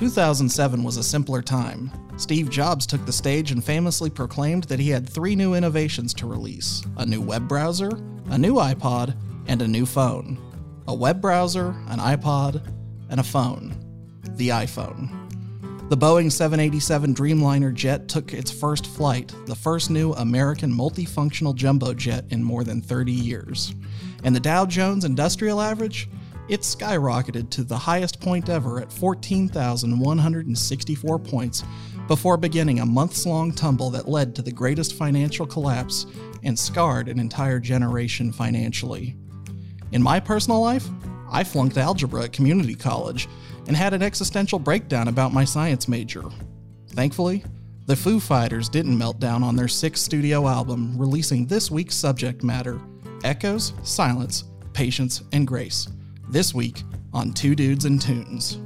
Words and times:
2007 0.00 0.82
was 0.82 0.96
a 0.96 1.02
simpler 1.02 1.42
time. 1.42 1.90
Steve 2.16 2.48
Jobs 2.48 2.86
took 2.86 3.04
the 3.04 3.12
stage 3.12 3.50
and 3.50 3.62
famously 3.62 4.08
proclaimed 4.08 4.64
that 4.64 4.78
he 4.78 4.88
had 4.88 5.06
three 5.06 5.36
new 5.36 5.52
innovations 5.52 6.14
to 6.14 6.26
release 6.26 6.82
a 6.96 7.04
new 7.04 7.20
web 7.20 7.46
browser, 7.46 7.90
a 8.30 8.38
new 8.38 8.54
iPod, 8.54 9.14
and 9.46 9.60
a 9.60 9.68
new 9.68 9.84
phone. 9.84 10.38
A 10.88 10.94
web 10.94 11.20
browser, 11.20 11.76
an 11.88 11.98
iPod, 11.98 12.66
and 13.10 13.20
a 13.20 13.22
phone. 13.22 13.74
The 14.36 14.48
iPhone. 14.48 15.10
The 15.90 15.98
Boeing 15.98 16.32
787 16.32 17.14
Dreamliner 17.14 17.74
jet 17.74 18.08
took 18.08 18.32
its 18.32 18.50
first 18.50 18.86
flight, 18.86 19.34
the 19.44 19.54
first 19.54 19.90
new 19.90 20.14
American 20.14 20.72
multifunctional 20.72 21.54
jumbo 21.54 21.92
jet 21.92 22.24
in 22.30 22.42
more 22.42 22.64
than 22.64 22.80
30 22.80 23.12
years. 23.12 23.74
And 24.24 24.34
the 24.34 24.40
Dow 24.40 24.64
Jones 24.64 25.04
Industrial 25.04 25.60
Average? 25.60 26.08
It 26.50 26.60
skyrocketed 26.62 27.48
to 27.50 27.62
the 27.62 27.78
highest 27.78 28.20
point 28.20 28.48
ever 28.48 28.80
at 28.80 28.92
14,164 28.92 31.18
points 31.20 31.62
before 32.08 32.36
beginning 32.36 32.80
a 32.80 32.86
months 32.86 33.24
long 33.24 33.52
tumble 33.52 33.88
that 33.90 34.08
led 34.08 34.34
to 34.34 34.42
the 34.42 34.50
greatest 34.50 34.94
financial 34.94 35.46
collapse 35.46 36.06
and 36.42 36.58
scarred 36.58 37.08
an 37.08 37.20
entire 37.20 37.60
generation 37.60 38.32
financially. 38.32 39.14
In 39.92 40.02
my 40.02 40.18
personal 40.18 40.60
life, 40.60 40.88
I 41.30 41.44
flunked 41.44 41.78
algebra 41.78 42.24
at 42.24 42.32
community 42.32 42.74
college 42.74 43.28
and 43.68 43.76
had 43.76 43.94
an 43.94 44.02
existential 44.02 44.58
breakdown 44.58 45.06
about 45.06 45.32
my 45.32 45.44
science 45.44 45.86
major. 45.86 46.24
Thankfully, 46.88 47.44
the 47.86 47.94
Foo 47.94 48.18
Fighters 48.18 48.68
didn't 48.68 48.98
melt 48.98 49.20
down 49.20 49.44
on 49.44 49.54
their 49.54 49.68
sixth 49.68 50.02
studio 50.02 50.48
album, 50.48 50.98
releasing 50.98 51.46
this 51.46 51.70
week's 51.70 51.94
subject 51.94 52.42
matter 52.42 52.80
Echoes, 53.22 53.72
Silence, 53.84 54.42
Patience, 54.72 55.22
and 55.30 55.46
Grace 55.46 55.86
this 56.30 56.54
week 56.54 56.84
on 57.12 57.32
Two 57.32 57.56
Dudes 57.56 57.84
and 57.84 58.00
Tunes. 58.00 58.60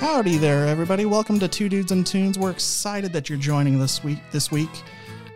Howdy 0.00 0.38
there, 0.38 0.66
everybody. 0.66 1.04
Welcome 1.04 1.38
to 1.40 1.48
Two 1.48 1.68
Dudes 1.68 1.92
and 1.92 2.06
Tunes. 2.06 2.38
We're 2.38 2.50
excited 2.50 3.12
that 3.12 3.28
you're 3.28 3.38
joining 3.38 3.78
this 3.78 4.02
week. 4.02 4.18
This 4.32 4.50
week, 4.50 4.70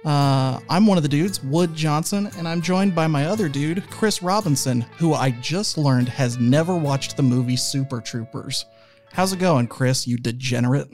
uh, 0.04 0.60
I'm 0.68 0.86
one 0.86 0.98
of 0.98 1.02
the 1.02 1.08
dudes, 1.08 1.42
Wood 1.42 1.74
Johnson, 1.74 2.30
and 2.36 2.46
I'm 2.46 2.60
joined 2.60 2.94
by 2.94 3.06
my 3.06 3.24
other 3.26 3.48
dude, 3.48 3.88
Chris 3.88 4.22
Robinson, 4.22 4.82
who 4.98 5.14
I 5.14 5.30
just 5.30 5.78
learned 5.78 6.08
has 6.10 6.38
never 6.38 6.76
watched 6.76 7.16
the 7.16 7.22
movie 7.22 7.56
Super 7.56 8.00
Troopers. 8.00 8.66
How's 9.12 9.32
it 9.32 9.38
going, 9.38 9.66
Chris? 9.66 10.06
You 10.06 10.18
degenerate. 10.18 10.88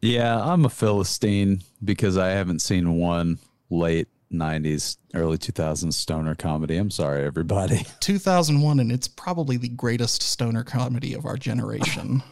Yeah, 0.00 0.42
I'm 0.42 0.64
a 0.64 0.68
Philistine 0.68 1.62
because 1.84 2.18
I 2.18 2.30
haven't 2.30 2.60
seen 2.60 2.94
one 2.98 3.38
late 3.70 4.08
90s, 4.32 4.96
early 5.14 5.38
2000s 5.38 5.92
stoner 5.92 6.34
comedy. 6.34 6.78
I'm 6.78 6.90
sorry, 6.90 7.24
everybody. 7.24 7.86
2001, 8.00 8.80
and 8.80 8.90
it's 8.90 9.06
probably 9.06 9.56
the 9.56 9.68
greatest 9.68 10.22
stoner 10.22 10.64
comedy 10.64 11.14
of 11.14 11.24
our 11.24 11.36
generation. 11.36 12.22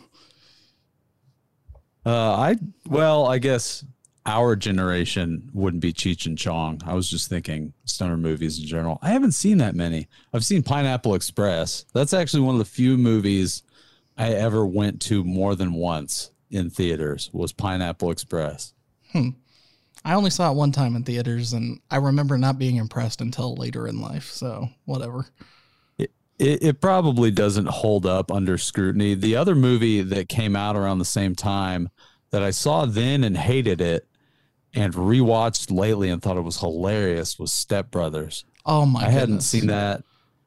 Uh, 2.04 2.10
I 2.32 2.56
well, 2.86 3.26
I 3.26 3.38
guess 3.38 3.84
our 4.26 4.54
generation 4.54 5.48
wouldn't 5.52 5.82
be 5.82 5.92
Cheech 5.92 6.26
and 6.26 6.36
Chong. 6.36 6.80
I 6.84 6.94
was 6.94 7.08
just 7.08 7.28
thinking 7.28 7.72
stoner 7.84 8.16
movies 8.16 8.58
in 8.58 8.66
general. 8.66 8.98
I 9.02 9.10
haven't 9.10 9.32
seen 9.32 9.58
that 9.58 9.74
many. 9.74 10.08
I've 10.32 10.44
seen 10.44 10.62
Pineapple 10.62 11.14
Express. 11.14 11.86
That's 11.94 12.12
actually 12.12 12.42
one 12.42 12.54
of 12.54 12.58
the 12.58 12.64
few 12.64 12.98
movies 12.98 13.62
I 14.18 14.34
ever 14.34 14.66
went 14.66 15.00
to 15.02 15.24
more 15.24 15.54
than 15.54 15.72
once 15.72 16.30
in 16.50 16.68
theaters 16.68 17.30
was 17.32 17.52
Pineapple 17.52 18.10
Express. 18.10 18.74
Hmm. 19.12 19.30
I 20.04 20.14
only 20.14 20.30
saw 20.30 20.50
it 20.50 20.56
one 20.56 20.72
time 20.72 20.96
in 20.96 21.04
theaters 21.04 21.52
and 21.52 21.80
I 21.90 21.96
remember 21.96 22.38
not 22.38 22.58
being 22.58 22.76
impressed 22.76 23.20
until 23.20 23.54
later 23.54 23.86
in 23.86 24.00
life. 24.00 24.30
So, 24.30 24.68
whatever. 24.84 25.26
It, 25.98 26.10
it, 26.38 26.62
it 26.62 26.80
probably 26.80 27.30
doesn't 27.30 27.68
hold 27.68 28.06
up 28.06 28.30
under 28.30 28.58
scrutiny. 28.58 29.14
The 29.14 29.36
other 29.36 29.54
movie 29.54 30.02
that 30.02 30.28
came 30.28 30.56
out 30.56 30.76
around 30.76 30.98
the 30.98 31.04
same 31.04 31.34
time 31.34 31.90
that 32.30 32.42
I 32.42 32.50
saw 32.50 32.86
then 32.86 33.24
and 33.24 33.36
hated 33.36 33.80
it 33.80 34.06
and 34.74 34.94
rewatched 34.94 35.70
lately 35.70 36.10
and 36.10 36.22
thought 36.22 36.36
it 36.36 36.42
was 36.42 36.60
hilarious 36.60 37.38
was 37.38 37.52
Step 37.52 37.90
Brothers. 37.90 38.44
Oh 38.66 38.86
my! 38.86 39.00
I 39.00 39.02
goodness. 39.04 39.20
hadn't 39.20 39.40
seen 39.40 39.66
that 39.68 40.04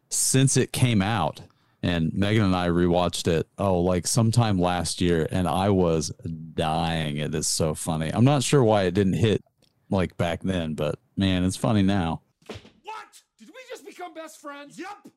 since 0.10 0.58
it 0.58 0.72
came 0.72 1.02
out, 1.02 1.42
and 1.82 2.14
Megan 2.14 2.46
and 2.46 2.56
I 2.56 2.68
rewatched 2.68 3.28
it. 3.28 3.48
Oh, 3.58 3.80
like 3.80 4.08
sometime 4.08 4.60
last 4.60 5.02
year, 5.02 5.28
and 5.32 5.48
I 5.48 5.70
was 5.70 6.10
dying. 6.54 7.18
It 7.18 7.34
is 7.36 7.48
so 7.48 7.74
funny. 7.74 8.12
I'm 8.14 8.26
not 8.26 8.44
sure 8.44 8.64
why 8.64 8.84
it 8.84 8.94
didn't 8.94 9.14
hit 9.14 9.44
like 9.90 10.16
back 10.18 10.42
then, 10.44 10.76
but 10.76 11.00
man, 11.18 11.44
it's 11.44 11.58
funny 11.58 11.82
now. 11.82 12.22
What? 12.48 12.58
Did 13.40 13.50
we 13.50 13.62
just 13.70 13.86
become 13.86 14.14
best 14.14 14.40
friends? 14.40 14.78
Yep. 14.80 15.14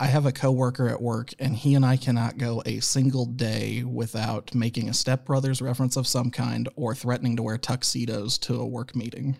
I 0.00 0.06
have 0.06 0.24
a 0.24 0.32
coworker 0.32 0.88
at 0.88 1.02
work, 1.02 1.34
and 1.38 1.54
he 1.54 1.74
and 1.74 1.84
I 1.84 1.98
cannot 1.98 2.38
go 2.38 2.62
a 2.64 2.80
single 2.80 3.26
day 3.26 3.84
without 3.84 4.54
making 4.54 4.88
a 4.88 4.94
Step 4.94 5.26
Brothers 5.26 5.60
reference 5.60 5.94
of 5.94 6.06
some 6.06 6.30
kind 6.30 6.70
or 6.74 6.94
threatening 6.94 7.36
to 7.36 7.42
wear 7.42 7.58
tuxedos 7.58 8.38
to 8.38 8.58
a 8.58 8.66
work 8.66 8.96
meeting. 8.96 9.36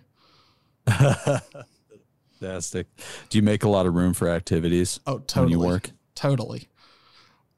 Fantastic. 2.40 2.88
Do 3.30 3.38
you 3.38 3.42
make 3.42 3.64
a 3.64 3.70
lot 3.70 3.86
of 3.86 3.94
room 3.94 4.12
for 4.12 4.28
activities? 4.28 5.00
Oh, 5.06 5.20
totally. 5.20 5.44
When 5.44 5.52
you 5.52 5.66
work? 5.66 5.90
Totally. 6.14 6.68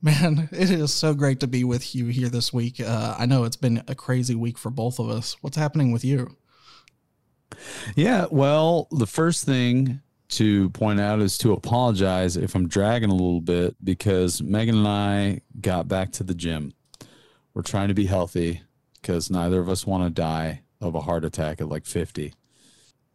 Man, 0.00 0.48
it 0.52 0.70
is 0.70 0.94
so 0.94 1.12
great 1.12 1.40
to 1.40 1.48
be 1.48 1.64
with 1.64 1.96
you 1.96 2.06
here 2.06 2.28
this 2.28 2.52
week. 2.52 2.80
Uh, 2.80 3.16
I 3.18 3.26
know 3.26 3.42
it's 3.42 3.56
been 3.56 3.82
a 3.88 3.96
crazy 3.96 4.36
week 4.36 4.58
for 4.58 4.70
both 4.70 5.00
of 5.00 5.10
us. 5.10 5.36
What's 5.40 5.56
happening 5.56 5.90
with 5.90 6.04
you? 6.04 6.36
Yeah, 7.96 8.26
well, 8.30 8.86
the 8.92 9.08
first 9.08 9.44
thing 9.44 10.02
to 10.32 10.70
point 10.70 10.98
out 10.98 11.20
is 11.20 11.36
to 11.38 11.52
apologize 11.52 12.38
if 12.38 12.54
I'm 12.54 12.66
dragging 12.66 13.10
a 13.10 13.14
little 13.14 13.42
bit 13.42 13.76
because 13.84 14.40
Megan 14.42 14.78
and 14.78 14.88
I 14.88 15.42
got 15.60 15.88
back 15.88 16.10
to 16.12 16.24
the 16.24 16.34
gym. 16.34 16.72
We're 17.52 17.62
trying 17.62 17.88
to 17.88 17.94
be 17.94 18.06
healthy 18.06 18.62
because 18.94 19.30
neither 19.30 19.60
of 19.60 19.68
us 19.68 19.86
want 19.86 20.04
to 20.04 20.10
die 20.10 20.62
of 20.80 20.94
a 20.94 21.00
heart 21.00 21.26
attack 21.26 21.60
at 21.60 21.68
like 21.68 21.84
50. 21.84 22.32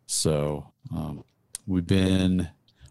So 0.06 0.72
um, 0.96 1.24
we've 1.66 1.88
been, 1.88 2.50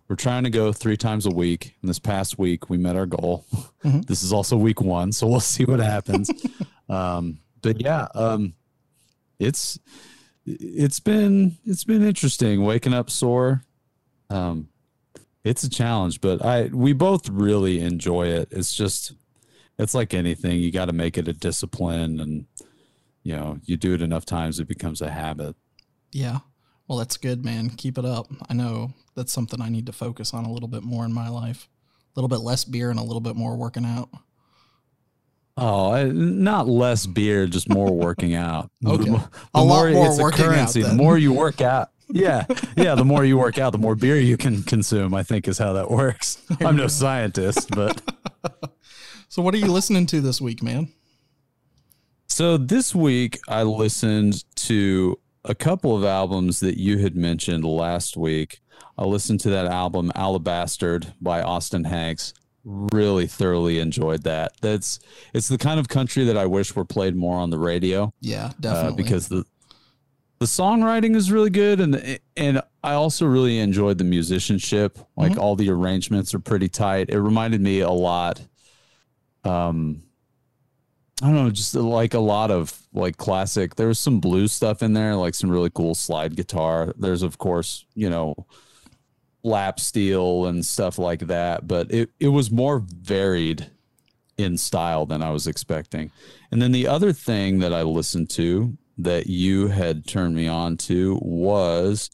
we're 0.09 0.17
trying 0.17 0.43
to 0.43 0.51
go 0.51 0.73
three 0.73 0.97
times 0.97 1.27
a 1.27 1.31
week. 1.31 1.77
And 1.81 1.89
this 1.89 2.01
past 2.01 2.37
week, 2.37 2.69
we 2.69 2.79
met 2.79 2.97
our 2.97 3.07
goal. 3.07 3.45
Mm-hmm. 3.85 4.01
This 4.09 4.25
is 4.25 4.33
also 4.33 4.57
week 4.57 4.81
one. 4.81 5.13
So 5.13 5.29
we'll 5.29 5.41
see 5.55 5.65
what 5.65 5.79
happens. 5.79 6.31
um, 6.89 7.39
but 7.63 7.81
yeah, 7.81 8.09
um, 8.15 8.55
it's, 9.39 9.79
it's 10.45 11.01
been 11.01 11.59
it's 11.65 11.83
been 11.83 12.05
interesting 12.05 12.63
waking 12.63 12.95
up 12.95 13.11
sore 13.11 13.65
um, 14.31 14.69
it's 15.45 15.63
a 15.63 15.71
challenge, 15.71 16.21
but 16.21 16.45
I 16.45 16.67
we 16.67 16.93
both 16.93 17.29
really 17.29 17.81
enjoy 17.81 18.29
it. 18.29 18.49
It's 18.51 18.75
just 18.75 19.15
it's 19.79 19.95
like 19.95 20.15
anything. 20.15 20.61
You 20.61 20.73
got 20.73 20.87
to 20.87 20.93
make 20.93 21.19
it 21.19 21.29
a 21.29 21.33
discipline, 21.33 22.21
and 22.21 22.47
you 23.23 23.35
know, 23.37 23.59
you 23.65 23.77
do 23.77 23.95
it 23.95 24.03
enough 24.03 24.25
times, 24.25 24.61
it 24.61 24.69
becomes 24.69 25.01
a 25.01 25.11
habit. 25.11 25.57
Yeah. 26.13 26.39
Well, 26.89 26.99
that's 26.99 27.17
good, 27.17 27.45
man. 27.45 27.71
Keep 27.71 27.99
it 27.99 28.05
up. 28.05 28.29
I 28.49 28.55
know 28.55 28.93
that's 29.17 29.33
something 29.33 29.61
I 29.61 29.69
need 29.69 29.87
to 29.87 29.93
focus 29.93 30.33
on 30.33 30.45
a 30.45 30.53
little 30.53 30.69
bit 30.69 30.85
more 30.85 31.05
in 31.05 31.13
my 31.13 31.29
life. 31.29 31.69
A 32.15 32.21
little 32.21 32.29
bit 32.29 32.45
less 32.45 32.65
beer 32.65 32.91
and 32.91 32.99
a 32.99 33.03
little 33.03 33.21
bit 33.21 33.35
more 33.35 33.57
working 33.57 33.85
out. 33.85 34.11
Oh, 35.57 36.11
not 36.13 36.69
less 36.69 37.07
beer, 37.07 37.47
just 37.47 37.69
more 37.69 37.91
working 37.91 38.35
out. 38.35 38.71
okay. 38.87 39.09
A 39.09 39.65
more, 39.65 39.91
lot 39.91 39.93
more 39.93 40.19
working 40.19 40.45
currency, 40.45 40.85
out. 40.85 40.91
The 40.91 40.95
more 40.95 41.19
you 41.19 41.33
work 41.33 41.61
out, 41.61 41.91
yeah, 42.09 42.45
yeah. 42.77 42.95
The 42.95 43.05
more 43.05 43.25
you 43.25 43.39
work 43.39 43.59
out, 43.59 43.73
the 43.73 43.79
more 43.79 43.95
beer 43.95 44.17
you 44.17 44.37
can 44.37 44.63
consume. 44.63 45.15
I 45.15 45.23
think 45.23 45.49
is 45.49 45.59
how 45.59 45.73
that 45.75 45.91
works. 45.91 46.43
I'm 46.61 46.77
no 46.77 46.89
scientist, 46.89 47.71
but. 47.71 48.01
so, 49.29 49.43
what 49.43 49.55
are 49.55 49.59
you 49.59 49.73
listening 49.73 50.07
to 50.07 50.21
this 50.21 50.41
week, 50.41 50.63
man? 50.63 50.93
So 52.37 52.59
this 52.59 52.95
week 52.95 53.41
I 53.49 53.63
listened 53.63 54.45
to 54.57 55.19
a 55.47 55.55
couple 55.55 55.97
of 55.97 56.05
albums 56.05 56.61
that 56.61 56.79
you 56.79 56.99
had 56.99 57.17
mentioned 57.17 57.65
last 57.65 58.15
week. 58.15 58.61
I 58.99 59.07
listened 59.07 59.41
to 59.41 59.51
that 59.51 59.65
album 59.65 60.13
Alabastard 60.15 61.15
by 61.19 61.41
Austin 61.41 61.85
Hanks. 61.85 62.35
Really 62.63 63.27
thoroughly 63.27 63.79
enjoyed 63.79 64.25
that. 64.25 64.53
That's 64.61 64.99
it's 65.33 65.49
the 65.49 65.57
kind 65.57 65.81
of 65.81 65.89
country 65.89 66.25
that 66.25 66.37
I 66.37 66.45
wish 66.45 66.77
were 66.77 66.85
played 66.85 67.17
more 67.17 67.39
on 67.39 67.49
the 67.49 67.59
radio. 67.59 68.13
Yeah, 68.21 68.53
definitely. 68.61 68.93
Uh, 68.93 68.97
because 68.97 69.29
the 69.29 69.45
the 70.39 70.47
songwriting 70.47 71.17
is 71.17 71.33
really 71.33 71.51
good 71.51 71.81
and 71.81 72.19
and 72.37 72.63
I 72.83 72.93
also 72.93 73.27
really 73.27 73.59
enjoyed 73.59 73.99
the 73.99 74.05
musicianship. 74.05 74.99
Like 75.17 75.33
mm-hmm. 75.33 75.41
all 75.41 75.57
the 75.57 75.71
arrangements 75.71 76.35
are 76.35 76.39
pretty 76.39 76.69
tight. 76.69 77.11
It 77.11 77.21
reminded 77.21 77.61
me 77.61 77.81
a 77.81 77.91
lot 77.91 78.41
um 79.45 80.03
I 81.23 81.27
don't 81.27 81.35
know, 81.35 81.51
just 81.51 81.75
like 81.75 82.13
a 82.13 82.21
lot 82.21 82.51
of 82.51 82.79
like 82.93 83.17
classic. 83.17 83.77
There 83.77 83.89
was 83.89 83.99
some 83.99 84.21
blues 84.21 84.53
stuff 84.53 84.83
in 84.83 84.93
there, 84.93 85.17
like 85.17 85.35
some 85.35 85.51
really 85.51 85.71
cool 85.71 85.95
slide 85.95 86.37
guitar. 86.37 86.93
There's 86.99 87.23
of 87.23 87.39
course, 87.39 87.87
you 87.95 88.11
know, 88.11 88.47
lap 89.43 89.81
steel 89.81 90.47
and 90.47 90.67
stuff 90.67 90.99
like 90.99 91.21
that, 91.21 91.67
but 91.67 91.91
it 91.91 92.11
it 92.21 92.29
was 92.29 92.51
more 92.51 92.81
varied 92.81 93.71
in 94.37 94.59
style 94.59 95.07
than 95.07 95.23
I 95.23 95.31
was 95.31 95.47
expecting. 95.47 96.11
And 96.51 96.61
then 96.61 96.73
the 96.73 96.87
other 96.87 97.13
thing 97.13 97.61
that 97.61 97.73
I 97.73 97.83
listened 97.83 98.29
to 98.31 98.77
that 98.99 99.27
you 99.27 99.69
had 99.69 100.07
turned 100.07 100.35
me 100.35 100.49
on 100.49 100.77
to 100.77 101.19
was 101.23 102.11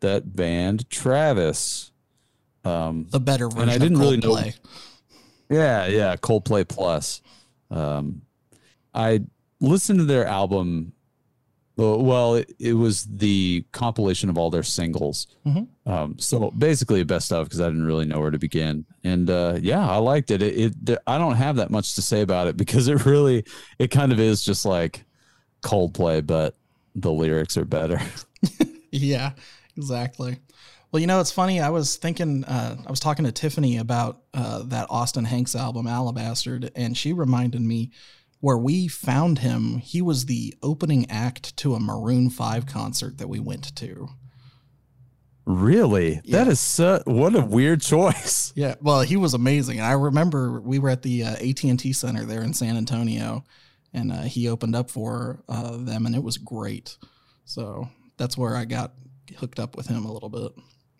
that 0.00 0.36
band 0.36 0.88
Travis. 0.90 1.92
Um, 2.64 3.06
the 3.10 3.20
better 3.20 3.48
version. 3.48 3.62
And 3.62 3.70
I 3.70 3.78
didn't 3.78 3.98
really 3.98 4.18
know. 4.18 4.50
Yeah, 5.48 5.86
yeah, 5.86 6.16
Coldplay 6.16 6.68
Plus. 6.68 7.22
Um, 7.70 8.22
I 8.92 9.20
listened 9.60 10.00
to 10.00 10.04
their 10.04 10.26
album. 10.26 10.92
Well, 11.78 12.36
it, 12.36 12.52
it 12.58 12.72
was 12.72 13.04
the 13.04 13.64
compilation 13.72 14.30
of 14.30 14.38
all 14.38 14.50
their 14.50 14.62
singles. 14.62 15.26
Mm-hmm. 15.46 15.90
Um, 15.90 16.18
so 16.18 16.50
basically, 16.50 17.02
a 17.02 17.04
best 17.04 17.32
of 17.32 17.46
because 17.46 17.60
I 17.60 17.66
didn't 17.66 17.86
really 17.86 18.06
know 18.06 18.18
where 18.18 18.30
to 18.30 18.38
begin. 18.38 18.86
And 19.04 19.30
uh, 19.30 19.58
yeah, 19.60 19.88
I 19.88 19.98
liked 19.98 20.30
it. 20.30 20.42
It, 20.42 20.74
it. 20.88 20.98
I 21.06 21.18
don't 21.18 21.36
have 21.36 21.56
that 21.56 21.70
much 21.70 21.94
to 21.94 22.02
say 22.02 22.22
about 22.22 22.48
it 22.48 22.56
because 22.56 22.88
it 22.88 23.04
really, 23.06 23.44
it 23.78 23.90
kind 23.90 24.10
of 24.10 24.18
is 24.18 24.42
just 24.42 24.64
like 24.64 25.05
Coldplay, 25.66 26.26
but 26.26 26.54
the 26.94 27.12
lyrics 27.12 27.56
are 27.56 27.64
better. 27.64 28.00
yeah, 28.90 29.32
exactly. 29.76 30.38
Well, 30.92 31.00
you 31.00 31.06
know, 31.06 31.20
it's 31.20 31.32
funny. 31.32 31.60
I 31.60 31.70
was 31.70 31.96
thinking, 31.96 32.44
uh, 32.44 32.76
I 32.86 32.90
was 32.90 33.00
talking 33.00 33.24
to 33.24 33.32
Tiffany 33.32 33.78
about 33.78 34.22
uh, 34.32 34.62
that 34.64 34.86
Austin 34.88 35.24
Hanks 35.24 35.54
album, 35.54 35.86
Alabastard, 35.86 36.70
and 36.74 36.96
she 36.96 37.12
reminded 37.12 37.60
me 37.60 37.90
where 38.40 38.56
we 38.56 38.88
found 38.88 39.40
him. 39.40 39.78
He 39.78 40.00
was 40.00 40.26
the 40.26 40.54
opening 40.62 41.10
act 41.10 41.56
to 41.58 41.74
a 41.74 41.80
Maroon 41.80 42.30
5 42.30 42.66
concert 42.66 43.18
that 43.18 43.28
we 43.28 43.40
went 43.40 43.74
to. 43.76 44.08
Really? 45.44 46.20
Yeah. 46.24 46.38
That 46.38 46.48
is 46.48 46.60
so, 46.60 47.02
what 47.04 47.34
a 47.34 47.40
weird 47.40 47.80
choice. 47.80 48.52
Yeah. 48.56 48.74
Well, 48.80 49.02
he 49.02 49.16
was 49.16 49.34
amazing. 49.34 49.78
And 49.78 49.86
I 49.86 49.92
remember 49.92 50.60
we 50.60 50.78
were 50.78 50.88
at 50.88 51.02
the 51.02 51.24
uh, 51.24 51.32
AT&T 51.32 51.92
Center 51.92 52.24
there 52.24 52.42
in 52.42 52.54
San 52.54 52.76
Antonio, 52.76 53.44
and 53.92 54.12
uh, 54.12 54.22
he 54.22 54.48
opened 54.48 54.76
up 54.76 54.90
for 54.90 55.42
uh, 55.48 55.76
them, 55.76 56.06
and 56.06 56.14
it 56.14 56.22
was 56.22 56.38
great. 56.38 56.96
So 57.44 57.88
that's 58.16 58.36
where 58.36 58.56
I 58.56 58.64
got 58.64 58.92
hooked 59.38 59.58
up 59.58 59.76
with 59.76 59.86
him 59.86 60.04
a 60.04 60.12
little 60.12 60.28
bit. 60.28 60.52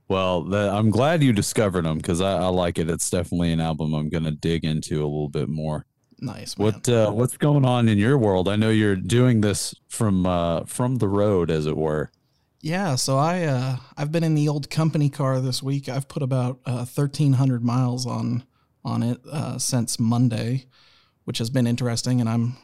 Well, 0.09 0.43
the, 0.43 0.71
I'm 0.71 0.91
glad 0.91 1.23
you 1.23 1.33
discovered 1.33 1.85
them 1.85 1.97
because 1.97 2.21
I, 2.21 2.35
I, 2.35 2.47
like 2.47 2.79
it. 2.79 2.89
It's 2.89 3.11
definitely 3.11 3.53
an 3.53 3.61
album 3.61 3.93
I'm 3.93 4.09
going 4.09 4.25
to 4.25 4.31
dig 4.31 4.65
into 4.65 5.01
a 5.01 5.07
little 5.07 5.29
bit 5.29 5.49
more. 5.49 5.85
Nice. 6.21 6.57
Man. 6.57 6.67
What 6.67 6.89
uh, 6.89 7.11
What's 7.11 7.37
going 7.37 7.65
on 7.65 7.89
in 7.89 7.99
your 7.99 8.17
world? 8.17 8.49
I 8.49 8.57
know 8.57 8.71
you're 8.71 8.97
doing 8.97 9.41
this 9.41 9.75
from 9.89 10.25
uh, 10.25 10.65
from 10.65 10.97
the 10.97 11.09
road, 11.09 11.51
as 11.51 11.67
it 11.67 11.77
were. 11.77 12.11
Yeah. 12.63 12.95
So 12.95 13.19
I 13.19 13.45
uh, 13.45 13.77
I've 13.97 14.13
been 14.13 14.25
in 14.25 14.35
the 14.35 14.49
old 14.49 14.71
company 14.71 15.11
car 15.11 15.41
this 15.41 15.63
week. 15.63 15.89
I've 15.89 16.09
put 16.09 16.23
about 16.23 16.61
1,300 16.65 17.57
uh, 17.61 17.65
miles 17.65 18.07
on 18.07 18.45
on 18.85 19.03
it 19.03 19.21
uh, 19.31 19.59
since 19.59 19.99
Monday, 19.99 20.67
which 21.25 21.39
has 21.39 21.51
been 21.51 21.67
interesting. 21.67 22.21
And 22.21 22.31
I'm 22.31 22.57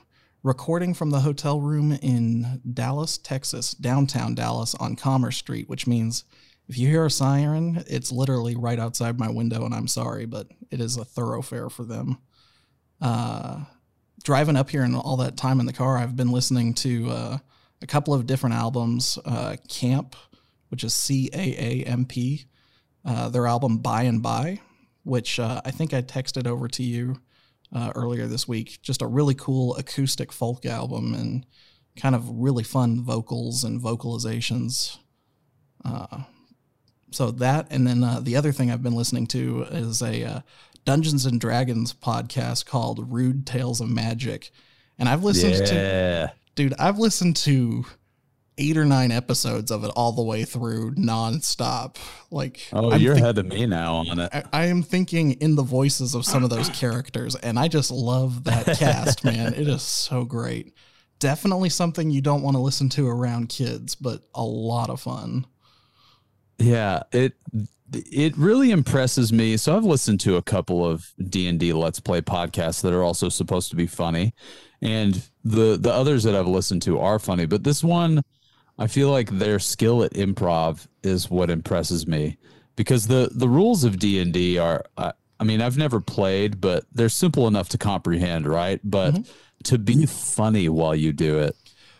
recording 0.43 0.93
from 0.93 1.11
the 1.11 1.21
hotel 1.21 1.61
room 1.61 1.93
in 1.93 2.61
Dallas, 2.73 3.17
Texas, 3.17 3.73
downtown 3.73 4.35
Dallas, 4.35 4.75
on 4.75 4.97
Commerce 4.97 5.37
Street, 5.37 5.69
which 5.69 5.87
means 5.87 6.25
if 6.69 6.77
you 6.77 6.89
hear 6.89 7.07
a 7.07 7.11
siren, 7.11 7.85
it's 7.87 8.11
literally 8.11 8.57
right 8.57 8.79
outside 8.79 9.19
my 9.19 9.31
window, 9.31 9.65
and 9.65 9.75
I'm 9.75 9.89
sorry, 9.89 10.27
but 10.27 10.49
it 10.71 10.81
is 10.81 10.97
a 10.97 11.05
thoroughfare 11.05 11.69
for 11.69 11.85
them. 11.85 12.19
Uh, 13.01 13.65
driving 14.25 14.57
up 14.57 14.71
here 14.71 14.83
and 14.83 14.97
all 14.97 15.17
that 15.19 15.37
time 15.37 15.61
in 15.61 15.67
the 15.67 15.73
car, 15.73 15.99
I've 15.99 16.17
been 16.17 16.31
listening 16.31 16.75
to 16.75 17.11
uh, 17.11 17.39
a 17.81 17.87
couple 17.87 18.15
of 18.15 18.27
different 18.27 18.55
albums. 18.55 19.19
Uh, 19.25 19.57
Caamp, 19.69 20.15
which 20.69 20.85
is 20.85 20.95
C 20.95 21.29
A 21.33 21.83
A 21.83 21.85
M 21.85 22.05
P, 22.05 22.47
uh, 23.05 23.29
their 23.29 23.47
album 23.47 23.79
By 23.79 24.05
and 24.05 24.23
By, 24.23 24.61
which 25.05 25.39
uh, 25.39 25.61
I 25.65 25.73
think 25.73 25.93
I 25.93 26.01
texted 26.01 26.47
over 26.47 26.69
to 26.69 26.83
you 26.83 27.21
uh, 27.73 27.93
earlier 27.95 28.27
this 28.27 28.47
week. 28.47 28.79
Just 28.83 29.03
a 29.03 29.07
really 29.07 29.35
cool 29.35 29.77
acoustic 29.77 30.33
folk 30.33 30.65
album 30.67 31.15
and 31.15 31.47
kind 31.97 32.15
of 32.15 32.29
really 32.29 32.65
fun 32.65 33.03
vocals 33.03 33.65
and 33.65 33.81
vocalizations. 33.81 34.99
Uh, 35.85 36.23
so 37.11 37.31
that, 37.31 37.67
and 37.71 37.87
then 37.87 38.03
uh, 38.03 38.21
the 38.21 38.37
other 38.37 38.53
thing 38.53 38.71
I've 38.71 38.83
been 38.83 38.95
listening 38.95 39.27
to 39.29 39.63
is 39.65 40.03
a 40.03 40.25
uh, 40.25 40.41
Dungeons 40.85 41.27
and 41.27 41.41
Dragons 41.41 41.93
podcast 41.93 42.67
called 42.67 43.13
Rude 43.13 43.47
Tales 43.47 43.81
of 43.81 43.91
Magic, 43.91 44.51
and 44.99 45.09
I've 45.09 45.23
listened 45.23 45.55
yeah. 45.55 45.67
to, 45.67 46.33
dude, 46.55 46.75
I've 46.79 46.99
listened 46.99 47.37
to 47.37 47.85
eight 48.63 48.77
or 48.77 48.85
nine 48.85 49.11
episodes 49.11 49.71
of 49.71 49.85
it 49.85 49.91
all 49.97 50.13
the 50.13 50.23
way 50.23 50.45
through 50.45 50.95
nonstop. 50.95 51.97
Like, 52.31 52.61
oh, 52.73 52.93
I'm 52.93 53.01
you're 53.01 53.15
think- 53.15 53.25
ahead 53.25 53.39
of 53.39 53.47
me 53.47 53.67
now 53.67 53.97
on 53.97 54.21
it. 54.21 54.31
I, 54.33 54.45
I, 54.53 54.65
am 54.67 54.83
thinking 54.83 55.33
in 55.33 55.57
the 55.57 55.63
voices 55.63 56.15
of 56.15 56.25
some 56.25 56.45
of 56.45 56.51
those 56.51 56.69
characters, 56.71 57.35
and 57.37 57.59
I 57.59 57.69
just 57.69 57.91
love 57.91 58.45
that 58.45 58.65
cast, 58.79 59.25
man. 59.25 59.55
It 59.55 59.69
is 59.69 59.83
so 59.83 60.25
great. 60.25 60.75
Definitely 61.19 61.69
something 61.69 62.11
you 62.11 62.21
don't 62.21 62.43
want 62.43 62.57
to 62.57 62.61
listen 62.61 62.89
to 62.91 63.09
around 63.09 63.49
kids, 63.49 63.95
but 63.95 64.23
a 64.35 64.45
lot 64.45 64.91
of 64.91 65.01
fun. 65.01 65.47
Yeah, 66.59 67.03
it 67.13 67.35
it 67.93 68.37
really 68.37 68.71
impresses 68.71 69.33
me. 69.33 69.57
So 69.57 69.77
I've 69.77 69.85
listened 69.85 70.21
to 70.21 70.37
a 70.37 70.43
couple 70.43 70.85
of 70.85 71.13
D 71.29 71.49
and 71.49 71.59
D 71.59 71.73
Let's 71.73 72.01
Play 72.01 72.21
podcasts 72.21 72.83
that 72.83 72.93
are 72.93 73.03
also 73.03 73.29
supposed 73.29 73.71
to 73.71 73.77
be 73.77 73.87
funny, 73.87 74.35
and 74.81 75.29
the 75.45 75.77
the 75.77 75.93
others 75.93 76.23
that 76.25 76.35
I've 76.35 76.49
listened 76.49 76.83
to 76.83 76.99
are 76.99 77.19
funny. 77.19 77.47
But 77.47 77.65
this 77.65 77.85
one, 77.85 78.23
I 78.83 78.89
feel 78.89 79.11
like 79.11 79.31
their 79.31 79.61
skill 79.61 80.03
at 80.03 80.13
improv 80.15 80.89
is 81.05 81.31
what 81.31 81.51
impresses 81.51 82.05
me 82.05 82.37
because 82.75 83.07
the 83.07 83.31
the 83.33 83.49
rules 83.49 83.85
of 83.85 84.01
D 84.01 84.19
and 84.19 84.33
D 84.33 84.59
are. 84.59 84.85
I, 84.99 85.13
I 85.39 85.45
mean, 85.45 85.61
I've 85.61 85.77
never 85.77 86.01
played, 86.01 86.61
but 86.61 86.85
they're 86.93 87.09
simple 87.09 87.49
enough 87.49 87.69
to 87.71 87.79
comprehend, 87.79 88.47
right? 88.47 88.81
But 88.83 89.15
mm-hmm. 89.15 89.23
to 89.65 89.79
be 89.79 90.07
funny 90.07 90.69
while 90.69 90.95
you 90.95 91.13
do 91.13 91.39
it 91.39 91.57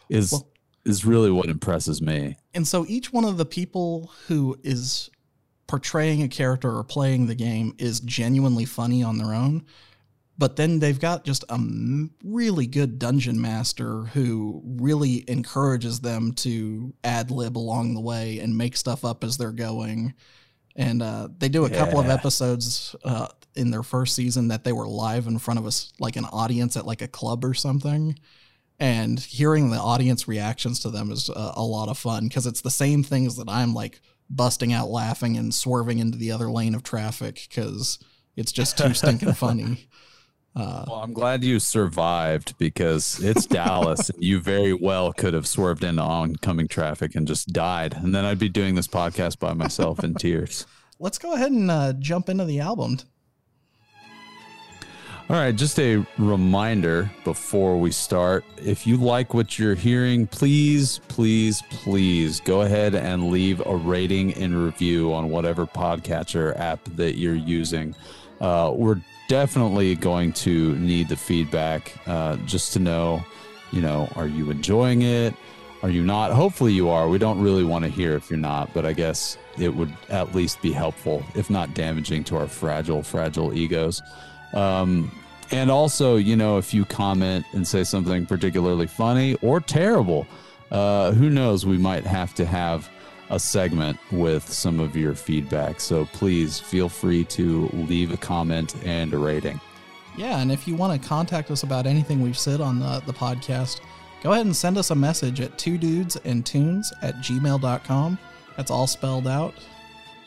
is 0.09 0.33
well, 0.33 0.49
is 0.85 1.05
really 1.05 1.31
what 1.31 1.47
impresses 1.47 2.03
me. 2.03 2.37
And 2.53 2.67
so 2.67 2.85
each 2.89 3.13
one 3.13 3.25
of 3.25 3.39
the 3.39 3.45
people 3.45 4.11
who 4.27 4.59
is 4.65 5.09
portraying 5.69 6.23
a 6.23 6.29
character 6.29 6.77
or 6.77 6.83
playing 6.83 7.27
the 7.27 7.35
game 7.37 7.75
is 7.79 8.01
genuinely 8.01 8.65
funny 8.65 9.05
on 9.05 9.19
their 9.19 9.35
own. 9.35 9.65
But 10.39 10.57
then 10.57 10.79
they've 10.79 10.99
got 10.99 11.25
just 11.25 11.45
a 11.49 11.59
really 12.25 12.67
good 12.67 12.99
dungeon 12.99 13.41
master 13.41 14.05
who 14.05 14.63
really 14.65 15.29
encourages 15.29 16.01
them 16.01 16.33
to 16.35 16.95
ad 17.05 17.31
lib 17.31 17.57
along 17.57 17.95
the 17.95 18.01
way 18.01 18.39
and 18.39 18.57
make 18.57 18.77
stuff 18.77 19.05
up 19.05 19.25
as 19.25 19.37
they're 19.37 19.53
going. 19.53 20.15
And 20.75 21.03
uh, 21.03 21.29
they 21.39 21.49
do 21.49 21.67
a 21.67 21.71
yeah. 21.71 21.79
couple 21.79 22.01
of 22.01 22.09
episodes 22.09 22.97
uh, 23.05 23.29
in 23.55 23.71
their 23.71 23.83
first 23.83 24.17
season 24.17 24.49
that 24.49 24.65
they 24.65 24.73
were 24.73 24.89
live 24.89 25.27
in 25.27 25.39
front 25.39 25.61
of 25.61 25.67
us, 25.67 25.93
like 26.01 26.17
an 26.17 26.25
audience 26.25 26.77
at 26.77 26.87
like 26.87 27.03
a 27.03 27.09
club 27.09 27.45
or 27.45 27.55
something 27.55 28.17
and 28.83 29.21
hearing 29.21 29.71
the 29.71 29.79
audience 29.79 30.27
reactions 30.27 30.81
to 30.81 30.91
them 30.91 31.13
is 31.13 31.29
a, 31.29 31.53
a 31.55 31.63
lot 31.63 31.89
of 31.89 31.97
fun 31.97 32.27
because 32.27 32.49
it's 32.49 32.63
the 32.63 32.71
same 32.71 33.05
things 33.05 33.37
that 33.37 33.49
I'm 33.49 33.75
like 33.75 34.01
busting 34.29 34.73
out 34.73 34.89
laughing 34.89 35.37
and 35.37 35.55
swerving 35.55 36.01
into 36.01 36.19
the 36.19 36.33
other 36.33 36.51
lane 36.51 36.75
of 36.75 36.83
traffic 36.83 37.47
because 37.49 38.01
it's 38.35 38.51
just 38.51 38.77
too 38.77 38.93
stinking 38.93 39.35
funny. 39.35 39.89
Uh, 40.55 40.85
well, 40.87 40.99
I'm 40.99 41.15
glad 41.15 41.43
you 41.43 41.59
survived 41.59 42.59
because 42.59 43.23
it's 43.23 43.47
Dallas. 43.47 44.11
and 44.11 44.23
you 44.23 44.39
very 44.39 44.75
well 44.75 45.13
could 45.13 45.33
have 45.33 45.47
swerved 45.47 45.83
into 45.83 46.03
oncoming 46.03 46.69
traffic 46.69 47.15
and 47.15 47.27
just 47.27 47.53
died, 47.53 47.95
and 47.95 48.15
then 48.15 48.25
I'd 48.25 48.39
be 48.39 48.51
doing 48.51 48.75
this 48.75 48.89
podcast 48.89 49.39
by 49.39 49.55
myself 49.55 50.05
in 50.05 50.15
tears. 50.15 50.67
Let's 50.99 51.19
go 51.19 51.33
ahead 51.35 51.53
and 51.53 51.71
uh, 51.71 51.95
jump 51.95 52.29
into 52.29 52.45
the 52.45 52.61
album. 52.61 52.99
All 55.31 55.37
right, 55.37 55.57
just 55.57 55.79
a 55.81 56.05
reminder 56.19 57.11
before 57.25 57.79
we 57.79 57.91
start. 57.91 58.45
If 58.59 58.87
you 58.87 58.99
like 58.99 59.33
what 59.33 59.59
you're 59.59 59.75
hearing, 59.75 60.27
please, 60.27 61.01
please, 61.09 61.63
please 61.71 62.41
go 62.41 62.63
ahead 62.63 62.95
and 62.95 63.31
leave 63.31 63.63
a 63.65 63.75
rating 63.75 64.35
and 64.35 64.63
review 64.63 65.15
on 65.15 65.31
whatever 65.31 65.67
podcatcher 65.67 66.59
app 66.59 66.85
that 66.97 67.17
you're 67.17 67.35
using. 67.35 67.95
Uh, 68.41 68.73
we're 68.75 69.01
definitely 69.33 69.95
going 69.95 70.31
to 70.31 70.75
need 70.75 71.09
the 71.09 71.17
feedback 71.17 71.95
uh, 72.07 72.37
just 72.45 72.75
to 72.75 72.79
know, 72.79 73.25
you 73.71 73.81
know, 73.81 74.07
are 74.15 74.27
you 74.27 74.51
enjoying 74.51 75.01
it? 75.01 75.35
Are 75.83 75.89
you 75.89 76.03
not? 76.03 76.33
Hopefully 76.33 76.75
you 76.75 76.91
are. 76.91 77.09
We 77.09 77.17
don't 77.17 77.41
really 77.41 77.65
want 77.65 77.83
to 77.87 77.91
hear 77.91 78.15
if 78.15 78.29
you're 78.29 78.39
not, 78.39 78.75
but 78.75 78.85
I 78.85 78.93
guess 78.93 79.39
it 79.59 79.75
would 79.75 79.91
at 80.11 80.35
least 80.35 80.61
be 80.61 80.71
helpful, 80.71 81.25
if 81.35 81.49
not 81.49 81.73
damaging 81.73 82.25
to 82.25 82.37
our 82.37 82.47
fragile, 82.47 83.03
fragile 83.03 83.55
egos. 83.55 84.03
Um, 84.53 85.11
and 85.51 85.71
also, 85.71 86.17
you 86.17 86.37
know, 86.37 86.59
if 86.59 86.75
you 86.75 86.85
comment 86.85 87.47
and 87.55 87.67
say 87.67 87.85
something 87.85 88.27
particularly 88.27 88.87
funny 88.87 89.37
or 89.37 89.61
terrible, 89.61 90.27
uh, 90.71 91.13
who 91.13 91.31
knows? 91.31 91.65
We 91.65 91.79
might 91.79 92.05
have 92.05 92.35
to 92.35 92.45
have 92.45 92.91
a 93.33 93.41
segment 93.41 93.99
with 94.13 94.49
some 94.49 94.79
of 94.79 94.95
your 94.95 95.15
feedback. 95.15 95.81
So 95.81 96.05
please 96.13 96.61
feel 96.61 96.89
free 96.89 97.25
to 97.25 97.69
leave 97.73 98.13
a 98.13 98.17
comment 98.17 98.77
and 98.85 99.13
a 99.13 99.19
rating. 99.19 99.61
Yeah, 100.17 100.39
and 100.41 100.53
if 100.53 100.69
you 100.69 100.77
want 100.77 101.01
to 101.01 101.09
contact 101.09 101.51
us 101.51 101.63
about 101.63 101.87
anything 101.87 102.21
we've 102.21 102.39
said 102.39 102.61
on 102.61 102.79
the, 102.79 103.03
the 103.07 103.13
podcast, 103.15 103.81
go 104.23 104.33
ahead 104.33 104.45
and 104.45 104.55
send 104.55 104.77
us 104.77 104.91
a 104.91 104.95
message 104.95 105.41
at 105.41 105.59
two 105.59 105.79
dudes 105.79 106.17
and 106.17 106.45
tunes 106.45 106.93
at 107.01 107.17
gmail.com. 107.17 108.19
That's 108.57 108.71
all 108.71 108.87
spelled 108.87 109.27
out. 109.27 109.55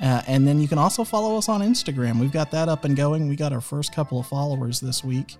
Uh, 0.01 0.23
and 0.27 0.45
then 0.47 0.59
you 0.59 0.67
can 0.67 0.79
also 0.79 1.03
follow 1.03 1.37
us 1.37 1.47
on 1.47 1.61
Instagram. 1.61 2.19
We've 2.19 2.31
got 2.31 2.49
that 2.51 2.67
up 2.67 2.83
and 2.83 2.95
going. 2.95 3.29
We 3.29 3.35
got 3.35 3.53
our 3.53 3.61
first 3.61 3.93
couple 3.93 4.19
of 4.19 4.27
followers 4.27 4.79
this 4.79 5.03
week. 5.03 5.37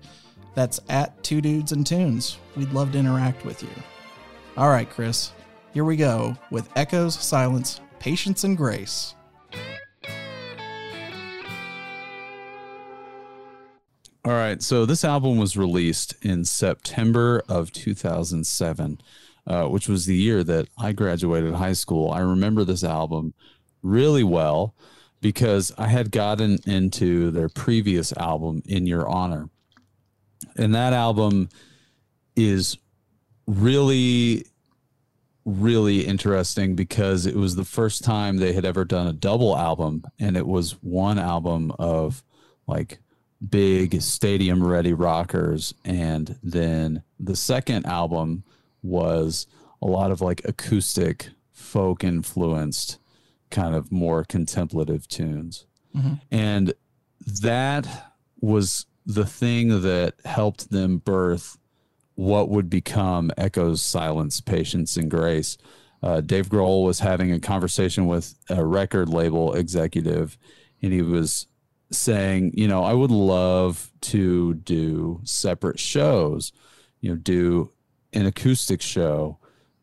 That's 0.54 0.80
at 0.88 1.22
Two 1.22 1.40
Dudes 1.40 1.72
and 1.72 1.86
Tunes. 1.86 2.38
We'd 2.56 2.72
love 2.72 2.92
to 2.92 2.98
interact 2.98 3.44
with 3.44 3.62
you. 3.62 3.68
All 4.56 4.70
right, 4.70 4.88
Chris, 4.88 5.32
here 5.76 5.84
we 5.84 5.94
go 5.94 6.34
with 6.50 6.70
Echoes, 6.74 7.14
Silence, 7.22 7.82
Patience, 7.98 8.44
and 8.44 8.56
Grace. 8.56 9.14
All 14.24 14.32
right. 14.32 14.62
So 14.62 14.86
this 14.86 15.04
album 15.04 15.36
was 15.36 15.54
released 15.54 16.14
in 16.24 16.46
September 16.46 17.42
of 17.46 17.74
2007, 17.74 19.02
uh, 19.46 19.66
which 19.66 19.86
was 19.86 20.06
the 20.06 20.16
year 20.16 20.42
that 20.44 20.66
I 20.78 20.92
graduated 20.92 21.52
high 21.52 21.74
school. 21.74 22.10
I 22.10 22.20
remember 22.20 22.64
this 22.64 22.82
album 22.82 23.34
really 23.82 24.24
well 24.24 24.74
because 25.20 25.74
I 25.76 25.88
had 25.88 26.10
gotten 26.10 26.58
into 26.64 27.30
their 27.30 27.50
previous 27.50 28.16
album, 28.16 28.62
In 28.64 28.86
Your 28.86 29.06
Honor. 29.06 29.50
And 30.56 30.74
that 30.74 30.94
album 30.94 31.50
is 32.34 32.78
really, 33.46 34.46
really 35.46 36.04
interesting 36.04 36.74
because 36.74 37.24
it 37.24 37.36
was 37.36 37.54
the 37.54 37.64
first 37.64 38.04
time 38.04 38.36
they 38.36 38.52
had 38.52 38.64
ever 38.64 38.84
done 38.84 39.06
a 39.06 39.12
double 39.12 39.56
album. 39.56 40.04
And 40.18 40.36
it 40.36 40.46
was 40.46 40.72
one 40.82 41.18
album 41.18 41.72
of 41.78 42.22
like 42.66 42.98
big 43.48 44.00
stadium 44.00 44.66
ready 44.66 44.92
rockers 44.92 45.74
and 45.84 46.38
then 46.42 47.02
the 47.20 47.36
second 47.36 47.84
album 47.86 48.42
was 48.82 49.46
a 49.82 49.86
lot 49.86 50.10
of 50.10 50.20
like 50.20 50.40
acoustic 50.44 51.28
folk 51.52 52.02
influenced 52.02 52.98
kind 53.50 53.74
of 53.74 53.92
more 53.92 54.24
contemplative 54.24 55.06
tunes 55.06 55.66
mm-hmm. 55.94 56.14
and 56.30 56.72
that 57.26 58.14
was 58.40 58.86
the 59.04 59.26
thing 59.26 59.82
that 59.82 60.14
helped 60.24 60.70
them 60.70 60.96
birth 60.96 61.58
what 62.16 62.48
would 62.48 62.68
become 62.68 63.30
echoes 63.38 63.80
silence 63.82 64.40
patience 64.40 64.96
and 64.96 65.10
grace 65.10 65.56
uh, 66.02 66.20
dave 66.20 66.48
grohl 66.48 66.84
was 66.84 67.00
having 67.00 67.32
a 67.32 67.40
conversation 67.40 68.06
with 68.06 68.34
a 68.50 68.64
record 68.64 69.08
label 69.08 69.54
executive 69.54 70.36
and 70.82 70.92
he 70.92 71.02
was 71.02 71.46
saying, 71.90 72.52
you 72.54 72.68
know, 72.68 72.82
I 72.82 72.92
would 72.92 73.10
love 73.10 73.90
to 74.02 74.54
do 74.54 75.20
separate 75.24 75.78
shows, 75.78 76.52
you 77.00 77.10
know, 77.10 77.16
do 77.16 77.72
an 78.12 78.26
acoustic 78.26 78.82
show, 78.82 79.38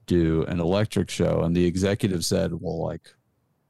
do 0.06 0.44
an 0.46 0.60
electric 0.60 1.10
show. 1.10 1.42
And 1.42 1.56
the 1.56 1.66
executive 1.66 2.26
said, 2.26 2.54
well, 2.54 2.82
like, 2.82 3.14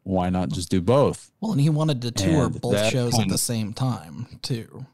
why 0.04 0.30
not 0.30 0.50
just 0.50 0.70
do 0.70 0.82
both? 0.82 1.32
Well, 1.40 1.54
and 1.54 1.62
he 1.62 1.70
wanted 1.70 2.02
to 2.02 2.12
tour 2.12 2.46
And 2.46 2.62
both 2.62 2.90
shows 2.90 3.18
at 3.20 3.28
the 3.28 3.38
same 3.38 3.74
time, 3.74 4.28
too. 4.42 4.86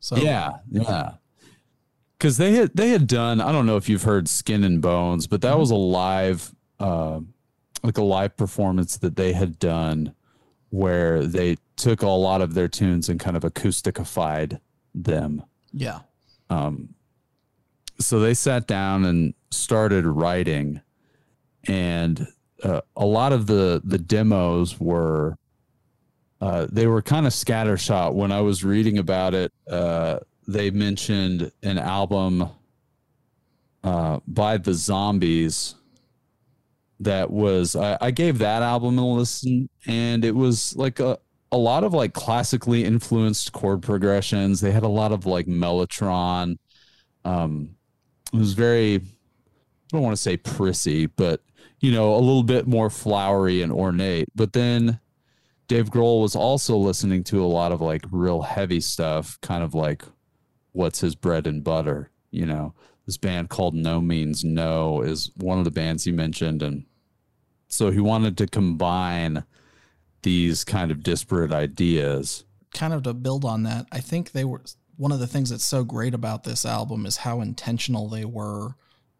So 0.00 0.16
Yeah, 0.16 0.52
yeah. 0.70 1.14
Because 2.24 2.38
they 2.38 2.52
had 2.52 2.74
they 2.74 2.88
had 2.88 3.06
done 3.06 3.38
I 3.38 3.52
don't 3.52 3.66
know 3.66 3.76
if 3.76 3.86
you've 3.86 4.04
heard 4.04 4.28
Skin 4.28 4.64
and 4.64 4.80
Bones, 4.80 5.26
but 5.26 5.42
that 5.42 5.58
was 5.58 5.70
a 5.70 5.74
live, 5.74 6.54
uh, 6.80 7.20
like 7.82 7.98
a 7.98 8.02
live 8.02 8.34
performance 8.34 8.96
that 8.96 9.16
they 9.16 9.34
had 9.34 9.58
done 9.58 10.14
where 10.70 11.26
they 11.26 11.58
took 11.76 12.00
a 12.00 12.08
lot 12.08 12.40
of 12.40 12.54
their 12.54 12.66
tunes 12.66 13.10
and 13.10 13.20
kind 13.20 13.36
of 13.36 13.42
acousticified 13.42 14.58
them. 14.94 15.44
yeah. 15.74 15.98
so 18.00 18.20
they 18.20 18.32
sat 18.32 18.66
down 18.66 19.04
and 19.04 19.34
started 19.50 20.06
writing 20.06 20.80
and 21.64 22.26
uh, 22.62 22.80
a 22.96 23.04
lot 23.04 23.34
of 23.34 23.46
the 23.48 23.82
the 23.84 23.98
demos 23.98 24.80
were 24.80 25.36
uh, 26.40 26.66
they 26.72 26.86
were 26.86 27.02
kind 27.02 27.26
of 27.26 27.34
scattershot 27.34 28.14
when 28.14 28.32
i 28.32 28.40
was 28.40 28.64
reading 28.64 28.98
about 28.98 29.34
it 29.34 29.52
uh, 29.70 30.18
they 30.46 30.70
mentioned 30.70 31.50
an 31.62 31.78
album 31.78 32.48
uh, 33.82 34.20
by 34.26 34.56
the 34.56 34.74
zombies 34.74 35.74
that 37.00 37.30
was 37.30 37.76
I, 37.76 37.98
I 38.00 38.10
gave 38.10 38.38
that 38.38 38.62
album 38.62 38.98
a 38.98 39.14
listen 39.14 39.68
and 39.86 40.24
it 40.24 40.34
was 40.34 40.74
like 40.76 41.00
a, 41.00 41.18
a 41.52 41.58
lot 41.58 41.84
of 41.84 41.92
like 41.92 42.14
classically 42.14 42.84
influenced 42.84 43.52
chord 43.52 43.82
progressions. 43.82 44.60
They 44.60 44.72
had 44.72 44.82
a 44.84 44.88
lot 44.88 45.12
of 45.12 45.26
like 45.26 45.46
mellotron. 45.46 46.58
Um 47.24 47.76
it 48.32 48.38
was 48.38 48.54
very 48.54 48.96
i 48.96 49.00
don't 49.96 50.02
want 50.02 50.16
to 50.16 50.20
say 50.20 50.36
prissy 50.36 51.06
but 51.06 51.40
you 51.80 51.92
know 51.92 52.14
a 52.14 52.18
little 52.18 52.42
bit 52.42 52.66
more 52.66 52.90
flowery 52.90 53.62
and 53.62 53.72
ornate. 53.72 54.28
But 54.34 54.52
then 54.52 55.00
dave 55.68 55.90
grohl 55.90 56.22
was 56.22 56.36
also 56.36 56.76
listening 56.76 57.24
to 57.24 57.44
a 57.44 57.46
lot 57.46 57.72
of 57.72 57.80
like 57.80 58.04
real 58.10 58.42
heavy 58.42 58.80
stuff 58.80 59.38
kind 59.40 59.62
of 59.62 59.74
like 59.74 60.04
what's 60.74 61.00
his 61.00 61.14
bread 61.14 61.46
and 61.46 61.64
butter 61.64 62.10
you 62.30 62.44
know? 62.44 62.74
This 63.06 63.16
band 63.16 63.50
called 63.50 63.74
no 63.74 64.00
means 64.00 64.44
no 64.44 65.02
is 65.02 65.30
one 65.36 65.58
of 65.58 65.64
the 65.64 65.70
bands 65.70 66.04
he 66.04 66.12
mentioned 66.12 66.62
and 66.62 66.84
so 67.68 67.90
he 67.90 68.00
wanted 68.00 68.38
to 68.38 68.46
combine 68.46 69.44
these 70.22 70.64
kind 70.64 70.90
of 70.90 71.02
disparate 71.02 71.52
ideas. 71.52 72.44
Kind 72.72 72.92
of 72.92 73.02
to 73.02 73.14
build 73.14 73.44
on 73.44 73.64
that, 73.64 73.86
I 73.90 74.00
think 74.00 74.32
they 74.32 74.44
were 74.44 74.62
one 74.96 75.12
of 75.12 75.18
the 75.18 75.26
things 75.26 75.50
that's 75.50 75.64
so 75.64 75.84
great 75.84 76.14
about 76.14 76.44
this 76.44 76.64
album 76.64 77.04
is 77.04 77.18
how 77.18 77.40
intentional 77.40 78.08
they 78.08 78.24
were 78.24 78.76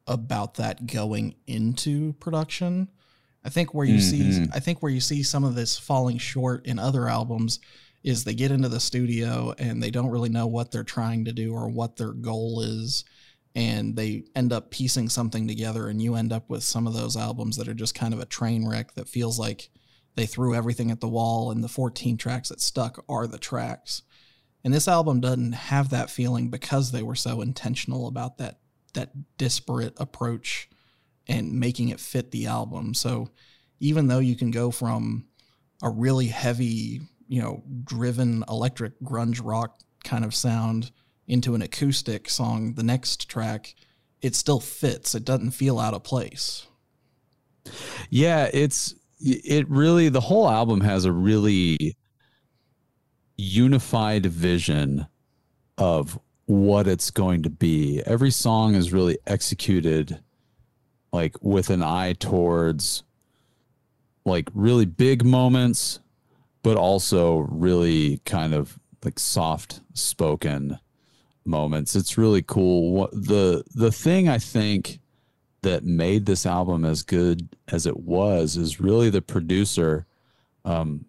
about 0.06 0.54
that 0.54 0.87
going 0.87 1.34
into 1.46 2.12
production. 2.14 2.88
I 3.44 3.49
think 3.49 3.75
where 3.75 3.87
you 3.87 4.00
see 4.00 4.20
mm-hmm. 4.20 4.52
I 4.54 4.61
think 4.61 4.82
where 4.82 4.92
you 4.92 5.00
see 5.00 5.23
some 5.23 5.44
of 5.44 5.54
this 5.54 5.78
falling 5.78 6.18
short 6.18 6.64
in 6.64 6.78
other 6.78 7.08
albums 7.08 7.61
is 8.04 8.23
they 8.23 8.34
get 8.34 8.52
into 8.52 8.68
the 8.68 8.78
studio 8.78 9.54
and 9.58 9.82
they 9.82 9.90
don't 9.90 10.11
really 10.11 10.28
know 10.28 10.46
what 10.46 10.70
they're 10.70 10.84
trying 10.84 11.25
to 11.25 11.32
do 11.32 11.54
or 11.54 11.68
what 11.68 11.96
their 11.96 12.12
goal 12.12 12.61
is 12.61 13.04
and 13.54 13.96
they 13.96 14.25
end 14.34 14.52
up 14.52 14.70
piecing 14.70 15.08
something 15.08 15.49
together 15.49 15.88
and 15.88 16.02
you 16.02 16.14
end 16.14 16.32
up 16.32 16.49
with 16.50 16.62
some 16.62 16.87
of 16.87 16.92
those 16.92 17.16
albums 17.16 17.56
that 17.56 17.68
are 17.68 17.75
just 17.75 17.94
kind 17.94 18.12
of 18.12 18.20
a 18.20 18.26
train 18.26 18.68
wreck 18.68 18.94
that 18.94 19.08
feels 19.08 19.38
like 19.38 19.70
they 20.16 20.26
threw 20.26 20.54
everything 20.54 20.90
at 20.90 21.00
the 21.00 21.08
wall 21.08 21.50
and 21.50 21.62
the 21.62 21.68
14 21.68 22.16
tracks 22.16 22.49
that 22.49 22.61
stuck 22.61 23.04
are 23.08 23.26
the 23.26 23.38
tracks. 23.38 24.02
And 24.64 24.73
this 24.73 24.88
album 24.88 25.20
doesn't 25.20 25.52
have 25.52 25.90
that 25.90 26.11
feeling 26.11 26.50
because 26.50 26.90
they 26.90 27.02
were 27.02 27.14
so 27.14 27.40
intentional 27.40 28.06
about 28.06 28.38
that 28.38 28.58
that 28.94 29.11
disparate 29.38 29.94
approach 29.96 30.68
and 31.26 31.58
making 31.58 31.88
it 31.88 31.99
fit 31.99 32.30
the 32.30 32.46
album. 32.46 32.94
So 32.94 33.30
even 33.80 34.06
though 34.06 34.20
you 34.20 34.37
can 34.37 34.52
go 34.52 34.70
from 34.70 35.26
a 35.82 35.90
really 35.90 36.28
heavy 36.28 37.00
you 37.28 37.40
know 37.40 37.62
driven 37.85 38.45
electric 38.49 38.99
grunge 39.00 39.40
rock 39.43 39.81
kind 40.04 40.25
of 40.25 40.35
sound 40.35 40.90
into 41.26 41.54
an 41.54 41.62
acoustic 41.62 42.28
song 42.28 42.75
the 42.75 42.83
next 42.83 43.28
track 43.28 43.75
it 44.21 44.35
still 44.35 44.61
fits 44.61 45.14
it 45.14 45.25
doesn't 45.25 45.52
feel 45.52 45.78
out 45.78 45.95
of 45.95 46.02
place 46.04 46.66
Yeah, 48.11 48.50
it's 48.52 48.95
it 49.21 49.69
really 49.69 50.09
the 50.09 50.21
whole 50.21 50.49
album 50.49 50.81
has 50.81 51.04
a 51.04 51.12
really 51.12 51.97
unified 53.37 54.26
vision 54.26 55.07
of 55.78 56.19
what 56.47 56.87
it's 56.87 57.11
going 57.11 57.43
to 57.43 57.50
be. 57.50 58.02
Every 58.04 58.31
song 58.31 58.75
is 58.75 58.93
really 58.93 59.19
executed 59.26 60.21
like 61.12 61.37
with 61.43 61.71
an 61.71 61.83
eye 61.83 62.14
towards 62.14 63.02
like 64.25 64.49
really 64.52 64.85
big 64.85 65.25
moments 65.25 66.00
but 66.64 66.76
also 66.78 67.47
really 67.50 68.21
kind 68.25 68.54
of 68.54 68.80
like 69.04 69.18
soft 69.21 69.83
spoken 69.92 70.78
moments. 71.44 71.94
It's 71.94 72.18
really 72.18 72.42
cool. 72.42 72.90
What 72.92 73.12
the 73.12 73.62
the 73.75 73.92
thing 73.92 74.28
I 74.28 74.38
think 74.38 74.99
that 75.61 75.85
made 75.85 76.26
this 76.26 76.47
album 76.47 76.85
as 76.85 77.02
good 77.02 77.49
as 77.68 77.87
it 77.87 77.99
was 77.99 78.56
is 78.56 78.80
really 78.80 79.11
the 79.11 79.23
producer. 79.23 80.06
Um, 80.64 81.04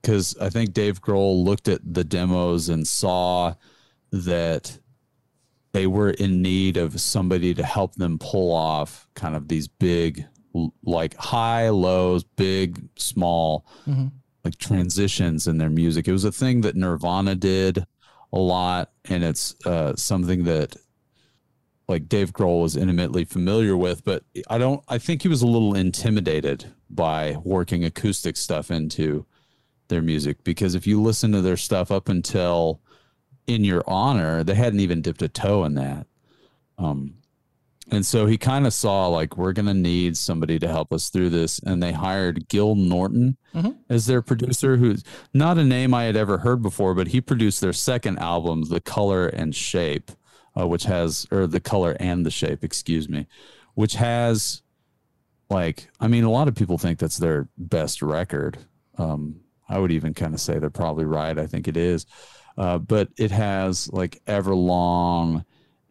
because 0.00 0.36
I 0.38 0.48
think 0.48 0.74
Dave 0.74 1.02
Grohl 1.02 1.44
looked 1.44 1.66
at 1.66 1.80
the 1.84 2.04
demos 2.04 2.68
and 2.68 2.86
saw 2.86 3.54
that 4.12 4.78
they 5.72 5.86
were 5.86 6.10
in 6.10 6.40
need 6.40 6.76
of 6.76 7.00
somebody 7.00 7.52
to 7.52 7.64
help 7.64 7.96
them 7.96 8.18
pull 8.18 8.52
off 8.54 9.08
kind 9.14 9.34
of 9.34 9.48
these 9.48 9.66
big, 9.66 10.24
like 10.84 11.14
high, 11.16 11.68
lows, 11.70 12.22
big, 12.22 12.88
small, 12.96 13.66
like 14.48 14.56
transitions 14.56 15.46
in 15.46 15.58
their 15.58 15.68
music. 15.68 16.08
It 16.08 16.12
was 16.12 16.24
a 16.24 16.32
thing 16.32 16.62
that 16.62 16.74
Nirvana 16.74 17.34
did 17.34 17.84
a 18.32 18.38
lot, 18.38 18.90
and 19.04 19.22
it's 19.22 19.54
uh, 19.66 19.94
something 19.94 20.44
that 20.44 20.74
like 21.86 22.08
Dave 22.08 22.32
Grohl 22.32 22.62
was 22.62 22.76
intimately 22.76 23.24
familiar 23.26 23.76
with, 23.76 24.04
but 24.04 24.24
I 24.48 24.56
don't 24.56 24.82
I 24.88 24.96
think 24.96 25.20
he 25.22 25.28
was 25.28 25.42
a 25.42 25.46
little 25.46 25.74
intimidated 25.74 26.72
by 26.88 27.36
working 27.44 27.84
acoustic 27.84 28.38
stuff 28.38 28.70
into 28.70 29.26
their 29.88 30.02
music 30.02 30.44
because 30.44 30.74
if 30.74 30.86
you 30.86 31.00
listen 31.00 31.32
to 31.32 31.42
their 31.42 31.56
stuff 31.56 31.90
up 31.90 32.08
until 32.08 32.80
in 33.46 33.64
your 33.64 33.82
honor, 33.86 34.42
they 34.44 34.54
hadn't 34.54 34.80
even 34.80 35.02
dipped 35.02 35.22
a 35.22 35.28
toe 35.28 35.64
in 35.64 35.74
that. 35.74 36.06
Um 36.78 37.17
and 37.90 38.04
so 38.04 38.26
he 38.26 38.36
kind 38.36 38.66
of 38.66 38.72
saw 38.72 39.06
like 39.06 39.36
we're 39.36 39.52
gonna 39.52 39.74
need 39.74 40.16
somebody 40.16 40.58
to 40.58 40.68
help 40.68 40.92
us 40.92 41.08
through 41.08 41.30
this, 41.30 41.58
and 41.60 41.82
they 41.82 41.92
hired 41.92 42.48
Gil 42.48 42.74
Norton 42.74 43.36
as 43.88 44.06
their 44.06 44.22
producer, 44.22 44.76
who's 44.76 45.02
not 45.32 45.58
a 45.58 45.64
name 45.64 45.94
I 45.94 46.04
had 46.04 46.16
ever 46.16 46.38
heard 46.38 46.62
before, 46.62 46.94
but 46.94 47.08
he 47.08 47.20
produced 47.20 47.60
their 47.60 47.72
second 47.72 48.18
album, 48.18 48.64
The 48.64 48.80
Color 48.80 49.28
and 49.28 49.54
Shape, 49.54 50.10
uh, 50.58 50.66
which 50.66 50.84
has 50.84 51.26
or 51.30 51.46
the 51.46 51.60
color 51.60 51.96
and 51.98 52.24
the 52.26 52.30
shape, 52.30 52.64
excuse 52.64 53.08
me, 53.08 53.26
which 53.74 53.94
has 53.94 54.62
like 55.50 55.88
I 56.00 56.08
mean, 56.08 56.24
a 56.24 56.30
lot 56.30 56.48
of 56.48 56.54
people 56.54 56.78
think 56.78 56.98
that's 56.98 57.18
their 57.18 57.48
best 57.56 58.02
record. 58.02 58.58
Um, 58.96 59.40
I 59.68 59.78
would 59.78 59.92
even 59.92 60.14
kind 60.14 60.34
of 60.34 60.40
say 60.40 60.58
they're 60.58 60.70
probably 60.70 61.04
right. 61.04 61.38
I 61.38 61.46
think 61.46 61.68
it 61.68 61.76
is, 61.76 62.06
uh, 62.56 62.78
but 62.78 63.08
it 63.16 63.30
has 63.30 63.88
like 63.92 64.22
Everlong 64.26 65.44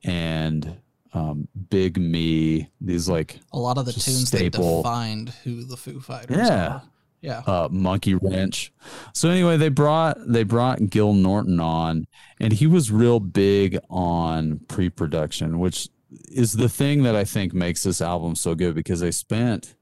and 0.04 0.78
um, 1.14 1.48
Big 1.70 1.98
Me. 1.98 2.70
These 2.82 3.08
like 3.10 3.40
A 3.54 3.60
lot 3.60 3.78
of 3.78 3.86
the 3.86 3.94
tunes 3.94 4.28
staple. 4.28 4.78
that 4.78 4.90
defined 4.90 5.30
who 5.44 5.64
the 5.64 5.78
Foo 5.78 6.00
Fighters 6.00 6.38
Yeah. 6.38 6.68
are. 6.68 6.82
Yeah. 7.22 7.40
uh, 7.48 7.68
Monkey 7.72 8.14
Wrench. 8.14 8.72
So 9.14 9.30
anyway, 9.30 9.58
they 9.58 9.70
brought 9.70 10.18
they 10.28 10.44
brought 10.44 10.90
Gil 10.90 11.14
Norton 11.14 11.60
on, 11.60 12.06
and 12.40 12.54
he 12.54 12.68
was 12.68 12.92
real 12.92 13.20
big 13.20 13.80
on 13.90 14.60
pre-production, 14.68 15.58
which 15.60 15.90
is 16.32 16.54
the 16.54 16.70
thing 16.70 17.04
that 17.04 17.16
I 17.16 17.24
think 17.26 17.54
makes 17.54 17.84
this 17.84 18.02
album 18.02 18.36
so 18.36 18.54
good 18.54 18.76
because 18.76 19.00
they 19.00 19.12
spent 19.12 19.76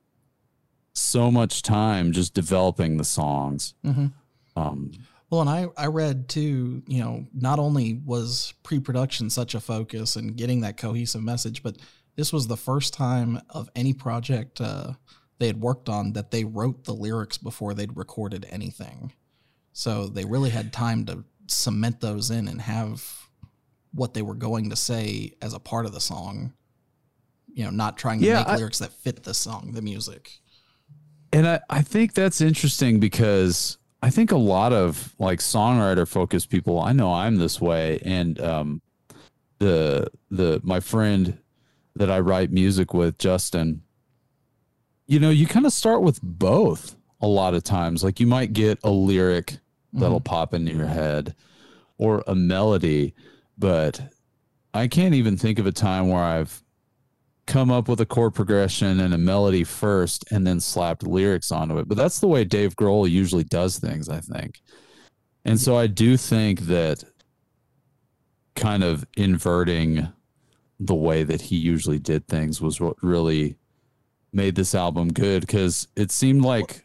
so 0.93 1.29
much 1.29 1.61
time 1.61 2.13
just 2.13 2.33
developing 2.33 2.97
the 2.97 3.03
songs. 3.03 3.73
Mhm. 3.85 4.13
Um, 4.55 4.91
Well, 5.29 5.41
and 5.41 5.49
I, 5.49 5.67
I 5.77 5.87
read 5.87 6.29
too, 6.29 6.83
you 6.87 6.99
know, 6.99 7.25
not 7.33 7.59
only 7.59 7.95
was 8.05 8.53
pre 8.63 8.79
production 8.79 9.29
such 9.29 9.55
a 9.55 9.59
focus 9.59 10.15
and 10.15 10.35
getting 10.37 10.61
that 10.61 10.77
cohesive 10.77 11.23
message, 11.23 11.63
but 11.63 11.77
this 12.15 12.31
was 12.31 12.47
the 12.47 12.57
first 12.57 12.93
time 12.93 13.41
of 13.49 13.69
any 13.75 13.93
project 13.93 14.61
uh, 14.61 14.93
they 15.39 15.47
had 15.47 15.59
worked 15.59 15.89
on 15.89 16.13
that 16.13 16.31
they 16.31 16.43
wrote 16.43 16.83
the 16.85 16.93
lyrics 16.93 17.37
before 17.37 17.73
they'd 17.73 17.97
recorded 17.97 18.45
anything. 18.49 19.11
So 19.73 20.07
they 20.07 20.23
really 20.25 20.51
had 20.51 20.71
time 20.71 21.05
to 21.07 21.25
cement 21.47 21.99
those 21.99 22.31
in 22.31 22.47
and 22.47 22.61
have 22.61 23.03
what 23.93 24.13
they 24.13 24.21
were 24.21 24.35
going 24.35 24.69
to 24.69 24.75
say 24.75 25.33
as 25.41 25.53
a 25.53 25.59
part 25.59 25.85
of 25.85 25.91
the 25.93 25.99
song. 25.99 26.53
You 27.53 27.63
know, 27.65 27.69
not 27.71 27.97
trying 27.97 28.19
to 28.19 28.25
Yeah, 28.25 28.39
make 28.39 28.47
I- 28.47 28.55
lyrics 28.57 28.79
that 28.79 28.91
fit 28.93 29.23
the 29.23 29.33
song, 29.33 29.71
the 29.73 29.81
music. 29.81 30.31
And 31.33 31.47
I, 31.47 31.59
I 31.69 31.81
think 31.81 32.13
that's 32.13 32.39
interesting 32.39 32.99
because 32.99 33.77
I 34.01 34.09
think 34.09 34.31
a 34.31 34.37
lot 34.37 34.73
of 34.73 35.15
like 35.19 35.39
songwriter 35.39 36.07
focused 36.07 36.49
people, 36.49 36.79
I 36.79 36.91
know 36.93 37.13
I'm 37.13 37.37
this 37.37 37.59
way. 37.59 37.99
And 38.03 38.39
um 38.39 38.81
the 39.59 40.07
the 40.29 40.61
my 40.63 40.79
friend 40.79 41.37
that 41.95 42.11
I 42.11 42.19
write 42.19 42.51
music 42.51 42.93
with, 42.93 43.17
Justin, 43.17 43.81
you 45.07 45.19
know, 45.19 45.29
you 45.29 45.47
kind 45.47 45.65
of 45.65 45.73
start 45.73 46.01
with 46.01 46.19
both 46.21 46.95
a 47.21 47.27
lot 47.27 47.53
of 47.53 47.63
times. 47.63 48.03
Like 48.03 48.19
you 48.19 48.27
might 48.27 48.53
get 48.53 48.79
a 48.83 48.89
lyric 48.89 49.57
that'll 49.93 50.19
pop 50.19 50.53
into 50.53 50.73
your 50.73 50.87
head 50.87 51.35
or 51.97 52.23
a 52.27 52.35
melody, 52.35 53.13
but 53.57 54.01
I 54.73 54.87
can't 54.87 55.15
even 55.15 55.37
think 55.37 55.57
of 55.57 55.65
a 55.65 55.71
time 55.71 56.09
where 56.09 56.21
I've 56.21 56.61
come 57.47 57.71
up 57.71 57.87
with 57.87 58.01
a 58.01 58.05
chord 58.05 58.33
progression 58.33 58.99
and 58.99 59.13
a 59.13 59.17
melody 59.17 59.63
first 59.63 60.25
and 60.31 60.45
then 60.45 60.59
slapped 60.59 61.05
lyrics 61.05 61.51
onto 61.51 61.77
it. 61.77 61.87
But 61.87 61.97
that's 61.97 62.19
the 62.19 62.27
way 62.27 62.43
Dave 62.43 62.75
Grohl 62.75 63.09
usually 63.09 63.43
does 63.43 63.77
things, 63.77 64.09
I 64.09 64.19
think. 64.19 64.61
And 65.43 65.59
so 65.59 65.77
I 65.77 65.87
do 65.87 66.17
think 66.17 66.61
that 66.61 67.03
kind 68.55 68.83
of 68.83 69.05
inverting 69.15 70.07
the 70.79 70.95
way 70.95 71.23
that 71.23 71.41
he 71.41 71.55
usually 71.55 71.99
did 71.99 72.27
things 72.27 72.61
was 72.61 72.81
what 72.81 72.95
really 73.03 73.55
made 74.33 74.55
this 74.55 74.75
album 74.75 75.09
good 75.09 75.41
because 75.41 75.87
it 75.95 76.11
seemed 76.11 76.41
like 76.41 76.83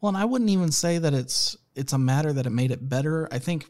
Well, 0.00 0.08
and 0.08 0.16
I 0.16 0.24
wouldn't 0.24 0.50
even 0.50 0.70
say 0.72 0.98
that 0.98 1.12
it's 1.12 1.56
it's 1.74 1.92
a 1.92 1.98
matter 1.98 2.32
that 2.32 2.46
it 2.46 2.50
made 2.50 2.70
it 2.70 2.88
better. 2.88 3.28
I 3.32 3.38
think 3.38 3.66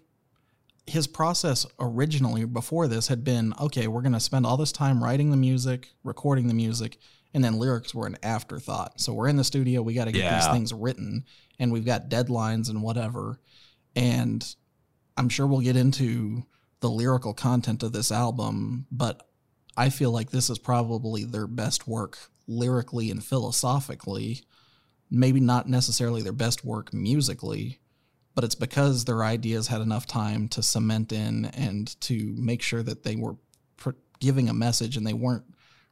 his 0.87 1.07
process 1.07 1.67
originally 1.79 2.45
before 2.45 2.89
this 2.89 3.09
had 3.09 3.25
been 3.25 3.55
okay, 3.61 3.87
we're 3.87 4.03
going 4.03 4.13
to 4.13 4.21
spend 4.21 4.47
all 4.47 4.57
this 4.57 4.73
time 4.73 5.03
writing 5.03 5.31
the 5.31 5.37
music, 5.37 5.89
recording 6.03 6.49
the 6.49 6.55
music, 6.55 6.99
and 7.33 7.43
then 7.43 7.59
lyrics 7.59 7.95
were 7.95 8.07
an 8.07 8.19
afterthought. 8.23 9.01
So 9.01 9.13
we're 9.13 9.29
in 9.29 9.37
the 9.37 9.45
studio, 9.45 9.83
we 9.83 9.95
got 9.95 10.05
to 10.05 10.13
get 10.13 10.33
these 10.35 10.49
things 10.49 10.73
written, 10.73 11.25
and 11.59 11.73
we've 11.73 11.87
got 11.87 12.09
deadlines 12.09 12.69
and 12.69 12.83
whatever. 12.83 13.41
And 13.97 14.45
I'm 15.17 15.29
sure 15.29 15.47
we'll 15.47 15.61
get 15.61 15.77
into 15.77 16.45
the 16.81 16.91
lyrical 16.91 17.35
content 17.35 17.83
of 17.83 17.93
this 17.93 18.13
album, 18.13 18.87
but 18.91 19.27
I 19.77 19.91
feel 19.91 20.11
like 20.11 20.31
this 20.31 20.51
is 20.51 20.59
probably 20.59 21.25
their 21.25 21.47
best 21.47 21.89
work 21.89 22.19
lyrically 22.47 23.11
and 23.11 23.25
philosophically 23.25 24.43
maybe 25.11 25.41
not 25.41 25.69
necessarily 25.69 26.23
their 26.23 26.33
best 26.33 26.65
work 26.65 26.93
musically, 26.93 27.81
but 28.35 28.45
it's 28.45 28.55
because 28.55 29.05
their 29.05 29.23
ideas 29.25 29.69
had 29.69 29.81
enough 29.81 30.07
time 30.07 30.49
to 30.49 30.63
cement 30.63 31.13
in 31.13 31.47
and 31.47 31.99
to 32.01 32.35
make 32.37 32.63
sure 32.63 32.83
that 32.83 33.03
they 33.03 33.17
were 33.17 33.37
pr- 33.77 33.91
giving 34.21 34.49
a 34.49 34.55
message 34.55 34.97
and 34.97 35.07
they 35.07 35.13
weren't 35.13 35.45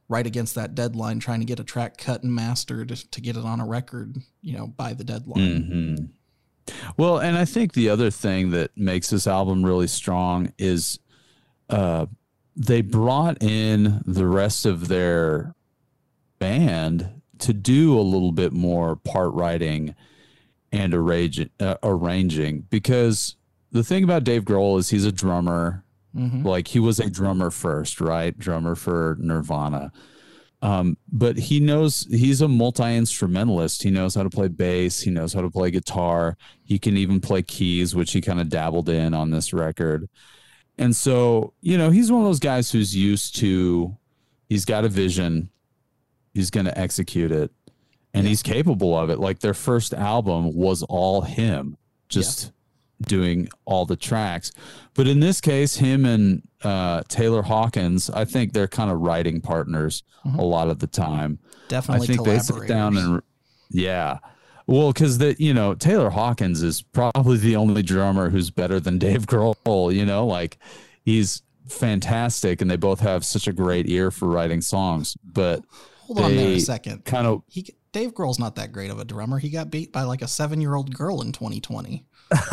right 0.09 0.27
against 0.27 0.55
that 0.55 0.75
deadline 0.75 1.19
trying 1.19 1.39
to 1.39 1.45
get 1.45 1.59
a 1.59 1.63
track 1.63 1.97
cut 1.97 2.23
and 2.23 2.33
mastered 2.33 2.89
to 2.89 3.21
get 3.21 3.37
it 3.37 3.45
on 3.45 3.61
a 3.61 3.65
record, 3.65 4.17
you 4.41 4.57
know, 4.57 4.67
by 4.67 4.93
the 4.93 5.03
deadline. 5.03 5.63
Mhm. 5.63 6.09
Well, 6.97 7.17
and 7.17 7.37
I 7.37 7.45
think 7.45 7.73
the 7.73 7.89
other 7.89 8.09
thing 8.09 8.51
that 8.51 8.71
makes 8.77 9.09
this 9.09 9.27
album 9.27 9.63
really 9.65 9.87
strong 9.87 10.51
is 10.57 10.99
uh, 11.69 12.05
they 12.55 12.81
brought 12.81 13.41
in 13.41 14.01
the 14.05 14.27
rest 14.27 14.65
of 14.65 14.87
their 14.87 15.55
band 16.39 17.09
to 17.39 17.53
do 17.53 17.97
a 17.97 18.01
little 18.01 18.31
bit 18.31 18.53
more 18.53 18.95
part 18.95 19.33
writing 19.33 19.95
and 20.73 20.93
arrange, 20.93 21.47
uh, 21.61 21.75
arranging 21.83 22.65
because 22.69 23.37
the 23.71 23.83
thing 23.83 24.03
about 24.03 24.25
Dave 24.25 24.43
Grohl 24.43 24.77
is 24.79 24.89
he's 24.89 25.05
a 25.05 25.11
drummer. 25.11 25.85
Mhm. 26.15 26.43
Like 26.43 26.67
he 26.67 26.79
was 26.79 26.99
a 26.99 27.09
drummer 27.09 27.49
first, 27.49 28.01
right? 28.01 28.37
Drummer 28.37 28.75
for 28.75 29.17
Nirvana. 29.19 29.91
Um, 30.61 30.97
but 31.11 31.37
he 31.37 31.59
knows 31.59 32.07
he's 32.09 32.41
a 32.41 32.47
multi 32.47 32.95
instrumentalist. 32.95 33.83
He 33.83 33.89
knows 33.91 34.15
how 34.15 34.23
to 34.23 34.29
play 34.29 34.47
bass. 34.47 35.01
He 35.01 35.11
knows 35.11 35.33
how 35.33 35.41
to 35.41 35.49
play 35.49 35.71
guitar. 35.71 36.37
He 36.63 36.79
can 36.79 36.95
even 36.97 37.19
play 37.19 37.41
keys, 37.41 37.95
which 37.95 38.11
he 38.13 38.21
kind 38.21 38.39
of 38.39 38.49
dabbled 38.49 38.89
in 38.89 39.13
on 39.13 39.31
this 39.31 39.53
record. 39.53 40.07
And 40.77 40.95
so, 40.95 41.53
you 41.61 41.77
know, 41.77 41.89
he's 41.89 42.11
one 42.11 42.21
of 42.21 42.27
those 42.27 42.39
guys 42.39 42.71
who's 42.71 42.95
used 42.95 43.35
to, 43.37 43.95
he's 44.49 44.65
got 44.65 44.85
a 44.85 44.89
vision, 44.89 45.49
he's 46.33 46.49
going 46.49 46.65
to 46.65 46.77
execute 46.77 47.31
it, 47.31 47.51
and 48.13 48.27
he's 48.27 48.43
capable 48.43 48.97
of 48.97 49.09
it. 49.09 49.19
Like 49.19 49.39
their 49.39 49.53
first 49.53 49.93
album 49.93 50.53
was 50.55 50.83
all 50.83 51.21
him, 51.21 51.77
just 52.09 52.51
doing 53.01 53.49
all 53.65 53.85
the 53.85 53.95
tracks. 53.95 54.51
But 54.93 55.07
in 55.07 55.19
this 55.19 55.41
case, 55.41 55.75
him 55.77 56.05
and 56.05 56.41
uh, 56.63 57.03
Taylor 57.09 57.41
Hawkins, 57.41 58.09
I 58.09 58.23
think 58.25 58.53
they're 58.53 58.67
kind 58.67 58.89
of 58.91 58.99
writing 59.01 59.41
partners 59.41 60.03
Mhm. 60.25 60.37
a 60.37 60.43
lot 60.43 60.69
of 60.69 60.79
the 60.79 60.87
time. 60.87 61.39
Definitely 61.67 62.03
I 62.05 62.07
think 62.07 62.25
they 62.25 62.39
sit 62.39 62.67
down 62.67 62.95
and 62.97 63.21
yeah. 63.69 64.19
Well, 64.67 64.93
because 64.93 65.17
the 65.17 65.35
you 65.37 65.53
know 65.53 65.73
Taylor 65.73 66.09
Hawkins 66.11 66.63
is 66.63 66.81
probably 66.81 67.35
the 67.37 67.57
only 67.57 67.81
drummer 67.83 68.29
who's 68.29 68.49
better 68.49 68.79
than 68.79 68.97
Dave 68.99 69.25
Grohl. 69.25 69.93
You 69.93 70.05
know, 70.05 70.25
like 70.25 70.57
he's 71.03 71.41
fantastic, 71.67 72.61
and 72.61 72.71
they 72.71 72.77
both 72.77 73.01
have 73.01 73.25
such 73.25 73.47
a 73.47 73.51
great 73.51 73.89
ear 73.89 74.11
for 74.11 74.27
writing 74.29 74.61
songs. 74.61 75.17
But 75.25 75.65
Hold 76.07 76.19
on 76.19 76.35
there 76.37 76.47
a 76.49 76.59
second. 76.59 77.03
kind 77.03 77.27
of 77.27 77.41
He 77.49 77.67
Dave 77.93 78.13
Grohl's 78.13 78.39
not 78.39 78.55
that 78.55 78.73
great 78.73 78.91
of 78.91 78.99
a 78.99 79.05
drummer. 79.05 79.39
He 79.39 79.49
got 79.49 79.71
beat 79.71 79.93
by 79.93 80.01
like 80.01 80.21
a 80.21 80.25
7-year-old 80.25 80.93
girl 80.93 81.21
in 81.21 81.31
2020. 81.31 82.03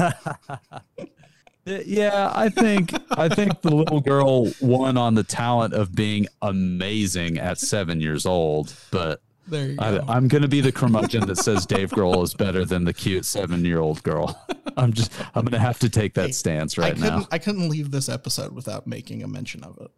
yeah, 1.65 2.31
I 2.35 2.51
think 2.51 2.93
I 3.13 3.29
think 3.29 3.63
the 3.63 3.75
little 3.75 4.01
girl 4.01 4.53
won 4.61 4.97
on 4.97 5.15
the 5.15 5.25
talent 5.25 5.73
of 5.75 5.95
being 5.95 6.27
amazing 6.43 7.39
at 7.39 7.59
seven 7.59 8.01
years 8.01 8.25
old, 8.27 8.75
but. 8.93 9.21
You 9.51 9.75
I, 9.81 9.99
go. 9.99 10.05
I'm 10.07 10.29
going 10.29 10.43
to 10.43 10.49
be 10.49 10.61
the 10.61 10.71
curmudgeon 10.71 11.27
that 11.27 11.35
says 11.35 11.67
Dave 11.67 11.91
Grohl 11.91 12.23
is 12.23 12.35
better 12.35 12.65
than 12.65 12.85
the 12.85 12.93
cute 12.93 13.25
seven 13.25 13.65
year 13.65 13.81
old 13.81 14.01
girl. 14.05 14.41
I'm 14.77 14.93
just, 14.93 15.11
I'm 15.35 15.43
going 15.43 15.51
to 15.51 15.59
have 15.59 15.81
to 15.81 15.89
take 15.89 16.15
that 16.15 16.37
stance 16.37 16.79
right 16.79 16.95
couldn't 16.95 17.09
now. 17.09 17.27
I 17.33 17.39
couldn't 17.39 17.69
leave 17.69 17.91
this 17.91 18.09
episode 18.09 18.53
without 18.53 18.87
making 18.87 19.25
a 19.25 19.27
mention 19.27 19.65
of 19.65 19.77
it. 19.81 19.91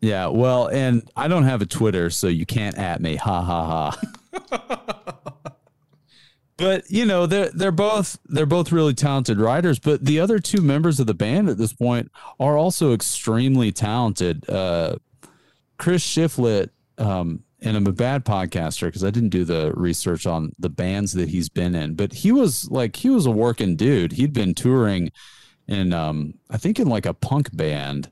Yeah. 0.00 0.28
Well, 0.28 0.68
and 0.68 1.06
I 1.14 1.28
don't 1.28 1.44
have 1.44 1.60
a 1.60 1.66
Twitter, 1.66 2.08
so 2.08 2.26
you 2.26 2.46
can't 2.46 2.78
at 2.78 3.02
me. 3.02 3.16
Ha 3.16 3.42
ha 3.42 3.66
ha. 3.66 4.00
but 6.56 6.90
you 6.90 7.04
know, 7.04 7.26
they're, 7.26 7.50
they're 7.50 7.72
both, 7.72 8.18
they're 8.26 8.46
both 8.46 8.72
really 8.72 8.94
talented 8.94 9.38
writers, 9.38 9.78
but 9.78 10.04
the 10.04 10.20
other 10.20 10.38
two 10.38 10.60
members 10.60 11.00
of 11.00 11.06
the 11.06 11.14
band 11.14 11.48
at 11.48 11.58
this 11.58 11.72
point 11.72 12.10
are 12.38 12.56
also 12.56 12.92
extremely 12.92 13.72
talented. 13.72 14.48
Uh, 14.48 14.96
Chris 15.78 16.06
Shiflett, 16.06 16.70
um, 16.98 17.42
and 17.60 17.76
I'm 17.76 17.86
a 17.86 17.92
bad 17.92 18.24
podcaster 18.24 18.86
because 18.86 19.04
I 19.04 19.10
didn't 19.10 19.30
do 19.30 19.44
the 19.44 19.72
research 19.74 20.26
on 20.26 20.52
the 20.58 20.68
bands 20.68 21.12
that 21.14 21.30
he's 21.30 21.48
been 21.48 21.74
in, 21.74 21.94
but 21.94 22.12
he 22.12 22.30
was 22.30 22.70
like 22.70 22.96
he 22.96 23.10
was 23.10 23.26
a 23.26 23.30
working 23.30 23.74
dude. 23.74 24.12
He'd 24.12 24.32
been 24.32 24.54
touring 24.54 25.10
in 25.66 25.94
um 25.94 26.34
I 26.50 26.58
think 26.58 26.78
in 26.78 26.88
like 26.88 27.06
a 27.06 27.14
punk 27.14 27.56
band 27.56 28.10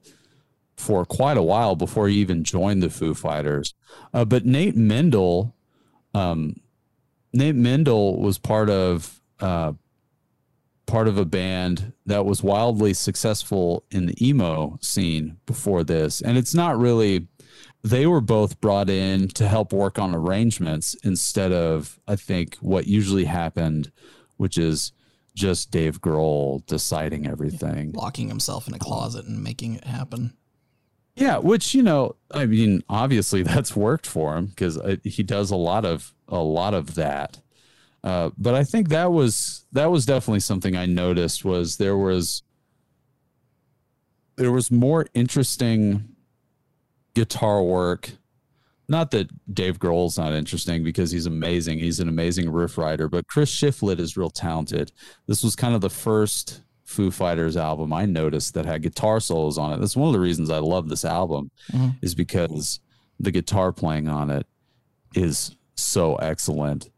for 0.76 1.04
quite 1.04 1.36
a 1.36 1.42
while 1.42 1.76
before 1.76 2.08
he 2.08 2.16
even 2.16 2.44
joined 2.44 2.82
the 2.82 2.90
Foo 2.90 3.14
Fighters. 3.14 3.74
Uh, 4.12 4.24
but 4.24 4.46
Nate 4.46 4.76
Mendel, 4.76 5.54
um, 6.14 6.56
Nate 7.32 7.54
Mendel 7.54 8.20
was 8.20 8.38
part 8.38 8.68
of 8.68 9.20
uh, 9.40 9.72
part 10.86 11.08
of 11.08 11.16
a 11.16 11.24
band 11.24 11.92
that 12.06 12.26
was 12.26 12.42
wildly 12.42 12.92
successful 12.92 13.84
in 13.90 14.06
the 14.06 14.26
emo 14.28 14.78
scene 14.82 15.38
before 15.46 15.84
this. 15.84 16.20
And 16.20 16.36
it's 16.36 16.54
not 16.54 16.78
really, 16.78 17.28
they 17.82 18.06
were 18.06 18.20
both 18.20 18.60
brought 18.60 18.90
in 18.90 19.28
to 19.28 19.48
help 19.48 19.72
work 19.72 19.98
on 19.98 20.14
arrangements 20.14 20.94
instead 21.02 21.52
of, 21.52 21.98
I 22.06 22.16
think, 22.16 22.56
what 22.56 22.86
usually 22.86 23.24
happened, 23.24 23.90
which 24.36 24.58
is 24.58 24.92
just 25.34 25.70
Dave 25.70 26.00
Grohl 26.00 26.64
deciding 26.66 27.26
everything. 27.26 27.92
Locking 27.92 28.28
himself 28.28 28.68
in 28.68 28.74
a 28.74 28.78
closet 28.78 29.24
and 29.24 29.42
making 29.42 29.76
it 29.76 29.84
happen. 29.84 30.34
Yeah, 31.14 31.38
which 31.38 31.74
you 31.74 31.82
know, 31.82 32.16
I 32.30 32.46
mean, 32.46 32.82
obviously 32.88 33.42
that's 33.42 33.76
worked 33.76 34.06
for 34.06 34.36
him 34.36 34.46
because 34.46 34.78
uh, 34.78 34.96
he 35.04 35.22
does 35.22 35.50
a 35.50 35.56
lot 35.56 35.84
of 35.84 36.14
a 36.28 36.38
lot 36.38 36.74
of 36.74 36.94
that. 36.94 37.40
Uh, 38.04 38.30
but 38.36 38.54
I 38.54 38.64
think 38.64 38.88
that 38.88 39.12
was 39.12 39.64
that 39.72 39.90
was 39.90 40.06
definitely 40.06 40.40
something 40.40 40.76
I 40.76 40.86
noticed 40.86 41.44
was 41.44 41.76
there 41.76 41.96
was 41.96 42.42
there 44.36 44.50
was 44.50 44.70
more 44.70 45.06
interesting 45.14 46.08
guitar 47.14 47.62
work. 47.62 48.12
Not 48.88 49.12
that 49.12 49.54
Dave 49.54 49.78
Grohl's 49.78 50.18
not 50.18 50.32
interesting 50.32 50.82
because 50.82 51.12
he's 51.12 51.26
amazing. 51.26 51.78
He's 51.78 52.00
an 52.00 52.08
amazing 52.08 52.50
riff 52.50 52.76
writer, 52.76 53.08
but 53.08 53.28
Chris 53.28 53.54
Shiflett 53.54 54.00
is 54.00 54.16
real 54.16 54.30
talented. 54.30 54.90
This 55.26 55.44
was 55.44 55.54
kind 55.54 55.74
of 55.74 55.80
the 55.80 55.88
first 55.90 56.62
Foo 56.92 57.10
Fighters 57.10 57.56
album 57.56 57.92
I 57.92 58.04
noticed 58.04 58.54
that 58.54 58.66
had 58.66 58.82
guitar 58.82 59.18
solos 59.18 59.58
on 59.58 59.72
it. 59.72 59.80
That's 59.80 59.96
one 59.96 60.08
of 60.08 60.12
the 60.12 60.20
reasons 60.20 60.50
I 60.50 60.58
love 60.58 60.88
this 60.88 61.04
album 61.04 61.50
mm-hmm. 61.72 61.90
is 62.02 62.14
because 62.14 62.80
the 63.18 63.30
guitar 63.30 63.72
playing 63.72 64.08
on 64.08 64.30
it 64.30 64.46
is 65.14 65.56
so 65.74 66.16
excellent. 66.16 66.90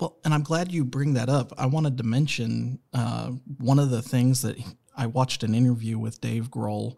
Well, 0.00 0.16
and 0.24 0.32
I'm 0.32 0.42
glad 0.42 0.72
you 0.72 0.84
bring 0.84 1.14
that 1.14 1.28
up. 1.28 1.52
I 1.58 1.66
wanted 1.66 1.98
to 1.98 2.04
mention 2.04 2.78
uh, 2.94 3.32
one 3.58 3.78
of 3.78 3.90
the 3.90 4.02
things 4.02 4.42
that 4.42 4.56
I 4.96 5.06
watched 5.06 5.42
an 5.42 5.54
interview 5.54 5.98
with 5.98 6.20
Dave 6.20 6.50
Grohl 6.50 6.96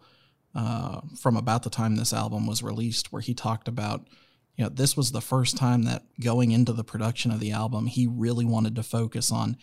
uh, 0.55 1.01
from 1.21 1.37
about 1.37 1.65
the 1.65 1.71
time 1.71 1.97
this 1.97 2.13
album 2.13 2.47
was 2.47 2.63
released, 2.63 3.13
where 3.13 3.23
he 3.23 3.35
talked 3.35 3.69
about, 3.69 4.09
you 4.57 4.65
know, 4.65 4.71
this 4.71 4.97
was 4.97 5.11
the 5.11 5.21
first 5.21 5.57
time 5.57 5.83
that 5.83 6.05
going 6.21 6.53
into 6.53 6.73
the 6.73 6.85
production 6.85 7.31
of 7.31 7.41
the 7.41 7.53
album, 7.53 7.87
he 7.87 8.07
really 8.07 8.45
wanted 8.45 8.77
to 8.77 8.83
focus 8.83 9.33
on 9.33 9.57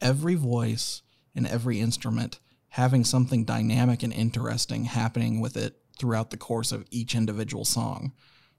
every 0.00 0.34
voice 0.34 1.02
and 1.34 1.46
every 1.46 1.80
instrument 1.80 2.38
having 2.68 3.04
something 3.04 3.44
dynamic 3.44 4.02
and 4.02 4.12
interesting 4.12 4.84
happening 4.84 5.40
with 5.40 5.56
it 5.56 5.76
throughout 5.98 6.30
the 6.30 6.36
course 6.36 6.72
of 6.72 6.84
each 6.90 7.14
individual 7.14 7.64
song. 7.64 8.12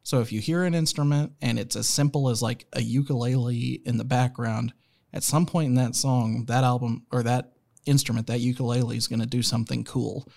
So 0.04 0.22
if 0.22 0.32
you 0.32 0.40
hear 0.40 0.64
an 0.64 0.74
instrument 0.74 1.34
and 1.42 1.60
it's 1.60 1.76
as 1.76 1.90
simple 1.90 2.30
as 2.30 2.42
like 2.42 2.66
a 2.74 2.82
ukulele 2.82 3.82
in 3.86 3.98
the 3.98 4.06
background, 4.06 4.74
at 5.12 5.24
some 5.24 5.46
point 5.46 5.70
in 5.70 5.76
that 5.76 5.96
song, 5.96 6.46
that 6.46 6.64
album 6.64 7.06
or 7.12 7.24
that 7.24 7.54
instrument, 7.86 8.28
that 8.28 8.40
ukulele 8.40 8.96
is 8.96 9.08
going 9.08 9.20
to 9.20 9.26
do 9.26 9.42
something 9.42 9.84
cool. 9.84 10.30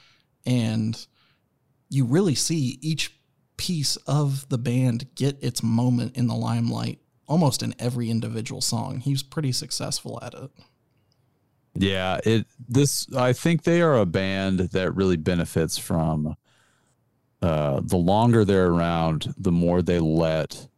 And 0.44 1.06
you 1.88 2.04
really 2.04 2.34
see 2.34 2.78
each 2.80 3.20
piece 3.56 3.96
of 4.06 4.48
the 4.48 4.58
band 4.58 5.14
get 5.14 5.42
its 5.42 5.62
moment 5.62 6.16
in 6.16 6.26
the 6.26 6.34
limelight 6.34 7.00
almost 7.26 7.62
in 7.62 7.74
every 7.78 8.10
individual 8.10 8.60
song. 8.60 9.00
He 9.00 9.12
was 9.12 9.22
pretty 9.22 9.52
successful 9.52 10.18
at 10.22 10.34
it. 10.34 10.50
Yeah, 11.80 12.20
it 12.24 12.46
this 12.68 13.06
I 13.14 13.32
think 13.32 13.62
they 13.62 13.80
are 13.80 13.96
a 13.96 14.06
band 14.06 14.58
that 14.60 14.92
really 14.92 15.16
benefits 15.16 15.78
from 15.78 16.36
uh 17.40 17.80
the 17.84 17.96
longer 17.96 18.44
they're 18.44 18.70
around, 18.70 19.32
the 19.38 19.52
more 19.52 19.80
they 19.80 20.00
let 20.00 20.68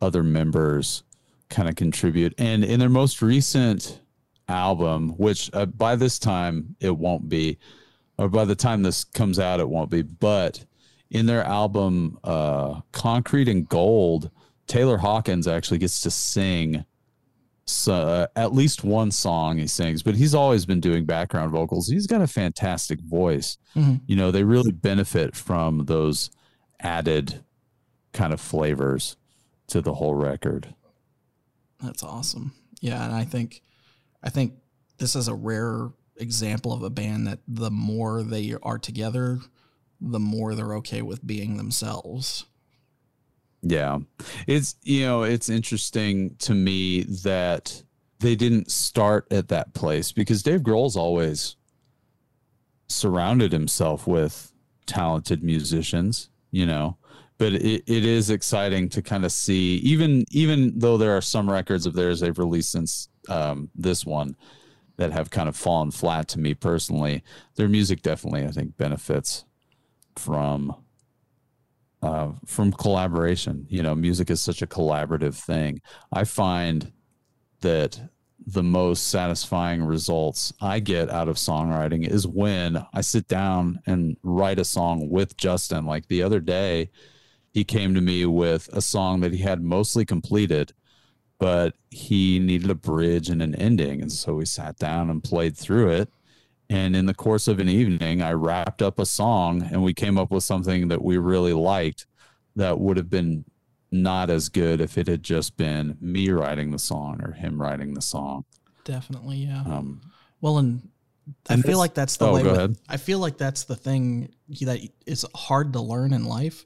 other 0.00 0.22
members 0.22 1.04
kind 1.48 1.68
of 1.68 1.76
contribute. 1.76 2.34
And 2.38 2.64
in 2.64 2.80
their 2.80 2.88
most 2.88 3.22
recent 3.22 4.00
album, 4.48 5.10
which 5.10 5.50
uh, 5.54 5.66
by 5.66 5.96
this 5.96 6.18
time 6.18 6.76
it 6.80 6.96
won't 6.96 7.28
be 7.28 7.58
or 8.18 8.28
by 8.28 8.44
the 8.44 8.54
time 8.54 8.82
this 8.82 9.04
comes 9.04 9.38
out 9.38 9.60
it 9.60 9.68
won't 9.68 9.90
be, 9.90 10.02
but 10.02 10.64
in 11.10 11.26
their 11.26 11.44
album 11.44 12.18
uh 12.24 12.80
Concrete 12.92 13.48
and 13.48 13.66
Gold, 13.66 14.30
Taylor 14.66 14.98
Hawkins 14.98 15.48
actually 15.48 15.78
gets 15.78 16.02
to 16.02 16.10
sing 16.10 16.84
uh, 17.88 18.26
at 18.36 18.52
least 18.52 18.84
one 18.84 19.10
song 19.10 19.58
he 19.58 19.66
sings, 19.66 20.02
but 20.02 20.14
he's 20.14 20.34
always 20.34 20.66
been 20.66 20.80
doing 20.80 21.04
background 21.04 21.50
vocals. 21.50 21.88
He's 21.88 22.06
got 22.06 22.20
a 22.20 22.26
fantastic 22.26 23.00
voice. 23.00 23.58
Mm-hmm. 23.76 23.96
You 24.06 24.16
know, 24.16 24.30
they 24.30 24.44
really 24.44 24.72
benefit 24.72 25.36
from 25.36 25.86
those 25.86 26.30
added 26.80 27.42
kind 28.12 28.32
of 28.32 28.40
flavors 28.40 29.16
to 29.68 29.80
the 29.80 29.94
whole 29.94 30.14
record. 30.14 30.74
That's 31.82 32.02
awesome. 32.02 32.52
Yeah, 32.80 33.04
and 33.04 33.14
I 33.14 33.24
think 33.24 33.62
I 34.22 34.30
think 34.30 34.54
this 34.98 35.16
is 35.16 35.28
a 35.28 35.34
rare 35.34 35.88
example 36.16 36.72
of 36.72 36.82
a 36.82 36.90
band 36.90 37.26
that 37.26 37.40
the 37.48 37.70
more 37.70 38.22
they 38.22 38.54
are 38.62 38.78
together, 38.78 39.40
the 40.00 40.20
more 40.20 40.54
they're 40.54 40.76
okay 40.76 41.02
with 41.02 41.26
being 41.26 41.56
themselves. 41.56 42.46
Yeah. 43.62 44.00
It's, 44.46 44.76
you 44.82 45.02
know, 45.02 45.22
it's 45.22 45.48
interesting 45.48 46.34
to 46.40 46.54
me 46.54 47.02
that 47.22 47.82
they 48.18 48.34
didn't 48.34 48.70
start 48.70 49.26
at 49.30 49.48
that 49.48 49.72
place 49.74 50.12
because 50.12 50.42
Dave 50.42 50.60
Grohl's 50.60 50.96
always 50.96 51.56
surrounded 52.88 53.52
himself 53.52 54.06
with 54.06 54.52
talented 54.86 55.42
musicians, 55.42 56.30
you 56.50 56.66
know. 56.66 56.96
But 57.38 57.54
it, 57.54 57.82
it 57.86 58.04
is 58.04 58.30
exciting 58.30 58.88
to 58.90 59.02
kind 59.02 59.24
of 59.24 59.32
see, 59.32 59.76
even 59.76 60.24
even 60.30 60.78
though 60.78 60.96
there 60.96 61.16
are 61.16 61.22
some 61.22 61.50
records 61.50 61.86
of 61.86 61.94
theirs 61.94 62.20
they've 62.20 62.38
released 62.38 62.70
since 62.70 63.08
um, 63.28 63.70
this 63.74 64.04
one 64.06 64.36
that 64.96 65.12
have 65.12 65.30
kind 65.30 65.48
of 65.48 65.56
fallen 65.56 65.90
flat 65.90 66.28
to 66.28 66.38
me 66.38 66.54
personally. 66.54 67.24
Their 67.56 67.68
music 67.68 68.02
definitely, 68.02 68.44
I 68.44 68.50
think, 68.50 68.76
benefits 68.76 69.44
from 70.14 70.76
uh, 72.02 72.32
from 72.46 72.72
collaboration. 72.72 73.66
You 73.68 73.82
know, 73.82 73.94
music 73.94 74.30
is 74.30 74.40
such 74.40 74.62
a 74.62 74.66
collaborative 74.66 75.34
thing. 75.34 75.80
I 76.12 76.24
find 76.24 76.92
that 77.60 78.00
the 78.46 78.62
most 78.62 79.08
satisfying 79.08 79.84
results 79.84 80.52
I 80.60 80.80
get 80.80 81.10
out 81.10 81.28
of 81.28 81.36
songwriting 81.36 82.08
is 82.08 82.26
when 82.26 82.84
I 82.92 83.00
sit 83.00 83.28
down 83.28 83.80
and 83.86 84.16
write 84.22 84.58
a 84.58 84.64
song 84.64 85.08
with 85.08 85.36
Justin. 85.36 85.86
Like 85.86 86.08
the 86.08 86.22
other 86.22 86.40
day, 86.40 86.90
he 87.52 87.64
came 87.64 87.94
to 87.94 88.00
me 88.00 88.26
with 88.26 88.68
a 88.72 88.80
song 88.80 89.20
that 89.20 89.32
he 89.32 89.38
had 89.38 89.62
mostly 89.62 90.04
completed, 90.04 90.72
but 91.38 91.74
he 91.90 92.38
needed 92.38 92.70
a 92.70 92.74
bridge 92.74 93.28
and 93.28 93.42
an 93.42 93.54
ending. 93.54 94.00
And 94.00 94.10
so 94.10 94.34
we 94.34 94.44
sat 94.44 94.76
down 94.78 95.10
and 95.10 95.22
played 95.22 95.56
through 95.56 95.90
it. 95.90 96.08
And 96.72 96.96
in 96.96 97.04
the 97.04 97.12
course 97.12 97.48
of 97.48 97.58
an 97.58 97.68
evening, 97.68 98.22
I 98.22 98.32
wrapped 98.32 98.80
up 98.80 98.98
a 98.98 99.04
song 99.04 99.68
and 99.70 99.82
we 99.82 99.92
came 99.92 100.16
up 100.16 100.30
with 100.30 100.42
something 100.42 100.88
that 100.88 101.04
we 101.04 101.18
really 101.18 101.52
liked 101.52 102.06
that 102.56 102.80
would 102.80 102.96
have 102.96 103.10
been 103.10 103.44
not 103.90 104.30
as 104.30 104.48
good 104.48 104.80
if 104.80 104.96
it 104.96 105.06
had 105.06 105.22
just 105.22 105.58
been 105.58 105.98
me 106.00 106.30
writing 106.30 106.70
the 106.70 106.78
song 106.78 107.20
or 107.22 107.32
him 107.32 107.60
writing 107.60 107.92
the 107.92 108.00
song. 108.00 108.46
Definitely, 108.84 109.36
yeah. 109.36 109.60
Um, 109.66 110.00
well, 110.40 110.56
and 110.56 110.88
I 111.50 111.54
and 111.54 111.62
feel 111.62 111.76
like 111.76 111.92
that's 111.92 112.16
the 112.16 112.28
oh, 112.28 112.34
way. 112.36 112.42
With, 112.42 112.80
I 112.88 112.96
feel 112.96 113.18
like 113.18 113.36
that's 113.36 113.64
the 113.64 113.76
thing 113.76 114.34
that 114.62 114.80
is 115.04 115.26
hard 115.34 115.74
to 115.74 115.80
learn 115.80 116.14
in 116.14 116.24
life, 116.24 116.64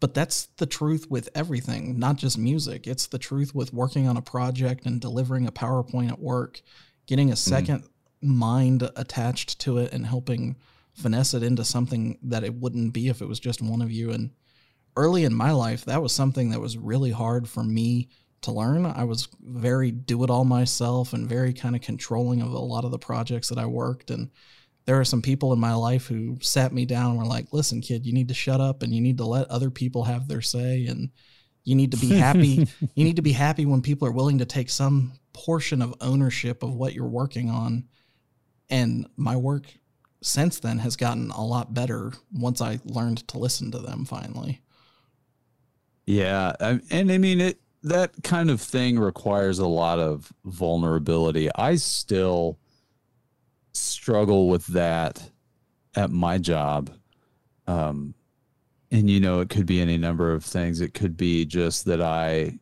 but 0.00 0.14
that's 0.14 0.46
the 0.56 0.66
truth 0.66 1.08
with 1.08 1.28
everything, 1.36 1.96
not 1.96 2.16
just 2.16 2.38
music. 2.38 2.88
It's 2.88 3.06
the 3.06 3.18
truth 3.18 3.54
with 3.54 3.72
working 3.72 4.08
on 4.08 4.16
a 4.16 4.22
project 4.22 4.84
and 4.84 5.00
delivering 5.00 5.46
a 5.46 5.52
PowerPoint 5.52 6.08
at 6.08 6.18
work, 6.18 6.60
getting 7.06 7.30
a 7.30 7.34
2nd 7.34 7.82
mm 7.82 7.88
mind 8.20 8.88
attached 8.96 9.60
to 9.60 9.78
it 9.78 9.92
and 9.92 10.06
helping 10.06 10.56
finesse 10.94 11.34
it 11.34 11.42
into 11.42 11.64
something 11.64 12.18
that 12.22 12.44
it 12.44 12.54
wouldn't 12.54 12.92
be 12.92 13.08
if 13.08 13.22
it 13.22 13.28
was 13.28 13.40
just 13.40 13.62
one 13.62 13.80
of 13.80 13.90
you. 13.90 14.10
And 14.10 14.30
early 14.96 15.24
in 15.24 15.34
my 15.34 15.52
life, 15.52 15.84
that 15.84 16.02
was 16.02 16.12
something 16.12 16.50
that 16.50 16.60
was 16.60 16.76
really 16.76 17.12
hard 17.12 17.48
for 17.48 17.62
me 17.62 18.08
to 18.42 18.52
learn. 18.52 18.84
I 18.86 19.04
was 19.04 19.28
very 19.40 19.90
do 19.90 20.24
it 20.24 20.30
all 20.30 20.44
myself 20.44 21.12
and 21.12 21.28
very 21.28 21.52
kind 21.52 21.76
of 21.76 21.82
controlling 21.82 22.42
of 22.42 22.52
a 22.52 22.58
lot 22.58 22.84
of 22.84 22.90
the 22.90 22.98
projects 22.98 23.48
that 23.48 23.58
I 23.58 23.66
worked. 23.66 24.10
And 24.10 24.30
there 24.86 24.98
are 24.98 25.04
some 25.04 25.22
people 25.22 25.52
in 25.52 25.60
my 25.60 25.74
life 25.74 26.06
who 26.06 26.38
sat 26.40 26.72
me 26.72 26.84
down 26.84 27.10
and 27.10 27.18
were 27.18 27.26
like, 27.26 27.52
listen, 27.52 27.80
kid, 27.80 28.06
you 28.06 28.12
need 28.12 28.28
to 28.28 28.34
shut 28.34 28.60
up 28.60 28.82
and 28.82 28.94
you 28.94 29.00
need 29.00 29.18
to 29.18 29.26
let 29.26 29.48
other 29.48 29.70
people 29.70 30.04
have 30.04 30.28
their 30.28 30.40
say. 30.40 30.86
And 30.86 31.10
you 31.64 31.74
need 31.74 31.92
to 31.92 31.98
be 31.98 32.08
happy. 32.08 32.66
you 32.94 33.04
need 33.04 33.16
to 33.16 33.22
be 33.22 33.32
happy 33.32 33.66
when 33.66 33.82
people 33.82 34.08
are 34.08 34.12
willing 34.12 34.38
to 34.38 34.46
take 34.46 34.70
some 34.70 35.12
portion 35.32 35.82
of 35.82 35.94
ownership 36.00 36.62
of 36.62 36.74
what 36.74 36.94
you're 36.94 37.06
working 37.06 37.50
on 37.50 37.84
and 38.70 39.06
my 39.16 39.36
work 39.36 39.66
since 40.22 40.58
then 40.58 40.78
has 40.78 40.96
gotten 40.96 41.30
a 41.30 41.44
lot 41.44 41.74
better 41.74 42.12
once 42.32 42.60
I 42.60 42.80
learned 42.84 43.26
to 43.28 43.38
listen 43.38 43.70
to 43.72 43.78
them 43.78 44.04
finally. 44.04 44.60
Yeah, 46.06 46.54
and 46.90 47.12
I 47.12 47.18
mean 47.18 47.40
it 47.40 47.60
that 47.82 48.12
kind 48.24 48.50
of 48.50 48.60
thing 48.60 48.98
requires 48.98 49.58
a 49.58 49.66
lot 49.66 49.98
of 49.98 50.32
vulnerability. 50.44 51.48
I 51.54 51.76
still 51.76 52.58
struggle 53.72 54.48
with 54.48 54.66
that 54.68 55.30
at 55.94 56.10
my 56.10 56.38
job. 56.38 56.90
Um 57.66 58.14
and 58.90 59.10
you 59.10 59.20
know 59.20 59.40
it 59.40 59.50
could 59.50 59.66
be 59.66 59.80
any 59.80 59.98
number 59.98 60.32
of 60.32 60.44
things. 60.44 60.80
It 60.80 60.94
could 60.94 61.16
be 61.16 61.44
just 61.44 61.84
that 61.84 62.00
I 62.00 62.58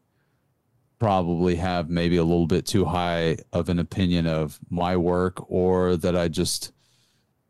probably 0.98 1.56
have 1.56 1.90
maybe 1.90 2.16
a 2.16 2.24
little 2.24 2.46
bit 2.46 2.66
too 2.66 2.84
high 2.84 3.36
of 3.52 3.68
an 3.68 3.78
opinion 3.78 4.26
of 4.26 4.58
my 4.70 4.96
work 4.96 5.50
or 5.50 5.96
that 5.96 6.16
I 6.16 6.28
just 6.28 6.72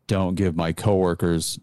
don't 0.07 0.35
give 0.35 0.55
my 0.55 0.73
coworkers 0.73 1.59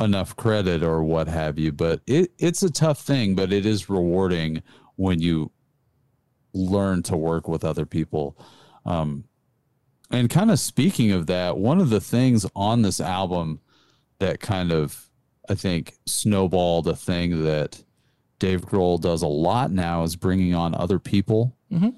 enough 0.00 0.34
credit 0.36 0.82
or 0.82 1.02
what 1.02 1.28
have 1.28 1.58
you. 1.58 1.72
But 1.72 2.00
it, 2.06 2.32
it's 2.38 2.62
a 2.62 2.70
tough 2.70 3.00
thing, 3.00 3.34
but 3.34 3.52
it 3.52 3.66
is 3.66 3.90
rewarding 3.90 4.62
when 4.96 5.20
you 5.20 5.52
learn 6.54 7.02
to 7.04 7.16
work 7.16 7.48
with 7.48 7.64
other 7.64 7.86
people. 7.86 8.36
Um, 8.84 9.24
and 10.10 10.28
kind 10.28 10.50
of 10.50 10.58
speaking 10.58 11.12
of 11.12 11.26
that, 11.26 11.56
one 11.56 11.80
of 11.80 11.90
the 11.90 12.00
things 12.00 12.46
on 12.54 12.82
this 12.82 13.00
album 13.00 13.60
that 14.18 14.40
kind 14.40 14.70
of 14.70 15.08
I 15.48 15.54
think 15.54 15.94
snowballed 16.06 16.86
a 16.86 16.94
thing 16.94 17.44
that 17.44 17.82
Dave 18.42 18.62
Grohl 18.62 19.00
does 19.00 19.22
a 19.22 19.28
lot 19.28 19.70
now 19.70 20.02
is 20.02 20.16
bringing 20.16 20.52
on 20.52 20.74
other 20.74 20.98
people 20.98 21.56
mm-hmm. 21.70 21.90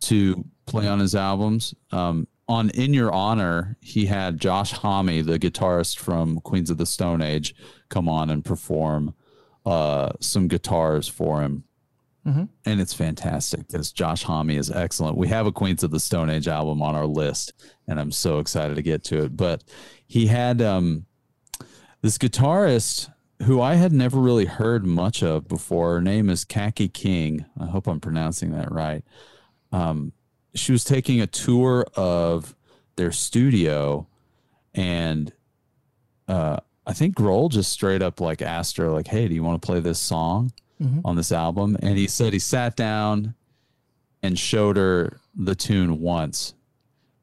to 0.00 0.44
play 0.64 0.88
on 0.88 0.98
his 0.98 1.14
albums. 1.14 1.74
Um, 1.92 2.26
on 2.48 2.70
In 2.70 2.94
Your 2.94 3.12
Honor, 3.12 3.76
he 3.82 4.06
had 4.06 4.40
Josh 4.40 4.72
Homme, 4.72 5.22
the 5.22 5.38
guitarist 5.38 5.98
from 5.98 6.40
Queens 6.40 6.70
of 6.70 6.78
the 6.78 6.86
Stone 6.86 7.20
Age, 7.20 7.54
come 7.90 8.08
on 8.08 8.30
and 8.30 8.42
perform 8.42 9.14
uh, 9.66 10.12
some 10.20 10.48
guitars 10.48 11.06
for 11.06 11.42
him. 11.42 11.64
Mm-hmm. 12.26 12.44
And 12.64 12.80
it's 12.80 12.94
fantastic 12.94 13.66
because 13.66 13.92
Josh 13.92 14.22
Homme 14.22 14.48
is 14.48 14.70
excellent. 14.70 15.18
We 15.18 15.28
have 15.28 15.46
a 15.46 15.52
Queens 15.52 15.84
of 15.84 15.90
the 15.90 16.00
Stone 16.00 16.30
Age 16.30 16.48
album 16.48 16.80
on 16.80 16.94
our 16.94 17.04
list, 17.04 17.52
and 17.86 18.00
I'm 18.00 18.10
so 18.10 18.38
excited 18.38 18.76
to 18.76 18.82
get 18.82 19.04
to 19.04 19.24
it. 19.24 19.36
But 19.36 19.64
he 20.06 20.28
had 20.28 20.62
um, 20.62 21.04
this 22.00 22.16
guitarist 22.16 23.12
who 23.44 23.60
I 23.60 23.74
had 23.74 23.92
never 23.92 24.18
really 24.20 24.44
heard 24.44 24.84
much 24.84 25.22
of 25.22 25.48
before. 25.48 25.94
Her 25.94 26.00
name 26.00 26.28
is 26.28 26.44
Kaki 26.44 26.88
King. 26.88 27.44
I 27.58 27.66
hope 27.66 27.86
I'm 27.86 28.00
pronouncing 28.00 28.50
that 28.52 28.70
right. 28.70 29.02
Um, 29.72 30.12
she 30.54 30.72
was 30.72 30.84
taking 30.84 31.20
a 31.20 31.26
tour 31.26 31.86
of 31.96 32.54
their 32.96 33.12
studio, 33.12 34.06
and 34.74 35.32
uh, 36.28 36.58
I 36.86 36.92
think 36.92 37.16
Grohl 37.16 37.50
just 37.50 37.72
straight 37.72 38.02
up 38.02 38.20
like 38.20 38.42
asked 38.42 38.76
her, 38.76 38.90
like, 38.90 39.06
"Hey, 39.08 39.26
do 39.28 39.34
you 39.34 39.42
want 39.42 39.60
to 39.60 39.66
play 39.66 39.80
this 39.80 39.98
song 39.98 40.52
Mhm. 40.80 41.00
on 41.04 41.16
this 41.16 41.32
album?" 41.32 41.76
And 41.80 41.96
he 41.96 42.06
said 42.08 42.32
he 42.32 42.38
sat 42.38 42.76
down 42.76 43.34
and 44.22 44.38
showed 44.38 44.76
her 44.76 45.18
the 45.34 45.54
tune 45.54 46.00
once, 46.00 46.54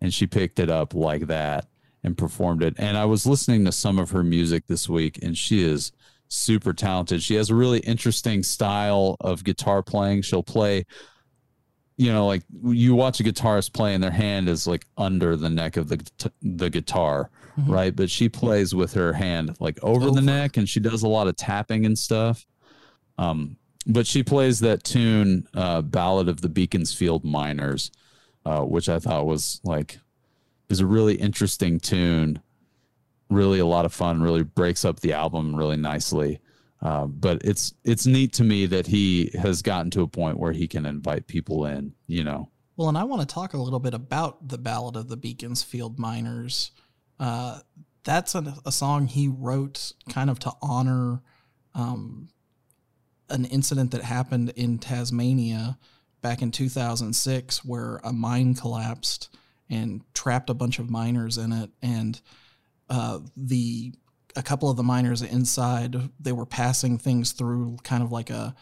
and 0.01 0.13
she 0.13 0.25
picked 0.25 0.58
it 0.60 0.69
up 0.69 0.93
like 0.93 1.27
that 1.27 1.67
and 2.03 2.17
performed 2.17 2.63
it. 2.63 2.73
And 2.77 2.97
I 2.97 3.06
was 3.06 3.25
listening 3.27 3.65
to 3.65 3.71
some 3.71 3.99
of 3.99 4.12
her 4.12 4.23
music 4.23 4.67
this 4.67 4.88
week, 4.89 5.19
and 5.21 5.38
she 5.38 5.62
is 5.63 5.91
super 6.29 6.73
talented. 6.73 7.21
She 7.23 7.35
has 7.35 7.49
a 7.49 7.55
really 7.55 7.79
interesting 7.79 8.43
style 8.43 9.17
of 9.21 9.43
guitar 9.43 9.81
playing. 9.83 10.21
She'll 10.23 10.43
play, 10.43 10.85
you 11.97 12.11
know, 12.11 12.27
like 12.27 12.43
you 12.65 12.95
watch 12.95 13.19
a 13.19 13.23
guitarist 13.23 13.73
play, 13.73 13.93
and 13.93 14.03
their 14.03 14.11
hand 14.11 14.49
is 14.49 14.67
like 14.67 14.85
under 14.97 15.35
the 15.35 15.49
neck 15.49 15.77
of 15.77 15.87
the 15.89 16.05
the 16.41 16.69
guitar, 16.69 17.29
Mhm. 17.57 17.69
right? 17.69 17.95
But 17.95 18.09
she 18.09 18.29
plays 18.29 18.75
with 18.75 18.93
her 18.93 19.13
hand 19.13 19.55
like 19.59 19.79
over, 19.83 20.11
the 20.11 20.21
neck, 20.21 20.57
and 20.57 20.67
she 20.69 20.79
does 20.79 21.03
a 21.03 21.07
lot 21.07 21.27
of 21.27 21.35
tapping 21.35 21.85
and 21.85 21.97
stuff. 21.97 22.45
Um, 23.17 23.57
but 23.87 24.05
she 24.05 24.21
plays 24.21 24.59
that 24.59 24.83
tune, 24.83 25.47
uh, 25.53 25.81
"Ballad 25.81 26.27
of 26.27 26.41
the 26.41 26.49
Beaconsfield 26.49 27.23
Miners," 27.23 27.89
uh, 28.45 28.61
which 28.61 28.89
I 28.89 28.99
thought 28.99 29.25
was 29.25 29.59
like 29.63 29.99
is 30.69 30.81
a 30.81 30.85
really 30.85 31.15
interesting 31.15 31.79
tune 31.79 32.39
really 33.29 33.59
a 33.59 33.65
lot 33.65 33.85
of 33.85 33.93
fun 33.93 34.21
really 34.21 34.43
breaks 34.43 34.85
up 34.85 34.99
the 34.99 35.13
album 35.13 35.55
really 35.55 35.77
nicely 35.77 36.39
uh, 36.81 37.05
but 37.07 37.41
it's 37.43 37.73
it's 37.83 38.05
neat 38.05 38.33
to 38.33 38.43
me 38.43 38.65
that 38.67 38.85
he 38.85 39.31
has 39.39 39.61
gotten 39.61 39.89
to 39.89 40.01
a 40.01 40.07
point 40.07 40.39
where 40.39 40.51
he 40.51 40.67
can 40.67 40.85
invite 40.85 41.27
people 41.27 41.65
in 41.65 41.93
you 42.05 42.23
know 42.23 42.49
Well, 42.75 42.89
and 42.89 42.97
I 42.97 43.03
want 43.03 43.27
to 43.27 43.33
talk 43.33 43.53
a 43.53 43.57
little 43.57 43.79
bit 43.79 43.95
about 43.95 44.47
the 44.47 44.59
Ballad 44.59 44.95
of 44.95 45.09
the 45.09 45.17
Beaconsfield 45.17 45.97
Miners. 45.97 46.71
Uh, 47.19 47.59
that's 48.03 48.35
a, 48.35 48.55
a 48.65 48.71
song 48.71 49.07
he 49.07 49.27
wrote 49.27 49.93
kind 50.09 50.29
of 50.29 50.37
to 50.39 50.53
honor 50.61 51.23
um, 51.73 52.29
an 53.29 53.45
incident 53.45 53.91
that 53.91 54.03
happened 54.03 54.53
in 54.55 54.77
Tasmania 54.77 55.79
back 56.21 56.43
in 56.43 56.51
2006 56.51 57.65
where 57.65 57.99
a 58.03 58.13
mine 58.13 58.53
collapsed 58.53 59.35
and 59.69 60.01
trapped 60.13 60.49
a 60.49 60.53
bunch 60.53 60.77
of 60.77 60.89
miners 60.89 61.37
in 61.37 61.51
it. 61.51 61.71
And 61.81 62.21
uh, 62.89 63.19
the 63.36 63.93
a 64.36 64.43
couple 64.43 64.69
of 64.69 64.78
the 64.78 64.84
miners 64.84 65.23
inside, 65.23 65.95
they 66.19 66.32
were 66.32 66.45
passing 66.45 66.97
things 67.00 67.32
through 67.32 67.78
kind 67.84 68.04
of 68.04 68.12
like 68.12 68.30
a, 68.30 68.56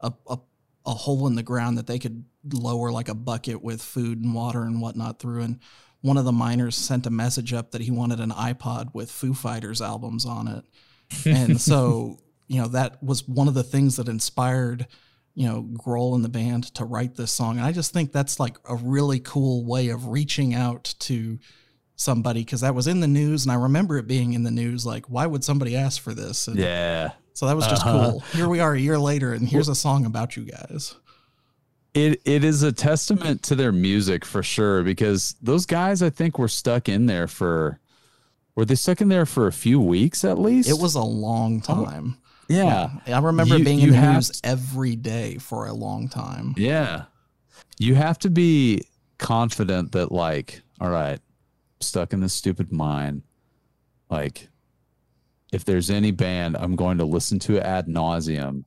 a, 0.00 0.12
a 0.26 0.38
a 0.84 0.90
hole 0.90 1.26
in 1.26 1.34
the 1.34 1.42
ground 1.42 1.78
that 1.78 1.86
they 1.86 1.98
could 1.98 2.24
lower 2.52 2.90
like 2.90 3.08
a 3.08 3.14
bucket 3.14 3.62
with 3.62 3.80
food 3.80 4.22
and 4.22 4.34
water 4.34 4.62
and 4.62 4.80
whatnot 4.80 5.18
through. 5.18 5.42
And 5.42 5.60
one 6.00 6.16
of 6.16 6.24
the 6.24 6.32
miners 6.32 6.76
sent 6.76 7.06
a 7.06 7.10
message 7.10 7.52
up 7.52 7.70
that 7.70 7.82
he 7.82 7.90
wanted 7.90 8.20
an 8.20 8.30
iPod 8.30 8.92
with 8.94 9.10
Foo 9.10 9.34
Fighters 9.34 9.80
albums 9.80 10.26
on 10.26 10.48
it. 10.48 10.64
And 11.26 11.60
so, 11.60 12.18
you 12.48 12.60
know, 12.60 12.68
that 12.68 13.02
was 13.02 13.28
one 13.28 13.46
of 13.46 13.52
the 13.52 13.62
things 13.62 13.96
that 13.96 14.08
inspired, 14.08 14.86
you 15.34 15.46
know, 15.46 15.62
Grohl 15.62 16.14
and 16.14 16.24
the 16.24 16.30
band 16.30 16.74
to 16.74 16.86
write 16.86 17.16
this 17.16 17.32
song. 17.32 17.58
And 17.58 17.66
I 17.66 17.72
just 17.72 17.92
think 17.92 18.12
that's 18.12 18.40
like 18.40 18.56
a 18.66 18.76
really 18.76 19.20
cool 19.20 19.66
way 19.66 19.88
of 19.88 20.06
reaching 20.06 20.54
out 20.54 20.94
to 21.00 21.38
somebody 22.02 22.40
because 22.44 22.60
that 22.60 22.74
was 22.74 22.86
in 22.86 23.00
the 23.00 23.06
news. 23.08 23.44
And 23.44 23.52
I 23.52 23.56
remember 23.56 23.96
it 23.98 24.06
being 24.06 24.32
in 24.34 24.42
the 24.42 24.50
news. 24.50 24.84
Like, 24.84 25.06
why 25.06 25.26
would 25.26 25.44
somebody 25.44 25.76
ask 25.76 26.00
for 26.02 26.12
this? 26.14 26.48
And 26.48 26.58
yeah 26.58 27.12
so 27.34 27.46
that 27.46 27.56
was 27.56 27.66
just 27.66 27.86
Uh-huh. 27.86 28.10
cool. 28.10 28.20
Here 28.34 28.46
we 28.48 28.60
are 28.60 28.74
a 28.74 28.78
year 28.78 28.98
later, 28.98 29.32
and 29.32 29.48
here's 29.48 29.68
a 29.68 29.74
song 29.74 30.04
about 30.04 30.36
you 30.36 30.44
guys. 30.44 30.94
it 31.94 32.20
it 32.24 32.44
is 32.44 32.62
a 32.62 32.72
testament 32.72 33.42
to 33.44 33.54
their 33.54 33.72
music 33.72 34.24
for 34.24 34.42
sure 34.42 34.82
because 34.82 35.34
those 35.42 35.66
guys 35.66 36.02
i 36.02 36.08
think 36.10 36.38
were 36.38 36.48
stuck 36.48 36.88
in 36.88 37.04
there 37.06 37.26
for 37.28 37.78
were 38.54 38.64
they 38.64 38.74
stuck 38.74 39.00
in 39.02 39.08
there 39.08 39.26
for 39.26 39.46
a 39.46 39.52
few 39.52 39.78
weeks 39.80 40.24
at 40.24 40.38
least 40.38 40.68
It 40.70 40.78
was 40.78 40.94
a 40.94 41.02
long 41.02 41.60
time. 41.60 42.16
yeah 42.48 42.90
I 43.06 43.18
remember 43.18 43.58
You- 43.58 43.64
being 43.64 43.78
you 43.78 43.88
in 43.94 44.00
the 44.00 44.12
news 44.12 44.28
to- 44.40 44.48
every 44.48 44.96
day 44.96 45.36
for 45.38 45.66
a 45.66 45.72
long 45.72 46.08
time. 46.08 46.54
Yeah. 46.56 47.04
You 47.78 47.94
have 47.94 48.18
to 48.20 48.30
be 48.30 48.82
confident 49.18 49.92
that, 49.92 50.12
like, 50.12 50.62
all 50.80 50.90
right, 50.90 51.20
stuck 51.82 52.12
in 52.12 52.20
this 52.20 52.34
stupid 52.34 52.72
mine. 52.72 53.22
Like, 54.10 54.48
if 55.52 55.64
there's 55.64 55.90
any 55.90 56.10
band 56.10 56.56
I'm 56.56 56.76
going 56.76 56.98
to 56.98 57.04
listen 57.04 57.38
to 57.40 57.60
ad 57.60 57.86
nauseum, 57.86 58.64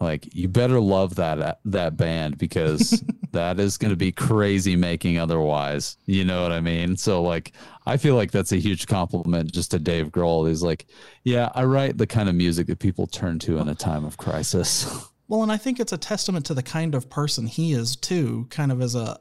like, 0.00 0.34
you 0.34 0.48
better 0.48 0.80
love 0.80 1.14
that 1.14 1.60
that 1.64 1.96
band 1.96 2.36
because 2.36 3.02
that 3.32 3.60
is 3.60 3.78
going 3.78 3.90
to 3.92 3.96
be 3.96 4.12
crazy 4.12 4.76
making 4.76 5.18
otherwise. 5.18 5.96
You 6.06 6.24
know 6.24 6.42
what 6.42 6.52
I 6.52 6.60
mean? 6.60 6.96
So, 6.96 7.22
like, 7.22 7.52
I 7.86 7.96
feel 7.96 8.16
like 8.16 8.30
that's 8.30 8.52
a 8.52 8.56
huge 8.56 8.86
compliment 8.86 9.52
just 9.52 9.70
to 9.70 9.78
Dave 9.78 10.10
Grohl. 10.10 10.48
He's 10.48 10.62
like, 10.62 10.86
yeah, 11.22 11.50
I 11.54 11.64
write 11.64 11.98
the 11.98 12.06
kind 12.06 12.28
of 12.28 12.34
music 12.34 12.66
that 12.66 12.78
people 12.78 13.06
turn 13.06 13.38
to 13.40 13.58
in 13.58 13.68
a 13.68 13.74
time 13.74 14.04
of 14.04 14.16
crisis. 14.16 15.08
Well, 15.26 15.42
and 15.42 15.50
I 15.50 15.56
think 15.56 15.80
it's 15.80 15.92
a 15.92 15.98
testament 15.98 16.44
to 16.46 16.54
the 16.54 16.62
kind 16.62 16.94
of 16.94 17.08
person 17.08 17.46
he 17.46 17.72
is 17.72 17.96
too, 17.96 18.46
kind 18.50 18.70
of 18.70 18.82
as 18.82 18.94
a 18.94 19.18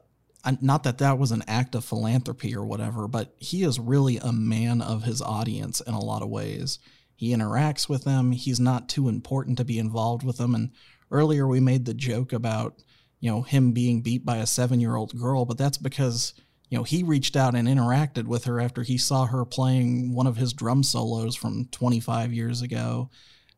not 0.61 0.83
that 0.83 0.97
that 0.97 1.17
was 1.17 1.31
an 1.31 1.43
act 1.47 1.73
of 1.75 1.85
philanthropy 1.85 2.55
or 2.55 2.65
whatever, 2.65 3.07
but 3.07 3.33
he 3.39 3.63
is 3.63 3.79
really 3.79 4.17
a 4.17 4.33
man 4.33 4.81
of 4.81 5.03
his 5.03 5.21
audience 5.21 5.79
in 5.79 5.93
a 5.93 6.03
lot 6.03 6.21
of 6.21 6.29
ways. 6.29 6.79
He 7.15 7.33
interacts 7.33 7.87
with 7.87 8.03
them. 8.03 8.33
He's 8.33 8.59
not 8.59 8.89
too 8.89 9.07
important 9.07 9.57
to 9.57 9.65
be 9.65 9.79
involved 9.79 10.23
with 10.23 10.37
them. 10.37 10.53
And 10.53 10.71
earlier 11.11 11.47
we 11.47 11.61
made 11.61 11.85
the 11.85 11.93
joke 11.93 12.33
about, 12.33 12.81
you 13.21 13.31
know, 13.31 13.43
him 13.43 13.71
being 13.71 14.01
beat 14.01 14.25
by 14.25 14.37
a 14.37 14.47
seven 14.47 14.81
year 14.81 14.95
old 14.95 15.17
girl, 15.17 15.45
but 15.45 15.57
that's 15.57 15.77
because, 15.77 16.33
you 16.69 16.77
know, 16.77 16.83
he 16.83 17.03
reached 17.03 17.37
out 17.37 17.55
and 17.55 17.67
interacted 17.67 18.25
with 18.25 18.43
her 18.43 18.59
after 18.59 18.83
he 18.83 18.97
saw 18.97 19.25
her 19.25 19.45
playing 19.45 20.13
one 20.13 20.27
of 20.27 20.35
his 20.35 20.51
drum 20.51 20.83
solos 20.83 21.35
from 21.35 21.65
25 21.71 22.33
years 22.33 22.61
ago. 22.61 23.09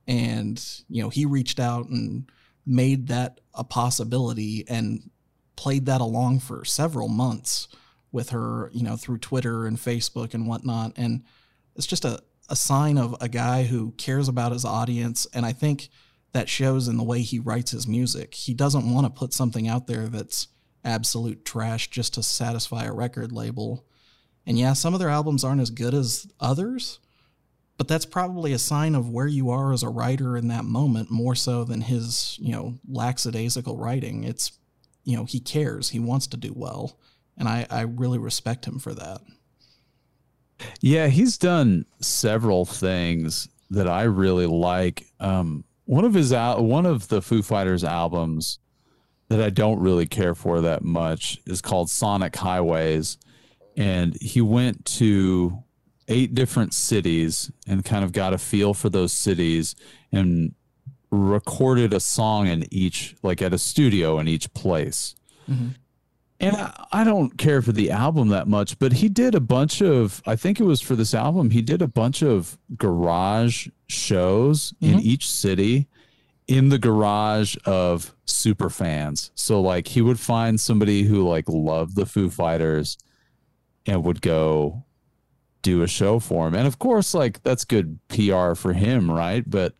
And, 0.07 0.63
you 0.87 1.01
know, 1.01 1.09
he 1.09 1.25
reached 1.25 1.59
out 1.59 1.87
and 1.87 2.29
made 2.65 3.07
that 3.07 3.39
a 3.55 3.63
possibility 3.63 4.65
and 4.67 5.09
played 5.55 5.85
that 5.85 6.01
along 6.01 6.39
for 6.39 6.65
several 6.65 7.07
months 7.07 7.67
with 8.11 8.29
her, 8.29 8.69
you 8.73 8.83
know, 8.83 8.95
through 8.95 9.17
Twitter 9.17 9.65
and 9.65 9.77
Facebook 9.77 10.33
and 10.33 10.47
whatnot. 10.47 10.93
And 10.95 11.23
it's 11.75 11.87
just 11.87 12.05
a, 12.05 12.19
a 12.49 12.55
sign 12.55 12.97
of 12.97 13.15
a 13.19 13.27
guy 13.27 13.63
who 13.63 13.91
cares 13.97 14.27
about 14.27 14.51
his 14.51 14.65
audience. 14.65 15.27
And 15.33 15.45
I 15.45 15.51
think 15.51 15.89
that 16.31 16.49
shows 16.49 16.87
in 16.87 16.97
the 16.97 17.03
way 17.03 17.21
he 17.21 17.39
writes 17.39 17.71
his 17.71 17.87
music. 17.87 18.33
He 18.33 18.53
doesn't 18.53 18.93
want 18.93 19.05
to 19.05 19.19
put 19.19 19.33
something 19.33 19.67
out 19.67 19.87
there 19.87 20.07
that's 20.07 20.47
absolute 20.83 21.43
trash 21.43 21.89
just 21.89 22.13
to 22.13 22.23
satisfy 22.23 22.85
a 22.85 22.93
record 22.93 23.31
label. 23.31 23.85
And 24.45 24.57
yeah, 24.57 24.73
some 24.73 24.93
of 24.93 24.99
their 24.99 25.09
albums 25.09 25.43
aren't 25.43 25.61
as 25.61 25.69
good 25.71 25.93
as 25.93 26.27
others, 26.39 26.99
but 27.77 27.87
that's 27.87 28.05
probably 28.05 28.53
a 28.53 28.59
sign 28.59 28.95
of 28.95 29.09
where 29.09 29.27
you 29.27 29.49
are 29.49 29.73
as 29.73 29.83
a 29.83 29.89
writer 29.89 30.37
in 30.37 30.47
that 30.49 30.65
moment 30.65 31.09
more 31.09 31.35
so 31.35 31.63
than 31.63 31.81
his, 31.81 32.37
you 32.39 32.51
know, 32.51 32.75
lackadaisical 32.87 33.75
writing. 33.75 34.23
It's, 34.23 34.51
you 35.05 35.15
know, 35.15 35.23
he 35.23 35.39
cares, 35.39 35.89
he 35.89 35.99
wants 35.99 36.27
to 36.27 36.37
do 36.37 36.51
well. 36.53 36.99
And 37.37 37.47
I, 37.47 37.65
I 37.69 37.81
really 37.81 38.17
respect 38.17 38.65
him 38.65 38.79
for 38.79 38.93
that. 38.93 39.21
Yeah, 40.81 41.07
he's 41.07 41.37
done 41.37 41.85
several 42.01 42.65
things 42.65 43.47
that 43.69 43.87
I 43.87 44.03
really 44.03 44.45
like. 44.45 45.05
Um, 45.19 45.63
one 45.85 46.05
of 46.05 46.13
his 46.13 46.33
al- 46.33 46.63
one 46.63 46.85
of 46.85 47.07
the 47.07 47.21
Foo 47.21 47.41
Fighters 47.41 47.83
albums 47.83 48.59
that 49.29 49.41
I 49.41 49.49
don't 49.49 49.79
really 49.79 50.05
care 50.05 50.35
for 50.35 50.61
that 50.61 50.83
much 50.83 51.39
is 51.45 51.61
called 51.61 51.89
Sonic 51.89 52.35
Highways. 52.35 53.17
And 53.75 54.15
he 54.21 54.41
went 54.41 54.85
to 54.85 55.63
eight 56.07 56.33
different 56.35 56.73
cities 56.73 57.51
and 57.67 57.83
kind 57.83 58.03
of 58.03 58.11
got 58.11 58.33
a 58.33 58.37
feel 58.37 58.73
for 58.73 58.89
those 58.89 59.11
cities 59.11 59.75
and 60.11 60.53
recorded 61.11 61.93
a 61.93 61.99
song 61.99 62.47
in 62.47 62.65
each, 62.71 63.15
like 63.23 63.41
at 63.41 63.53
a 63.53 63.57
studio 63.57 64.19
in 64.19 64.27
each 64.27 64.53
place. 64.53 65.15
Mm-hmm. 65.49 65.67
And 66.41 66.55
I, 66.57 66.85
I 66.91 67.03
don't 67.05 67.37
care 67.37 67.61
for 67.61 67.71
the 67.71 67.91
album 67.91 68.27
that 68.29 68.47
much, 68.47 68.77
but 68.77 68.93
he 68.93 69.07
did 69.07 69.35
a 69.35 69.39
bunch 69.39 69.81
of, 69.81 70.21
I 70.25 70.35
think 70.35 70.59
it 70.59 70.65
was 70.65 70.81
for 70.81 70.95
this 70.95 71.13
album, 71.13 71.49
he 71.51 71.61
did 71.61 71.81
a 71.81 71.87
bunch 71.87 72.21
of 72.21 72.57
garage 72.77 73.67
shows 73.87 74.73
in 74.81 74.95
Mhm. 74.99 75.01
each 75.03 75.29
city 75.29 75.87
in 76.47 76.69
the 76.69 76.77
garage 76.77 77.55
of 77.65 78.13
super 78.25 78.69
fans. 78.69 79.31
So 79.35 79.61
like 79.61 79.87
he 79.87 80.01
would 80.01 80.19
find 80.19 80.59
somebody 80.59 81.03
who 81.03 81.27
like 81.27 81.45
loved 81.47 81.95
the 81.95 82.05
Foo 82.05 82.29
Fighters 82.29 82.97
and 83.85 84.03
would 84.03 84.21
go 84.21 84.83
do 85.61 85.81
a 85.81 85.87
show 85.87 86.19
for 86.19 86.47
him. 86.47 86.53
And 86.53 86.67
of 86.67 86.77
course, 86.79 87.13
like 87.13 87.41
that's 87.43 87.63
good 87.65 87.97
PR 88.09 88.53
for 88.55 88.73
him, 88.73 89.09
right? 89.09 89.49
But 89.49 89.73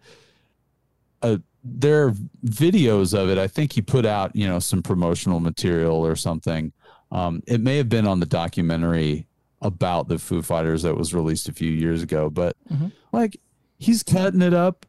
there 1.68 2.06
are 2.08 2.12
videos 2.46 3.18
of 3.18 3.30
it. 3.30 3.38
I 3.40 3.48
think 3.48 3.74
he 3.74 3.82
put 3.82 4.06
out, 4.06 4.36
you 4.36 4.48
know, 4.48 4.60
some 4.60 4.84
promotional 4.84 5.40
material 5.40 6.06
or 6.06 6.16
something. 6.16 6.72
Um, 7.12 7.42
it 7.48 7.60
may 7.60 7.78
have 7.78 7.90
been 7.90 8.06
on 8.08 8.20
the 8.20 8.26
documentary 8.26 9.26
about 9.62 10.08
the 10.08 10.20
Foo 10.20 10.42
Fighters 10.44 10.84
that 10.84 10.96
was 10.96 11.14
released 11.14 11.50
a 11.50 11.54
few 11.54 11.72
years 11.72 12.04
ago, 12.04 12.30
but 12.30 12.56
Mhm. 12.72 12.92
like 13.12 13.40
he's 13.80 14.04
cutting 14.04 14.42
it 14.44 14.54
up 14.54 14.86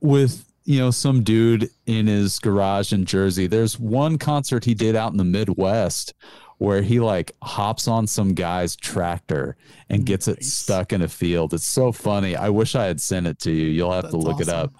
with 0.00 0.44
you 0.64 0.78
know 0.78 0.90
some 0.90 1.22
dude 1.22 1.68
in 1.86 2.06
his 2.06 2.38
garage 2.38 2.92
in 2.92 3.04
Jersey. 3.04 3.46
There's 3.46 3.78
one 3.78 4.16
concert 4.18 4.64
he 4.64 4.74
did 4.74 4.96
out 4.96 5.12
in 5.12 5.18
the 5.18 5.24
Midwest 5.24 6.14
where 6.58 6.80
he 6.82 7.00
like 7.00 7.32
hops 7.42 7.86
on 7.86 8.06
some 8.06 8.32
guy's 8.32 8.74
tractor 8.74 9.56
and 9.90 10.06
gets 10.06 10.26
it 10.26 10.42
stuck 10.44 10.92
in 10.92 11.02
a 11.02 11.08
field. 11.08 11.52
It's 11.52 11.66
so 11.66 11.92
funny. 11.92 12.34
I 12.36 12.48
wish 12.48 12.74
I 12.74 12.84
had 12.84 13.00
sent 13.00 13.26
it 13.26 13.38
to 13.40 13.50
you. 13.52 13.66
You'll 13.66 13.92
have 13.92 14.06
to 14.06 14.12
That's 14.12 14.24
look 14.24 14.40
it 14.40 14.48
up. 14.48 14.72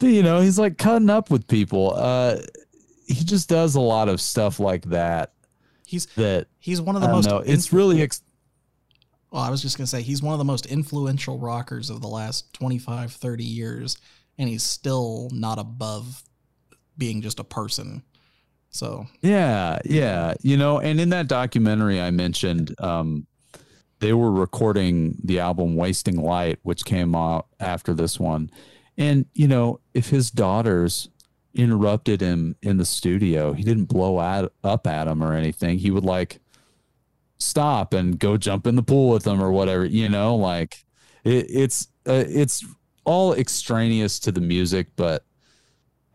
You 0.00 0.22
know, 0.22 0.40
he's 0.40 0.58
like 0.58 0.78
cutting 0.78 1.10
up 1.10 1.30
with 1.30 1.46
people. 1.48 1.92
Uh 1.94 2.38
he 3.06 3.24
just 3.24 3.48
does 3.48 3.76
a 3.76 3.80
lot 3.80 4.08
of 4.08 4.20
stuff 4.20 4.58
like 4.58 4.84
that 4.86 5.32
He's 5.86 6.06
that 6.16 6.48
he's 6.58 6.80
one 6.80 6.96
of 6.96 7.02
the 7.02 7.08
most 7.08 7.28
know. 7.28 7.38
It's 7.38 7.72
really 7.72 8.02
ex- 8.02 8.22
well, 9.30 9.42
I 9.42 9.50
was 9.50 9.62
just 9.62 9.76
to 9.76 9.86
say 9.86 10.02
he's 10.02 10.22
one 10.22 10.32
of 10.32 10.38
the 10.38 10.44
most 10.44 10.66
influential 10.66 11.38
rockers 11.38 11.90
of 11.90 12.00
the 12.00 12.08
last 12.08 12.52
25, 12.54 13.12
30 13.12 13.44
years 13.44 13.96
and 14.38 14.48
he's 14.48 14.62
still 14.62 15.28
not 15.32 15.58
above 15.58 16.22
being 16.98 17.22
just 17.22 17.38
a 17.38 17.44
person. 17.44 18.02
So, 18.70 19.06
Yeah, 19.22 19.78
yeah. 19.84 20.34
You 20.42 20.56
know, 20.56 20.80
and 20.80 21.00
in 21.00 21.10
that 21.10 21.28
documentary 21.28 22.00
I 22.00 22.10
mentioned, 22.10 22.74
um, 22.80 23.26
they 24.00 24.12
were 24.12 24.30
recording 24.30 25.16
the 25.24 25.40
album 25.40 25.76
Wasting 25.76 26.16
Light, 26.16 26.58
which 26.62 26.84
came 26.84 27.14
out 27.14 27.46
after 27.58 27.94
this 27.94 28.20
one. 28.20 28.50
And, 28.98 29.26
you 29.34 29.48
know, 29.48 29.80
if 29.94 30.08
his 30.08 30.30
daughters 30.30 31.08
interrupted 31.54 32.20
him 32.20 32.56
in 32.62 32.76
the 32.76 32.84
studio, 32.84 33.52
he 33.52 33.62
didn't 33.62 33.86
blow 33.86 34.20
at, 34.20 34.50
up 34.64 34.86
at 34.86 35.08
him 35.08 35.22
or 35.22 35.34
anything. 35.34 35.78
He 35.78 35.90
would 35.90 36.04
like 36.04 36.40
stop 37.38 37.92
and 37.92 38.18
go 38.18 38.36
jump 38.36 38.66
in 38.66 38.76
the 38.76 38.82
pool 38.82 39.10
with 39.10 39.24
them 39.24 39.42
or 39.42 39.52
whatever, 39.52 39.84
you 39.84 40.08
know, 40.08 40.36
like 40.36 40.84
it, 41.24 41.46
it's, 41.48 41.88
uh, 42.06 42.24
it's 42.26 42.64
all 43.04 43.34
extraneous 43.34 44.18
to 44.20 44.32
the 44.32 44.40
music, 44.40 44.88
but 44.96 45.24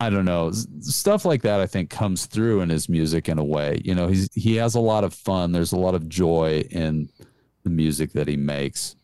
I 0.02 0.10
don't 0.10 0.24
know. 0.24 0.50
Stuff 0.80 1.24
like 1.24 1.42
that 1.42 1.60
I 1.60 1.66
think 1.68 1.88
comes 1.88 2.26
through 2.26 2.60
in 2.62 2.70
his 2.70 2.88
music 2.88 3.28
in 3.28 3.38
a 3.38 3.44
way. 3.44 3.80
You 3.84 3.94
know, 3.94 4.08
he's 4.08 4.28
he 4.34 4.56
has 4.56 4.74
a 4.74 4.80
lot 4.80 5.04
of 5.04 5.14
fun. 5.14 5.52
There's 5.52 5.70
a 5.70 5.78
lot 5.78 5.94
of 5.94 6.08
joy 6.08 6.64
in 6.70 7.08
the 7.62 7.70
music 7.70 8.10
that 8.14 8.26
he 8.26 8.36
makes. 8.36 8.96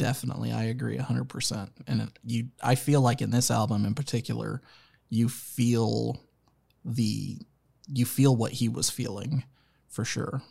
Definitely 0.00 0.50
I 0.52 0.64
agree 0.64 0.96
100%. 0.98 1.68
And 1.86 2.00
it, 2.02 2.08
you 2.24 2.48
I 2.62 2.74
feel 2.74 3.00
like 3.00 3.20
in 3.20 3.30
this 3.30 3.50
album 3.50 3.84
in 3.84 3.94
particular, 3.94 4.62
you 5.08 5.28
feel 5.28 6.20
the 6.84 7.38
you 7.92 8.06
feel 8.06 8.34
what 8.34 8.52
he 8.52 8.68
was 8.68 8.88
feeling 8.90 9.44
for 9.88 10.04
sure. 10.04 10.42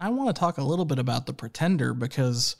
I 0.00 0.10
want 0.10 0.34
to 0.34 0.38
talk 0.38 0.58
a 0.58 0.62
little 0.62 0.84
bit 0.84 0.98
about 0.98 1.26
The 1.26 1.32
Pretender 1.32 1.92
because 1.92 2.56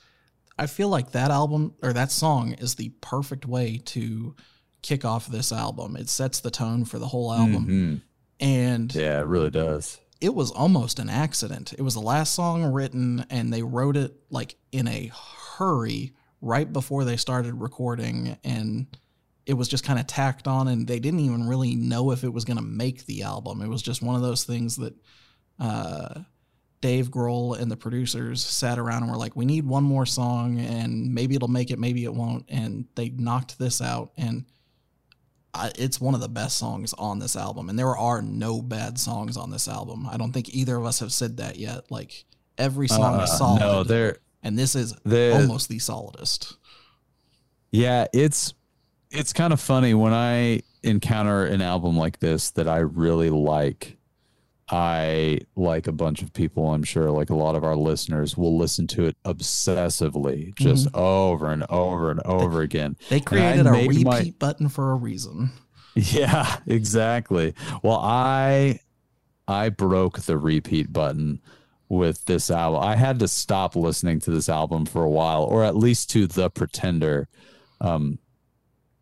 I 0.57 0.67
feel 0.67 0.89
like 0.89 1.11
that 1.11 1.31
album 1.31 1.73
or 1.81 1.93
that 1.93 2.11
song 2.11 2.53
is 2.53 2.75
the 2.75 2.89
perfect 3.01 3.45
way 3.45 3.77
to 3.85 4.35
kick 4.81 5.05
off 5.05 5.27
this 5.27 5.51
album. 5.51 5.95
It 5.95 6.09
sets 6.09 6.41
the 6.41 6.51
tone 6.51 6.83
for 6.85 6.99
the 6.99 7.07
whole 7.07 7.31
album. 7.33 7.67
Mhm. 7.67 8.01
And 8.41 8.93
Yeah, 8.95 9.19
it 9.19 9.25
really 9.27 9.49
does. 9.51 9.99
It 10.21 10.33
was 10.33 10.51
almost 10.51 10.99
an 10.99 11.09
accident. 11.09 11.73
It 11.77 11.81
was 11.81 11.93
the 11.93 12.01
last 12.01 12.35
song 12.35 12.65
written, 12.65 13.25
and 13.29 13.53
they 13.53 13.63
wrote 13.63 13.95
it 13.95 14.13
like 14.29 14.55
in 14.71 14.87
a 14.87 15.11
hurry 15.55 16.13
right 16.41 16.71
before 16.71 17.05
they 17.05 17.17
started 17.17 17.53
recording, 17.55 18.37
and 18.43 18.87
it 19.45 19.53
was 19.53 19.67
just 19.67 19.83
kind 19.83 19.99
of 19.99 20.07
tacked 20.07 20.47
on, 20.47 20.67
and 20.67 20.87
they 20.87 20.99
didn't 20.99 21.21
even 21.21 21.47
really 21.47 21.75
know 21.75 22.11
if 22.11 22.23
it 22.23 22.33
was 22.33 22.45
going 22.45 22.57
to 22.57 22.63
make 22.63 23.05
the 23.05 23.23
album. 23.23 23.61
It 23.61 23.69
was 23.69 23.81
just 23.81 24.01
one 24.01 24.15
of 24.15 24.21
those 24.21 24.43
things 24.43 24.75
that 24.75 24.93
uh, 25.59 26.21
Dave 26.81 27.09
Grohl 27.09 27.57
and 27.57 27.71
the 27.71 27.77
producers 27.77 28.43
sat 28.43 28.77
around 28.77 29.03
and 29.03 29.11
were 29.11 29.17
like, 29.17 29.35
"We 29.35 29.45
need 29.45 29.65
one 29.65 29.83
more 29.83 30.05
song, 30.05 30.59
and 30.59 31.13
maybe 31.13 31.35
it'll 31.35 31.47
make 31.47 31.71
it, 31.71 31.79
maybe 31.79 32.03
it 32.03 32.13
won't," 32.13 32.45
and 32.49 32.85
they 32.95 33.09
knocked 33.09 33.57
this 33.57 33.81
out, 33.81 34.11
and 34.17 34.45
I, 35.53 35.71
it's 35.77 35.99
one 35.99 36.13
of 36.13 36.21
the 36.21 36.29
best 36.29 36.57
songs 36.57 36.93
on 36.93 37.19
this 37.19 37.35
album, 37.35 37.69
and 37.69 37.77
there 37.79 37.95
are 37.97 38.21
no 38.21 38.61
bad 38.61 38.99
songs 38.99 39.35
on 39.37 39.49
this 39.49 39.67
album. 39.67 40.07
I 40.09 40.17
don't 40.17 40.31
think 40.31 40.53
either 40.53 40.75
of 40.75 40.85
us 40.85 40.99
have 40.99 41.11
said 41.11 41.37
that 41.37 41.57
yet. 41.57 41.89
Like 41.89 42.25
every 42.57 42.87
song 42.87 43.19
is 43.21 43.29
Uh, 43.31 43.37
solid, 43.37 43.59
No, 43.59 43.83
they're 43.83 44.17
and 44.43 44.57
this 44.57 44.75
is 44.75 44.93
almost 45.05 45.69
the 45.69 45.79
solidest. 45.79 46.55
Yeah, 47.71 48.05
it's 48.13 48.53
it's 49.11 49.33
kind 49.33 49.53
of 49.53 49.59
funny 49.59 49.93
when 49.93 50.13
I 50.13 50.61
encounter 50.83 51.45
an 51.45 51.61
album 51.61 51.97
like 51.97 52.19
this 52.19 52.51
that 52.51 52.67
I 52.67 52.77
really 52.79 53.29
like. 53.29 53.97
I 54.71 55.39
like 55.55 55.87
a 55.87 55.91
bunch 55.91 56.21
of 56.21 56.31
people, 56.33 56.73
I'm 56.73 56.83
sure 56.83 57.09
like 57.09 57.29
a 57.29 57.35
lot 57.35 57.55
of 57.55 57.63
our 57.63 57.75
listeners 57.75 58.37
will 58.37 58.57
listen 58.57 58.85
to 58.87 59.05
it 59.05 59.17
obsessively, 59.25 60.53
just 60.55 60.87
over 60.93 61.51
and 61.51 61.65
over 61.69 62.11
and 62.11 62.21
over 62.25 62.61
again. 62.61 62.95
They 63.09 63.19
created 63.19 63.65
a 63.65 63.71
repeat 63.71 64.05
my- 64.05 64.33
button 64.37 64.69
for 64.69 64.91
a 64.91 64.95
reason. 64.95 65.51
Yeah, 65.95 66.57
exactly. 66.67 67.53
Well, 67.81 67.99
I 67.99 68.79
I 69.47 69.69
broke 69.69 70.19
the 70.19 70.37
repeat 70.37 70.93
button 70.93 71.41
with 71.89 72.25
this 72.25 72.51
album. 72.51 72.83
I 72.83 72.95
had 72.95 73.17
to 73.19 73.27
stop 73.27 73.75
listening 73.75 74.19
to 74.21 74.31
this 74.31 74.47
album 74.47 74.85
for 74.85 75.03
a 75.03 75.09
while, 75.09 75.43
or 75.43 75.63
at 75.63 75.75
least 75.75 76.11
to 76.11 76.27
The 76.27 76.51
Pretender. 76.51 77.27
Um, 77.81 78.19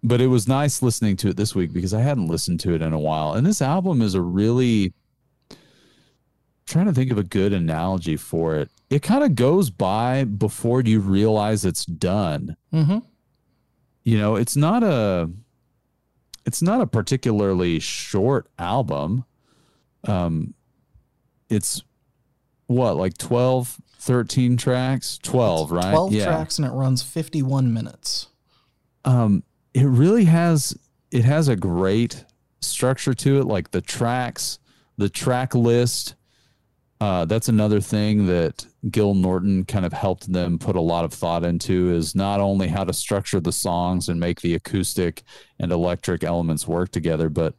but 0.02 0.22
it 0.22 0.28
was 0.28 0.48
nice 0.48 0.82
listening 0.82 1.18
to 1.18 1.30
it 1.30 1.36
this 1.38 1.54
week 1.54 1.74
because 1.74 1.94
I 1.94 2.02
hadn't 2.02 2.28
listened 2.28 2.62
to 2.62 2.74
it 2.74 2.82
in 2.82 2.94
a 2.94 3.00
while. 3.00 3.34
And 3.34 3.46
this 3.46 3.62
album 3.62 4.02
is 4.02 4.14
a 4.14 4.22
really 4.22 4.94
trying 6.68 6.86
to 6.86 6.94
think 6.94 7.12
of 7.12 7.18
a 7.18 7.24
good 7.24 7.54
analogy 7.54 8.16
for 8.18 8.56
it. 8.58 8.70
It 8.90 9.02
kind 9.02 9.24
of 9.24 9.36
goes 9.36 9.70
by 9.70 10.24
before 10.26 10.82
you 10.82 11.00
realize 11.00 11.66
it's 11.66 11.86
done 11.86 12.56
Mm-hmm. 12.74 13.00
you 14.04 14.18
know 14.18 14.36
it's 14.36 14.56
not 14.56 14.84
a 14.84 15.30
it's 16.46 16.62
not 16.62 16.80
a 16.82 16.88
particularly 16.88 17.80
short 17.80 18.48
album 18.60 19.26
um 20.08 20.54
it's 21.50 21.82
what 22.68 22.96
like 22.98 23.18
12 23.18 23.78
13 24.00 24.56
tracks 24.58 25.18
12 25.24 25.72
right 25.72 25.90
Twelve 25.92 26.14
yeah 26.14 26.26
tracks, 26.26 26.58
and 26.60 26.68
it 26.68 26.72
runs 26.72 27.02
fifty-one 27.04 27.74
minutes. 27.74 28.28
um 29.06 29.44
it 29.74 29.86
really 29.86 30.26
has 30.26 30.78
it 31.12 31.24
has 31.26 31.48
a 31.48 31.56
great 31.56 32.24
structure 32.62 33.14
to 33.14 33.40
it 33.40 33.46
like 33.46 33.72
the 33.72 33.82
tracks 33.82 34.60
the 34.98 35.10
track 35.10 35.54
list 35.56 36.16
uh, 37.00 37.26
that's 37.26 37.48
another 37.48 37.80
thing 37.80 38.26
that 38.26 38.66
Gil 38.90 39.14
Norton 39.14 39.66
kind 39.66 39.86
of 39.86 39.94
helped 39.94 40.32
them 40.32 40.58
put 40.58 40.76
a 40.76 40.82
lot 40.82 41.06
of 41.06 41.14
thought 41.14 41.44
into 41.44 41.94
is 41.94 42.16
not 42.16 42.40
only 42.40 42.68
how 42.68 42.84
to 42.84 42.94
structure 42.94 43.40
the 43.40 43.52
songs 43.52 44.10
and 44.10 44.20
make 44.20 44.42
the 44.42 44.56
acoustic 44.56 45.24
and 45.60 45.72
electric 45.72 46.24
elements 46.24 46.68
work 46.68 46.90
together, 46.90 47.30
but 47.30 47.54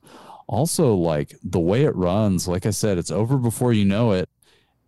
also 0.49 0.95
like 0.95 1.37
the 1.45 1.61
way 1.61 1.85
it 1.85 1.95
runs. 1.95 2.49
Like 2.49 2.67
I 2.67 2.71
said, 2.71 2.99
it's 2.99 3.13
over 3.13 3.37
before 3.37 3.73
you 3.73 3.85
know 3.85 4.13
it. 4.13 4.29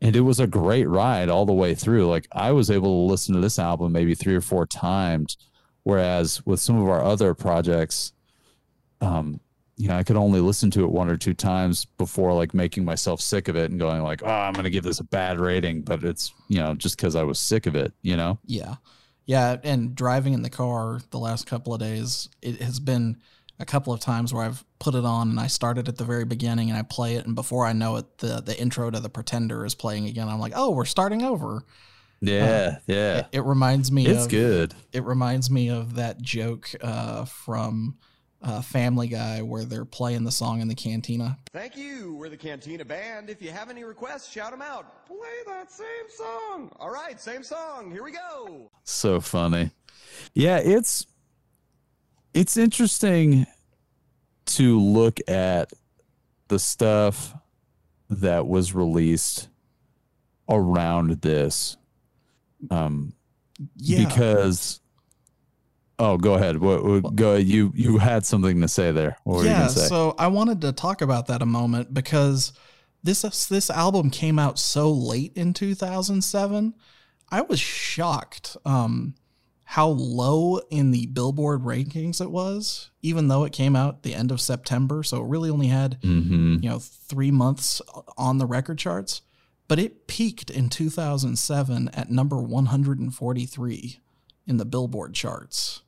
And 0.02 0.16
it 0.16 0.22
was 0.22 0.40
a 0.40 0.46
great 0.46 0.88
ride 0.88 1.28
all 1.28 1.44
the 1.44 1.52
way 1.52 1.74
through. 1.74 2.08
Like 2.08 2.26
I 2.32 2.52
was 2.52 2.70
able 2.70 3.06
to 3.06 3.10
listen 3.10 3.34
to 3.34 3.40
this 3.40 3.58
album 3.58 3.92
maybe 3.92 4.14
three 4.14 4.34
or 4.34 4.40
four 4.40 4.66
times, 4.66 5.36
whereas 5.84 6.44
with 6.44 6.58
some 6.58 6.80
of 6.80 6.88
our 6.88 7.04
other 7.04 7.34
projects, 7.34 8.12
um, 9.02 9.40
you 9.80 9.88
know, 9.88 9.96
I 9.96 10.02
could 10.02 10.16
only 10.16 10.40
listen 10.40 10.70
to 10.72 10.84
it 10.84 10.90
one 10.90 11.08
or 11.08 11.16
two 11.16 11.32
times 11.32 11.86
before 11.86 12.34
like 12.34 12.52
making 12.52 12.84
myself 12.84 13.20
sick 13.22 13.48
of 13.48 13.56
it 13.56 13.70
and 13.70 13.80
going 13.80 14.02
like, 14.02 14.22
oh, 14.22 14.28
I'm 14.28 14.52
going 14.52 14.64
to 14.64 14.70
give 14.70 14.84
this 14.84 15.00
a 15.00 15.04
bad 15.04 15.40
rating, 15.40 15.80
but 15.80 16.04
it's, 16.04 16.34
you 16.48 16.58
know, 16.58 16.74
just 16.74 16.98
because 16.98 17.16
I 17.16 17.22
was 17.22 17.38
sick 17.38 17.66
of 17.66 17.74
it, 17.74 17.94
you 18.02 18.14
know? 18.14 18.38
Yeah. 18.44 18.74
Yeah, 19.24 19.56
and 19.64 19.94
driving 19.94 20.34
in 20.34 20.42
the 20.42 20.50
car 20.50 21.00
the 21.10 21.18
last 21.18 21.46
couple 21.46 21.72
of 21.72 21.80
days, 21.80 22.28
it 22.42 22.60
has 22.60 22.78
been 22.78 23.16
a 23.58 23.64
couple 23.64 23.92
of 23.92 24.00
times 24.00 24.34
where 24.34 24.44
I've 24.44 24.64
put 24.80 24.94
it 24.94 25.04
on 25.04 25.30
and 25.30 25.40
I 25.40 25.46
started 25.46 25.88
at 25.88 25.96
the 25.96 26.04
very 26.04 26.24
beginning 26.24 26.68
and 26.68 26.78
I 26.78 26.82
play 26.82 27.14
it, 27.14 27.24
and 27.26 27.34
before 27.34 27.64
I 27.64 27.72
know 27.72 27.96
it, 27.96 28.18
the 28.18 28.40
the 28.40 28.58
intro 28.58 28.90
to 28.90 28.98
the 28.98 29.08
Pretender 29.08 29.64
is 29.64 29.74
playing 29.74 30.06
again. 30.06 30.28
I'm 30.28 30.40
like, 30.40 30.54
oh, 30.56 30.70
we're 30.70 30.84
starting 30.84 31.22
over. 31.22 31.64
Yeah, 32.20 32.78
yeah. 32.86 33.18
It, 33.18 33.26
it 33.32 33.44
reminds 33.44 33.92
me. 33.92 34.06
It's 34.06 34.24
of, 34.24 34.30
good. 34.30 34.74
It 34.92 35.04
reminds 35.04 35.48
me 35.50 35.70
of 35.70 35.94
that 35.94 36.20
joke 36.20 36.70
uh, 36.80 37.24
from 37.24 37.98
uh, 38.42 38.62
Family 38.62 39.08
Guy 39.08 39.42
where 39.42 39.64
they're 39.64 39.84
playing 39.84 40.24
the 40.24 40.32
song 40.32 40.60
in 40.60 40.68
the 40.68 40.74
cantina. 40.74 41.38
Thank 41.52 41.76
you. 41.76 42.14
We're 42.14 42.28
the 42.28 42.36
Cantina 42.36 42.84
Band. 42.84 43.28
If 43.28 43.42
you 43.42 43.50
have 43.50 43.70
any 43.70 43.84
requests, 43.84 44.30
shout 44.30 44.50
them 44.50 44.62
out. 44.62 45.06
Play 45.06 45.16
that 45.46 45.70
same 45.70 45.86
song. 46.08 46.72
All 46.78 46.90
right, 46.90 47.20
same 47.20 47.42
song. 47.42 47.90
Here 47.90 48.02
we 48.02 48.12
go. 48.12 48.70
So 48.84 49.20
funny. 49.20 49.70
Yeah, 50.34 50.58
it's 50.58 51.06
it's 52.32 52.56
interesting 52.56 53.46
to 54.46 54.80
look 54.80 55.18
at 55.28 55.72
the 56.48 56.58
stuff 56.58 57.34
that 58.08 58.46
was 58.46 58.74
released 58.74 59.48
around 60.48 61.20
this 61.22 61.76
um 62.70 63.12
Yeah, 63.76 64.04
because 64.04 64.80
oh 66.00 66.16
go 66.16 66.34
ahead 66.34 66.58
what, 66.58 66.84
what 66.84 67.14
go 67.14 67.36
you 67.36 67.72
you 67.74 67.98
had 67.98 68.24
something 68.24 68.60
to 68.60 68.68
say 68.68 68.90
there 68.90 69.16
what 69.24 69.38
were 69.38 69.44
yeah. 69.44 69.68
say 69.68 69.86
So 69.86 70.14
I 70.18 70.26
wanted 70.28 70.62
to 70.62 70.72
talk 70.72 71.02
about 71.02 71.26
that 71.28 71.42
a 71.42 71.46
moment 71.46 71.94
because 71.94 72.52
this 73.02 73.46
this 73.46 73.70
album 73.70 74.10
came 74.10 74.38
out 74.38 74.58
so 74.58 74.90
late 74.90 75.32
in 75.36 75.54
2007. 75.54 76.74
I 77.32 77.42
was 77.42 77.60
shocked 77.60 78.56
um, 78.64 79.14
how 79.64 79.88
low 79.88 80.58
in 80.70 80.90
the 80.90 81.06
Billboard 81.06 81.62
rankings 81.62 82.20
it 82.20 82.30
was, 82.30 82.90
even 83.02 83.28
though 83.28 83.44
it 83.44 83.52
came 83.52 83.76
out 83.76 84.02
the 84.02 84.14
end 84.14 84.32
of 84.32 84.40
September. 84.40 85.02
So 85.02 85.22
it 85.22 85.28
really 85.28 85.50
only 85.50 85.68
had 85.68 85.98
hmm 86.02 86.56
you 86.60 86.68
know 86.68 86.78
three 86.78 87.30
months 87.30 87.80
on 88.16 88.38
the 88.38 88.46
record 88.46 88.78
charts. 88.78 89.22
But 89.68 89.78
it 89.78 90.08
peaked 90.08 90.50
in 90.50 90.68
2007 90.68 91.90
at 91.94 92.10
number 92.10 92.42
143 92.42 94.00
in 94.50 94.56
the 94.56 94.64
Billboard 94.64 95.14
charts, 95.14 95.82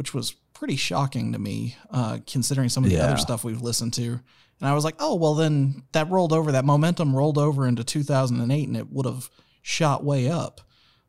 which 0.00 0.14
was 0.14 0.30
pretty 0.54 0.76
shocking 0.76 1.30
to 1.34 1.38
me, 1.38 1.76
uh, 1.90 2.20
considering 2.26 2.70
some 2.70 2.84
of 2.84 2.88
the 2.88 2.96
Yeah. 2.96 3.04
other 3.04 3.18
stuff 3.18 3.44
we've 3.44 3.60
listened 3.60 3.92
to. 3.92 4.18
And 4.58 4.66
I 4.68 4.72
was 4.72 4.82
like, 4.82 4.94
oh, 4.98 5.14
well, 5.14 5.34
then 5.34 5.82
that 5.92 6.08
rolled 6.10 6.32
over, 6.32 6.52
that 6.52 6.64
momentum 6.64 7.14
rolled 7.14 7.36
over 7.36 7.66
into 7.66 7.84
2008 7.84 8.66
and 8.66 8.78
it 8.78 8.90
would 8.90 9.04
have 9.04 9.28
shot 9.60 10.02
way 10.02 10.26
up. 10.26 10.62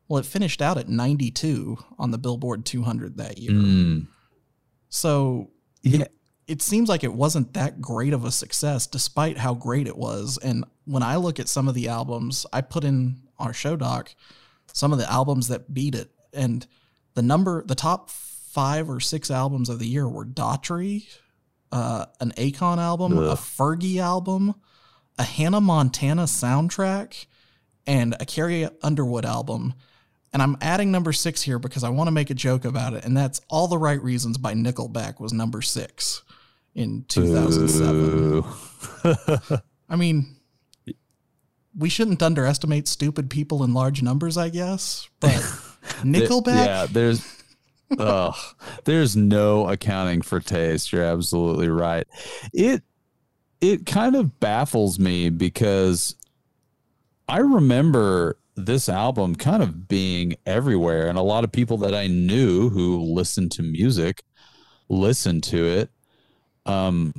Well, 0.08 0.20
it 0.20 0.26
finished 0.26 0.60
out 0.60 0.76
at 0.76 0.90
92 0.90 1.78
on 1.98 2.10
the 2.10 2.18
Billboard 2.18 2.66
200 2.66 3.16
that 3.16 3.38
year. 3.38 3.52
Mm. 3.52 4.08
So 4.90 5.48
yeah 5.80 6.04
it 6.46 6.60
seems 6.60 6.90
like 6.90 7.02
it 7.02 7.14
wasn't 7.14 7.54
that 7.54 7.80
great 7.80 8.12
of 8.12 8.26
a 8.26 8.30
success 8.30 8.86
despite 8.86 9.38
how 9.38 9.54
great 9.54 9.86
it 9.86 9.96
was. 9.96 10.38
And 10.42 10.66
when 10.84 11.02
I 11.02 11.16
look 11.16 11.40
at 11.40 11.48
some 11.48 11.66
of 11.66 11.74
the 11.74 11.88
albums, 11.88 12.44
I 12.52 12.60
put 12.60 12.84
in 12.84 13.22
our 13.38 13.54
show 13.54 13.74
doc 13.74 14.14
some 14.74 14.92
of 14.92 14.98
the 14.98 15.10
albums 15.10 15.48
that 15.48 15.72
beat 15.72 15.94
it. 15.94 16.10
And 16.34 16.66
the 17.14 17.22
number, 17.22 17.64
the 17.64 17.74
top 17.74 18.10
five 18.52 18.90
or 18.90 19.00
six 19.00 19.30
albums 19.30 19.68
of 19.68 19.78
the 19.78 19.86
year 19.86 20.06
were 20.06 20.26
Daughtry, 20.26 21.08
uh, 21.72 22.06
an 22.20 22.32
Akon 22.32 22.78
album, 22.78 23.16
a 23.16 23.34
Fergie 23.34 23.98
album, 23.98 24.54
a 25.18 25.22
Hannah 25.22 25.60
Montana 25.60 26.24
soundtrack, 26.24 27.26
and 27.86 28.14
a 28.20 28.26
Carrie 28.26 28.68
Underwood 28.82 29.24
album. 29.24 29.74
And 30.34 30.42
I'm 30.42 30.56
adding 30.60 30.90
number 30.90 31.12
six 31.12 31.42
here 31.42 31.58
because 31.58 31.82
I 31.84 31.88
want 31.88 32.08
to 32.08 32.12
make 32.12 32.30
a 32.30 32.34
joke 32.34 32.64
about 32.64 32.94
it. 32.94 33.04
And 33.04 33.16
that's 33.16 33.40
All 33.48 33.68
the 33.68 33.78
Right 33.78 34.02
Reasons 34.02 34.38
by 34.38 34.54
Nickelback 34.54 35.18
was 35.20 35.32
number 35.32 35.62
six 35.62 36.22
in 36.74 37.04
2007. 37.08 38.44
I 39.88 39.96
mean, 39.96 40.36
we 41.76 41.88
shouldn't 41.88 42.22
underestimate 42.22 42.88
stupid 42.88 43.30
people 43.30 43.64
in 43.64 43.74
large 43.74 44.02
numbers, 44.02 44.36
I 44.36 44.48
guess. 44.48 45.08
But 45.20 45.30
Nickelback, 46.02 46.66
Yeah, 46.66 46.86
there's 46.90 47.41
ugh, 47.98 48.34
there's 48.84 49.16
no 49.16 49.68
accounting 49.68 50.22
for 50.22 50.40
taste. 50.40 50.92
You're 50.92 51.04
absolutely 51.04 51.68
right. 51.68 52.06
It 52.52 52.82
it 53.60 53.86
kind 53.86 54.16
of 54.16 54.40
baffles 54.40 54.98
me 54.98 55.30
because 55.30 56.16
I 57.28 57.38
remember 57.38 58.36
this 58.56 58.88
album 58.88 59.34
kind 59.36 59.62
of 59.62 59.88
being 59.88 60.36
everywhere 60.44 61.08
and 61.08 61.16
a 61.16 61.22
lot 61.22 61.44
of 61.44 61.52
people 61.52 61.78
that 61.78 61.94
I 61.94 62.06
knew 62.06 62.68
who 62.68 63.00
listened 63.00 63.52
to 63.52 63.62
music 63.62 64.22
listened 64.90 65.42
to 65.44 65.64
it 65.64 65.90
um 66.66 67.14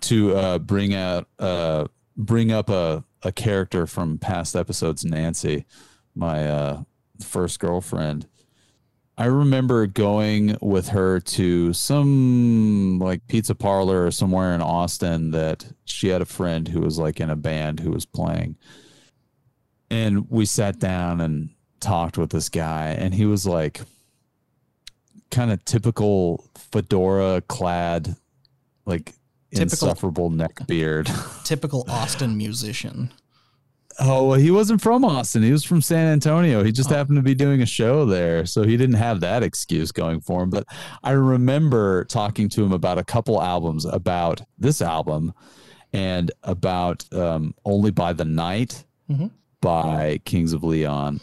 to 0.00 0.34
uh 0.34 0.58
bring 0.58 0.94
out 0.94 1.28
uh 1.38 1.86
bring 2.16 2.50
up 2.50 2.70
a 2.70 3.04
a 3.22 3.30
character 3.30 3.86
from 3.86 4.18
past 4.18 4.56
episodes 4.56 5.04
Nancy 5.04 5.64
my 6.16 6.48
uh 6.48 6.82
first 7.22 7.60
girlfriend 7.60 8.26
I 9.20 9.24
remember 9.24 9.88
going 9.88 10.56
with 10.60 10.88
her 10.90 11.18
to 11.18 11.72
some 11.72 13.00
like 13.00 13.26
pizza 13.26 13.52
parlor 13.56 14.06
or 14.06 14.12
somewhere 14.12 14.54
in 14.54 14.62
Austin 14.62 15.32
that 15.32 15.66
she 15.84 16.06
had 16.06 16.22
a 16.22 16.24
friend 16.24 16.68
who 16.68 16.80
was 16.80 17.00
like 17.00 17.18
in 17.18 17.28
a 17.28 17.34
band 17.34 17.80
who 17.80 17.90
was 17.90 18.06
playing. 18.06 18.56
And 19.90 20.30
we 20.30 20.44
sat 20.44 20.78
down 20.78 21.20
and 21.20 21.50
talked 21.80 22.16
with 22.16 22.30
this 22.30 22.48
guy, 22.48 22.90
and 22.90 23.12
he 23.12 23.24
was 23.26 23.44
like 23.44 23.80
kind 25.32 25.50
of 25.50 25.64
typical 25.64 26.44
fedora 26.54 27.42
clad, 27.48 28.14
like 28.86 29.14
Typical- 29.50 29.62
insufferable 29.88 30.30
neck 30.30 30.64
beard. 30.68 31.10
typical 31.44 31.84
Austin 31.88 32.36
musician. 32.36 33.10
Oh, 34.00 34.28
well, 34.28 34.38
he 34.38 34.50
wasn't 34.52 34.80
from 34.80 35.04
Austin. 35.04 35.42
He 35.42 35.50
was 35.50 35.64
from 35.64 35.82
San 35.82 36.06
Antonio. 36.06 36.62
He 36.62 36.70
just 36.70 36.88
happened 36.90 37.16
to 37.16 37.22
be 37.22 37.34
doing 37.34 37.62
a 37.62 37.66
show 37.66 38.04
there. 38.04 38.46
So 38.46 38.62
he 38.62 38.76
didn't 38.76 38.94
have 38.96 39.20
that 39.20 39.42
excuse 39.42 39.90
going 39.90 40.20
for 40.20 40.42
him. 40.44 40.50
But 40.50 40.66
I 41.02 41.10
remember 41.12 42.04
talking 42.04 42.48
to 42.50 42.62
him 42.64 42.72
about 42.72 42.98
a 42.98 43.04
couple 43.04 43.42
albums, 43.42 43.84
about 43.84 44.40
this 44.56 44.80
album 44.80 45.32
and 45.92 46.30
about 46.44 47.04
um, 47.12 47.54
Only 47.64 47.90
by 47.90 48.12
the 48.12 48.24
Night 48.24 48.84
Mhm. 49.10 49.30
by 49.60 50.20
Kings 50.24 50.52
of 50.52 50.62
Leon. 50.62 51.20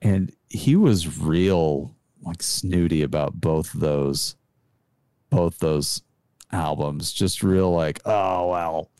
And 0.00 0.32
he 0.48 0.76
was 0.76 1.18
real 1.18 1.94
like 2.22 2.42
snooty 2.42 3.02
about 3.02 3.34
both 3.40 3.72
those, 3.72 4.36
both 5.28 5.58
those 5.58 6.02
albums. 6.52 7.12
Just 7.12 7.42
real 7.42 7.72
like, 7.72 8.00
oh, 8.06 8.48
well, 8.48 8.90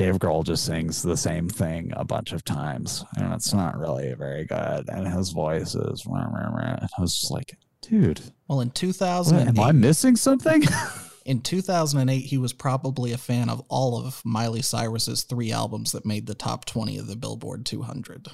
Dave 0.00 0.18
Grohl 0.18 0.42
just 0.42 0.64
sings 0.64 1.02
the 1.02 1.14
same 1.14 1.46
thing 1.46 1.92
a 1.94 2.06
bunch 2.06 2.32
of 2.32 2.42
times, 2.42 3.04
and 3.18 3.34
it's 3.34 3.52
not 3.52 3.78
really 3.78 4.14
very 4.14 4.46
good. 4.46 4.88
And 4.88 5.06
his 5.06 5.28
voice 5.28 5.74
is, 5.74 6.06
rah, 6.06 6.22
rah, 6.22 6.48
rah. 6.48 6.76
And 6.80 6.88
I 6.96 7.00
was 7.02 7.20
just 7.20 7.30
like, 7.30 7.58
dude, 7.82 8.18
Well, 8.48 8.62
in 8.62 8.68
what, 8.68 8.74
2008, 8.76 9.48
am 9.48 9.60
I 9.60 9.72
missing 9.72 10.16
something? 10.16 10.62
in 11.26 11.42
2008, 11.42 12.18
he 12.20 12.38
was 12.38 12.54
probably 12.54 13.12
a 13.12 13.18
fan 13.18 13.50
of 13.50 13.62
all 13.68 14.00
of 14.00 14.22
Miley 14.24 14.62
Cyrus's 14.62 15.24
three 15.24 15.52
albums 15.52 15.92
that 15.92 16.06
made 16.06 16.26
the 16.26 16.34
top 16.34 16.64
20 16.64 16.96
of 16.96 17.06
the 17.06 17.16
Billboard 17.16 17.66
200. 17.66 18.28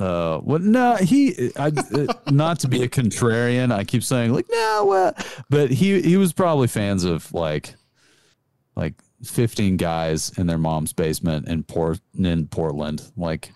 uh, 0.00 0.40
well, 0.42 0.58
no, 0.58 0.96
he, 0.96 1.52
I, 1.54 1.68
uh, 1.68 2.12
not 2.28 2.58
to 2.58 2.66
be 2.66 2.82
a 2.82 2.88
contrarian, 2.88 3.72
I 3.72 3.84
keep 3.84 4.02
saying 4.02 4.32
like, 4.32 4.46
no, 4.50 4.90
uh, 4.90 5.22
but 5.48 5.70
he, 5.70 6.02
he 6.02 6.16
was 6.16 6.32
probably 6.32 6.66
fans 6.66 7.04
of 7.04 7.32
like, 7.32 7.76
like 8.74 8.94
15 9.24 9.76
guys 9.76 10.30
in 10.38 10.46
their 10.46 10.58
mom's 10.58 10.92
basement 10.92 11.48
in 11.48 11.62
Port, 11.62 12.00
in 12.18 12.46
Portland, 12.46 13.10
like 13.16 13.52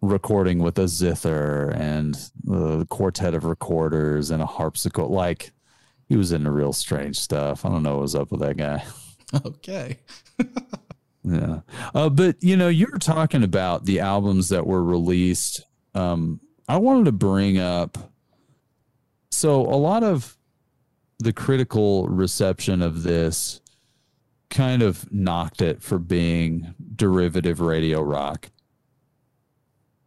recording 0.00 0.58
with 0.58 0.78
a 0.78 0.88
zither 0.88 1.70
and 1.70 2.16
a 2.50 2.86
quartet 2.88 3.34
of 3.34 3.44
recorders 3.44 4.30
and 4.30 4.42
a 4.42 4.46
harpsichord. 4.46 5.10
Like 5.10 5.52
he 6.08 6.16
was 6.16 6.32
into 6.32 6.50
real 6.50 6.72
strange 6.72 7.18
stuff. 7.18 7.64
I 7.64 7.68
don't 7.68 7.82
know 7.82 7.94
what 7.94 8.02
was 8.02 8.14
up 8.14 8.30
with 8.30 8.40
that 8.40 8.56
guy. 8.56 8.84
Okay. 9.44 9.98
Yeah. 11.26 11.60
Uh, 11.92 12.08
but 12.08 12.36
you 12.40 12.56
know, 12.56 12.68
you 12.68 12.86
were 12.90 13.00
talking 13.00 13.42
about 13.42 13.84
the 13.84 13.98
albums 14.00 14.48
that 14.50 14.64
were 14.64 14.82
released. 14.82 15.66
Um, 15.92 16.40
I 16.68 16.76
wanted 16.76 17.06
to 17.06 17.12
bring 17.12 17.58
up 17.58 18.12
so 19.32 19.62
a 19.62 19.74
lot 19.74 20.04
of 20.04 20.36
the 21.18 21.32
critical 21.32 22.06
reception 22.06 22.80
of 22.80 23.02
this 23.02 23.60
kind 24.56 24.80
of 24.80 25.12
knocked 25.12 25.60
it 25.60 25.82
for 25.82 25.98
being 25.98 26.74
derivative 26.96 27.60
radio 27.60 28.00
rock. 28.00 28.48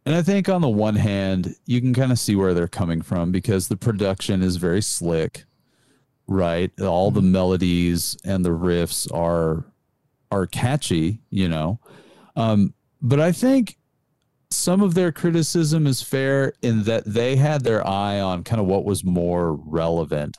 And 0.04 0.12
I 0.12 0.22
think 0.22 0.48
on 0.48 0.60
the 0.60 0.68
one 0.68 0.96
hand, 0.96 1.54
you 1.66 1.80
can 1.80 1.94
kind 1.94 2.10
of 2.10 2.18
see 2.18 2.34
where 2.34 2.52
they're 2.52 2.66
coming 2.66 3.00
from 3.00 3.30
because 3.30 3.68
the 3.68 3.76
production 3.76 4.42
is 4.42 4.56
very 4.56 4.82
slick, 4.82 5.44
right? 6.26 6.72
All 6.80 7.12
the 7.12 7.22
melodies 7.22 8.16
and 8.24 8.44
the 8.44 8.50
riffs 8.50 9.12
are 9.14 9.66
are 10.32 10.46
catchy, 10.46 11.20
you 11.30 11.48
know. 11.48 11.78
Um, 12.34 12.74
but 13.00 13.20
I 13.20 13.30
think 13.30 13.76
some 14.50 14.82
of 14.82 14.94
their 14.94 15.12
criticism 15.12 15.86
is 15.86 16.02
fair 16.02 16.54
in 16.60 16.82
that 16.84 17.04
they 17.04 17.36
had 17.36 17.62
their 17.62 17.86
eye 17.86 18.18
on 18.18 18.42
kind 18.42 18.60
of 18.60 18.66
what 18.66 18.84
was 18.84 19.04
more 19.04 19.54
relevant. 19.54 20.38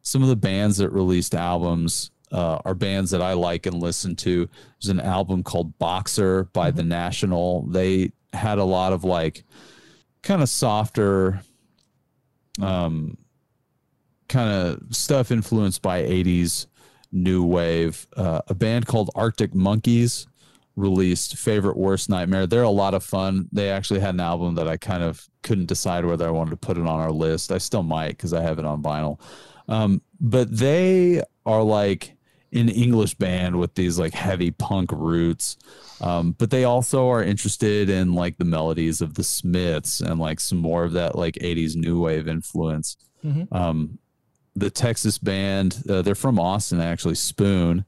Some 0.00 0.22
of 0.22 0.30
the 0.30 0.36
bands 0.36 0.78
that 0.78 0.90
released 0.90 1.34
albums 1.34 2.11
uh, 2.32 2.60
are 2.64 2.74
bands 2.74 3.10
that 3.10 3.22
I 3.22 3.34
like 3.34 3.66
and 3.66 3.80
listen 3.80 4.16
to. 4.16 4.48
There's 4.80 4.90
an 4.90 5.00
album 5.00 5.42
called 5.42 5.78
Boxer 5.78 6.44
by 6.52 6.70
The 6.70 6.82
National. 6.82 7.62
They 7.66 8.12
had 8.32 8.58
a 8.58 8.64
lot 8.64 8.92
of 8.92 9.04
like 9.04 9.44
kind 10.22 10.42
of 10.42 10.48
softer, 10.48 11.42
um, 12.60 13.18
kind 14.28 14.50
of 14.50 14.94
stuff 14.94 15.30
influenced 15.30 15.82
by 15.82 16.02
80s 16.02 16.66
new 17.12 17.44
wave. 17.44 18.06
Uh, 18.16 18.40
a 18.48 18.54
band 18.54 18.86
called 18.86 19.10
Arctic 19.14 19.54
Monkeys 19.54 20.26
released 20.74 21.36
Favorite 21.36 21.76
Worst 21.76 22.08
Nightmare. 22.08 22.46
They're 22.46 22.62
a 22.62 22.70
lot 22.70 22.94
of 22.94 23.04
fun. 23.04 23.48
They 23.52 23.70
actually 23.70 24.00
had 24.00 24.14
an 24.14 24.20
album 24.20 24.54
that 24.54 24.66
I 24.66 24.78
kind 24.78 25.02
of 25.02 25.28
couldn't 25.42 25.66
decide 25.66 26.06
whether 26.06 26.26
I 26.26 26.30
wanted 26.30 26.50
to 26.52 26.56
put 26.56 26.78
it 26.78 26.86
on 26.86 27.00
our 27.00 27.10
list. 27.10 27.52
I 27.52 27.58
still 27.58 27.82
might 27.82 28.16
because 28.16 28.32
I 28.32 28.40
have 28.40 28.58
it 28.58 28.64
on 28.64 28.82
vinyl. 28.82 29.20
Um, 29.68 30.00
but 30.20 30.56
they 30.56 31.22
are 31.44 31.62
like 31.62 32.16
an 32.52 32.68
English 32.68 33.14
band 33.14 33.58
with 33.58 33.74
these 33.74 33.98
like 33.98 34.12
heavy 34.14 34.50
punk 34.50 34.90
roots. 34.92 35.56
Um, 36.00 36.32
but 36.38 36.50
they 36.50 36.64
also 36.64 37.08
are 37.08 37.22
interested 37.22 37.88
in 37.88 38.12
like 38.14 38.36
the 38.38 38.44
melodies 38.44 39.00
of 39.00 39.14
the 39.14 39.24
Smiths 39.24 40.00
and 40.00 40.20
like 40.20 40.40
some 40.40 40.58
more 40.58 40.84
of 40.84 40.92
that 40.92 41.16
like 41.16 41.34
80s 41.36 41.76
new 41.76 42.00
wave 42.02 42.28
influence. 42.28 42.96
Mhm. 43.24 43.50
Um, 43.52 43.98
the 44.54 44.68
Texas 44.70 45.16
band, 45.18 45.82
uh, 45.88 46.02
they're 46.02 46.14
from 46.14 46.38
Austin 46.38 46.80
actually, 46.80 47.14
Spoon, 47.14 47.84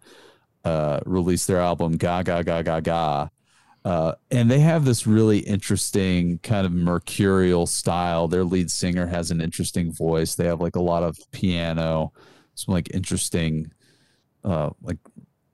uh, 0.64 1.00
released 1.04 1.46
their 1.46 1.60
album 1.60 1.96
Ga 1.98 2.22
Ga 2.22 2.42
Ga 2.42 2.62
Ga 2.62 2.80
Ga. 2.80 3.28
Uh, 3.84 4.14
and 4.30 4.50
they 4.50 4.60
have 4.60 4.86
this 4.86 5.06
really 5.06 5.40
interesting 5.40 6.38
kind 6.38 6.64
of 6.64 6.72
mercurial 6.72 7.66
style. 7.66 8.28
Their 8.28 8.44
lead 8.44 8.70
singer 8.70 9.06
has 9.06 9.30
an 9.30 9.42
interesting 9.42 9.92
voice. 9.92 10.34
They 10.36 10.46
have 10.46 10.62
like 10.62 10.76
a 10.76 10.80
lot 10.80 11.02
of 11.02 11.18
piano, 11.32 12.12
some 12.54 12.72
like 12.72 12.88
interesting, 12.94 13.70
uh, 14.44 14.70
like 14.82 14.98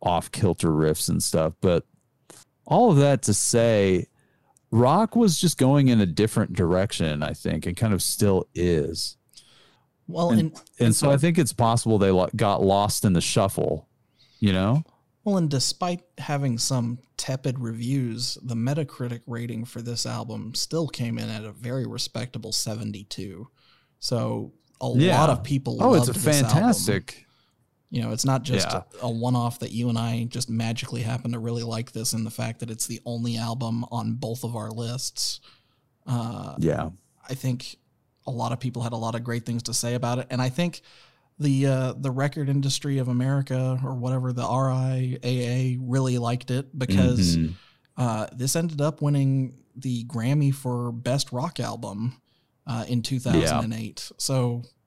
off 0.03 0.30
kilter 0.32 0.68
riffs 0.70 1.09
and 1.09 1.22
stuff. 1.22 1.55
But 1.61 1.84
all 2.66 2.91
of 2.91 2.97
that 2.99 3.22
to 3.22 3.34
say, 3.34 4.07
rock 4.70 5.16
was 5.16 5.41
just 5.41 5.59
going 5.59 5.88
in 5.88 6.01
a 6.01 6.07
different 6.07 6.53
direction, 6.55 7.22
I 7.22 7.32
think, 7.34 7.66
and 7.66 7.76
kind 7.76 7.93
of 7.95 8.03
still 8.03 8.47
is. 8.55 9.16
Well, 10.07 10.30
And, 10.30 10.41
and, 10.41 10.61
and 10.80 10.97
so 10.97 11.11
I 11.11 11.16
think 11.16 11.38
it's 11.38 11.53
possible 11.53 11.99
they 11.99 12.11
lo- 12.11 12.28
got 12.34 12.62
lost 12.62 13.05
in 13.05 13.12
the 13.12 13.20
shuffle, 13.20 13.88
you 14.41 14.53
know? 14.53 14.82
well, 15.24 15.36
and 15.36 15.51
despite 15.51 16.01
having 16.18 16.57
some 16.59 16.99
tepid 17.16 17.59
reviews, 17.61 18.38
the 18.43 18.55
Metacritic 18.57 19.20
rating 19.26 19.64
for 19.66 19.82
this 19.82 20.07
album 20.07 20.55
still 20.55 20.88
came 20.88 21.18
in 21.18 21.28
at 21.28 21.45
a 21.45 21.53
very 21.53 21.86
respectable 21.86 22.51
72. 22.53 23.47
So 24.01 24.53
a 24.80 24.91
Yeah. 24.97 25.20
lot 25.20 25.28
of 25.30 25.45
people. 25.45 25.76
Oh, 25.80 25.95
it's 25.95 26.09
a 26.09 26.12
this 26.12 26.43
album. 26.43 26.72
You 27.91 28.03
know, 28.03 28.12
it's 28.12 28.24
not 28.24 28.43
just 28.45 28.68
Yeah. 28.70 28.82
a, 29.03 29.07
a 29.07 29.11
one-off 29.11 29.59
that 29.61 29.72
you 29.72 29.88
and 29.88 29.99
I 29.99 30.24
just 30.24 30.49
magically 30.49 31.03
happen 31.03 31.32
to 31.32 31.38
really 31.41 31.64
like 31.64 31.93
this, 31.93 32.12
and 32.12 32.24
the 32.24 32.30
fact 32.30 32.61
that 32.61 32.70
it's 32.70 32.86
the 32.86 33.01
only 33.05 33.36
album 33.36 33.84
on 33.91 34.14
both 34.14 34.45
of 34.45 34.55
our 34.57 34.70
lists. 34.70 35.41
Uh, 36.07 36.55
Yeah. 36.59 36.91
I 37.28 37.34
think 37.34 37.76
a 38.26 38.30
lot 38.30 38.53
of 38.53 38.61
people 38.61 38.82
had 38.82 38.93
a 38.93 38.97
lot 38.97 39.14
of 39.14 39.24
great 39.24 39.45
things 39.45 39.64
to 39.64 39.74
say 39.74 39.95
about 39.95 40.18
it, 40.18 40.26
and 40.30 40.41
I 40.41 40.49
think 40.51 40.82
the 41.38 41.66
uh, 41.66 41.93
the 41.95 42.11
record 42.11 42.49
industry 42.49 42.99
of 42.99 43.09
America 43.09 43.80
or 43.82 43.95
whatever 43.95 44.32
the 44.32 44.43
RIAA 44.45 45.78
really 45.80 46.18
liked 46.18 46.51
it 46.51 46.76
because 46.78 47.36
Mhm. 47.38 47.55
uh, 47.97 48.26
this 48.32 48.55
ended 48.57 48.80
up 48.80 49.01
winning 49.03 49.55
the 49.74 50.05
Grammy 50.05 50.53
for 50.55 50.93
Best 50.93 51.32
Rock 51.32 51.59
Album 51.59 52.20
uh, 52.66 52.84
in 52.88 53.03
2008. 53.03 54.12
So 54.18 54.62
it 54.62 54.66
it 54.66 54.80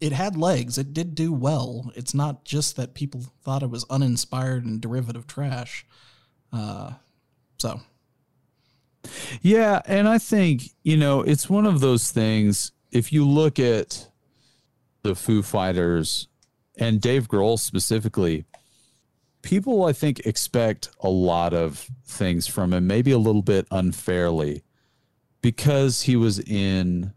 it 0.00 0.12
had 0.12 0.36
legs. 0.36 0.78
It 0.78 0.92
did 0.92 1.14
do 1.14 1.32
well. 1.32 1.90
It's 1.94 2.14
not 2.14 2.44
just 2.44 2.76
that 2.76 2.94
people 2.94 3.24
thought 3.42 3.62
it 3.62 3.70
was 3.70 3.84
uninspired 3.90 4.64
and 4.64 4.80
derivative 4.80 5.26
trash. 5.26 5.84
Uh, 6.52 6.92
so 7.58 7.80
Yeah, 9.42 9.82
and 9.86 10.08
I 10.08 10.18
think, 10.18 10.70
you 10.82 10.96
know, 10.96 11.22
it's 11.22 11.50
one 11.50 11.66
of 11.66 11.80
those 11.80 12.10
things 12.10 12.72
if 12.90 13.12
you 13.12 13.26
look 13.26 13.58
at 13.58 14.08
the 15.02 15.14
Foo 15.14 15.42
Fighters 15.42 16.28
and 16.76 17.00
Dave 17.00 17.28
Grohl 17.28 17.58
specifically, 17.58 18.44
people 19.42 19.84
I 19.84 19.92
think 19.92 20.20
expect 20.20 20.90
a 21.00 21.08
lot 21.08 21.52
of 21.52 21.88
things 22.04 22.46
from 22.46 22.72
him, 22.72 22.86
maybe 22.86 23.10
a 23.10 23.18
little 23.18 23.42
bit 23.42 23.66
unfairly 23.70 24.62
because 25.42 26.02
he 26.02 26.16
was 26.16 26.38
in 26.40 27.12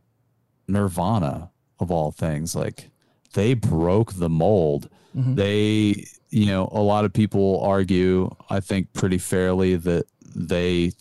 Nirvana 0.68 1.52
of 1.82 1.92
all 1.92 2.12
things. 2.12 2.56
Like 2.56 2.90
they 3.34 3.54
broke 3.54 4.14
the 4.14 4.30
mold. 4.30 4.90
Mhm. 5.16 5.36
They, 5.36 6.06
you 6.30 6.46
know, 6.46 6.70
a 6.72 6.82
lot 6.82 7.04
of 7.06 7.12
people 7.14 7.60
argue, 7.62 8.30
I 8.50 8.60
think 8.62 8.94
pretty 8.94 9.18
fairly 9.18 9.76
that 9.76 10.06
they 10.36 10.94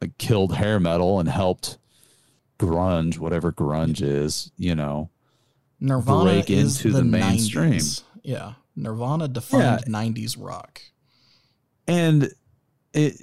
like 0.00 0.16
killed 0.18 0.54
hair 0.54 0.80
metal 0.80 1.20
and 1.20 1.28
helped 1.28 1.78
grunge, 2.58 3.18
whatever 3.18 3.52
grunge 3.52 4.02
is, 4.02 4.50
you 4.56 4.74
know. 4.74 5.10
Nirvana 5.80 6.24
break 6.24 6.50
into 6.50 6.90
the, 6.90 6.98
the 6.98 7.04
mainstream. 7.04 7.74
90s. 7.74 8.02
Yeah, 8.22 8.54
Nirvana 8.74 9.28
defined 9.28 9.84
'90s 9.86 10.36
rock. 10.38 10.80
and 11.86 12.30
it 12.94 13.20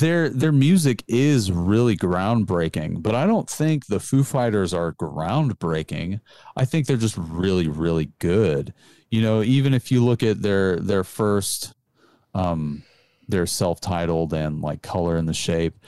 their 0.00 0.28
their 0.28 0.52
music 0.52 1.02
is 1.08 1.50
really 1.50 1.96
groundbreaking 1.96 3.02
but 3.02 3.14
i 3.14 3.26
don't 3.26 3.48
think 3.48 3.86
the 3.86 4.00
foo 4.00 4.22
fighters 4.22 4.74
are 4.74 4.92
groundbreaking. 4.92 6.20
I 6.54 6.64
think 6.64 6.86
they're 6.86 6.96
just 6.96 7.16
really 7.16 7.68
really 7.68 8.12
good. 8.18 8.74
You 9.10 9.22
know 9.22 9.42
even 9.42 9.72
if 9.72 9.90
you 9.90 10.04
look 10.04 10.22
at 10.22 10.42
their 10.42 10.76
their 10.76 11.04
first 11.04 11.74
um 12.34 12.82
their 13.28 13.46
self-titled 13.46 14.34
and 14.34 14.60
like 14.60 14.82
color 14.82 15.16
and 15.16 15.28
the 15.28 15.34
shape 15.34 15.78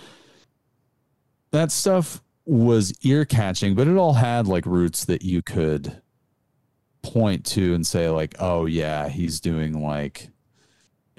that 1.50 1.70
stuff 1.70 2.22
was 2.46 2.92
ear 3.02 3.24
catching 3.24 3.74
but 3.74 3.88
it 3.88 3.96
all 3.96 4.14
had 4.14 4.46
like 4.46 4.64
roots 4.64 5.04
that 5.04 5.22
you 5.22 5.42
could 5.42 6.00
point 7.02 7.44
to 7.44 7.74
and 7.74 7.86
say 7.86 8.08
like 8.08 8.34
oh 8.38 8.64
yeah 8.64 9.08
he's 9.08 9.40
doing 9.40 9.82
like 9.82 10.30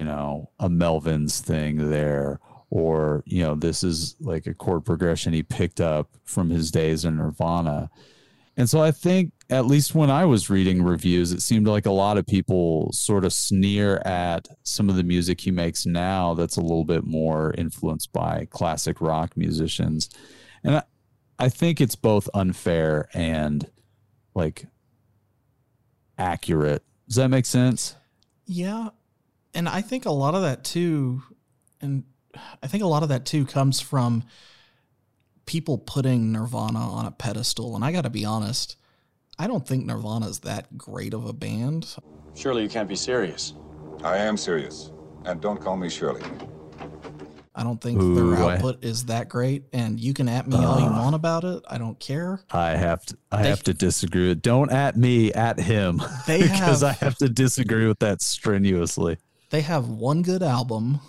you 0.00 0.06
know, 0.06 0.50
a 0.58 0.68
Melvins 0.70 1.40
thing 1.40 1.90
there, 1.90 2.40
or, 2.70 3.22
you 3.26 3.42
know, 3.42 3.54
this 3.54 3.82
is 3.82 4.16
like 4.20 4.46
a 4.46 4.54
chord 4.54 4.84
progression 4.84 5.32
he 5.32 5.42
picked 5.42 5.80
up 5.80 6.16
from 6.24 6.50
his 6.50 6.70
days 6.70 7.04
in 7.04 7.16
Nirvana. 7.16 7.90
And 8.56 8.68
so 8.68 8.80
I 8.80 8.90
think, 8.90 9.32
at 9.48 9.66
least 9.66 9.94
when 9.94 10.10
I 10.10 10.24
was 10.24 10.48
reading 10.48 10.82
reviews, 10.82 11.32
it 11.32 11.40
seemed 11.40 11.66
like 11.66 11.86
a 11.86 11.90
lot 11.90 12.18
of 12.18 12.26
people 12.26 12.92
sort 12.92 13.24
of 13.24 13.32
sneer 13.32 13.96
at 14.04 14.46
some 14.62 14.88
of 14.88 14.96
the 14.96 15.02
music 15.02 15.40
he 15.40 15.50
makes 15.50 15.86
now 15.86 16.34
that's 16.34 16.56
a 16.56 16.60
little 16.60 16.84
bit 16.84 17.04
more 17.04 17.52
influenced 17.58 18.12
by 18.12 18.46
classic 18.50 19.00
rock 19.00 19.36
musicians. 19.36 20.08
And 20.62 20.76
I, 20.76 20.82
I 21.38 21.48
think 21.48 21.80
it's 21.80 21.96
both 21.96 22.28
unfair 22.34 23.08
and 23.12 23.68
like 24.34 24.66
accurate. 26.18 26.84
Does 27.08 27.16
that 27.16 27.28
make 27.28 27.46
sense? 27.46 27.96
Yeah, 28.46 28.90
and 29.54 29.68
I 29.68 29.80
think 29.80 30.06
a 30.06 30.12
lot 30.12 30.34
of 30.34 30.42
that 30.42 30.62
too, 30.62 31.22
and 31.80 32.04
I 32.62 32.66
think 32.66 32.82
a 32.82 32.86
lot 32.86 33.02
of 33.02 33.08
that 33.08 33.24
too 33.24 33.44
comes 33.44 33.80
from 33.80 34.24
people 35.46 35.78
putting 35.78 36.32
Nirvana 36.32 36.78
on 36.78 37.06
a 37.06 37.10
pedestal. 37.10 37.74
And 37.74 37.84
I 37.84 37.92
got 37.92 38.02
to 38.02 38.10
be 38.10 38.24
honest, 38.24 38.76
I 39.38 39.46
don't 39.46 39.66
think 39.66 39.84
Nirvana 39.86 40.28
is 40.28 40.40
that 40.40 40.76
great 40.78 41.14
of 41.14 41.24
a 41.26 41.32
band. 41.32 41.96
Surely 42.34 42.62
you 42.62 42.68
can't 42.68 42.88
be 42.88 42.96
serious. 42.96 43.54
I 44.04 44.18
am 44.18 44.36
serious. 44.36 44.92
And 45.24 45.40
don't 45.40 45.60
call 45.60 45.76
me 45.76 45.88
Shirley. 45.90 46.22
I 47.54 47.64
don't 47.64 47.80
think 47.80 48.00
Ooh, 48.00 48.14
their 48.36 48.44
I- 48.46 48.54
output 48.54 48.84
is 48.84 49.06
that 49.06 49.28
great. 49.28 49.64
And 49.72 49.98
you 49.98 50.14
can 50.14 50.28
at 50.28 50.46
me 50.46 50.56
all 50.56 50.78
you 50.78 50.86
uh, 50.86 50.92
want 51.02 51.14
about 51.16 51.44
it. 51.44 51.62
I 51.68 51.78
don't 51.78 51.98
care. 51.98 52.40
I 52.52 52.70
have 52.70 53.04
to 53.06 53.16
I 53.32 53.42
They- 53.42 53.48
have 53.48 53.62
to 53.64 53.74
disagree. 53.74 54.34
Don't 54.36 54.70
at 54.70 54.96
me, 54.96 55.32
at 55.32 55.58
him. 55.58 56.00
They 56.26 56.42
because 56.42 56.82
I 56.84 56.90
have- 56.92 56.98
have 57.00 57.16
to 57.16 57.28
disagree 57.28 57.86
with 57.88 57.98
that 57.98 58.22
strenuously. 58.22 59.18
They 59.50 59.62
have 59.62 59.88
one 59.88 60.22
good 60.22 60.44
album, 60.44 61.00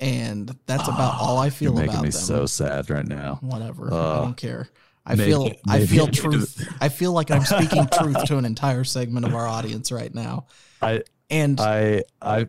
and 0.00 0.54
that's 0.66 0.86
about 0.88 1.20
all 1.20 1.38
I 1.38 1.50
feel 1.50 1.72
You're 1.72 1.80
making 1.82 1.94
about 1.94 2.02
me 2.04 2.10
them. 2.10 2.20
so 2.20 2.46
sad 2.46 2.88
right 2.90 3.06
now. 3.06 3.38
whatever. 3.42 3.92
I 3.92 3.96
Uh, 3.96 4.20
don't 4.22 4.36
care. 4.36 4.68
I 5.06 5.14
maybe- 5.14 5.30
feel 5.30 5.50
I 5.66 5.78
maybe 5.78 5.86
feel 5.86 6.04
I 6.04 6.10
to- 6.10 6.20
truth. 6.20 6.68
I 6.80 6.88
feel 6.88 7.12
like 7.12 7.30
I'm 7.30 7.44
speaking 7.44 7.86
truth 7.88 8.24
to 8.26 8.36
an 8.36 8.44
entire 8.44 8.84
segment 8.84 9.24
of 9.26 9.34
our 9.34 9.46
audience 9.46 9.90
right 9.90 10.14
now. 10.14 10.46
I 10.82 11.02
And 11.30 11.60
I 11.60 12.04
I 12.22 12.48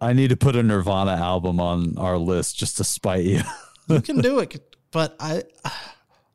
I 0.00 0.12
need 0.12 0.28
to 0.30 0.36
put 0.36 0.54
a 0.56 0.62
Nirvana 0.62 1.12
album 1.12 1.60
on 1.60 1.96
our 1.98 2.18
list 2.18 2.56
just 2.58 2.76
to 2.76 2.84
spite 2.84 3.24
you. 3.24 3.40
you 3.88 4.00
can 4.02 4.18
do 4.20 4.38
it, 4.40 4.76
but 4.92 5.16
I 5.18 5.44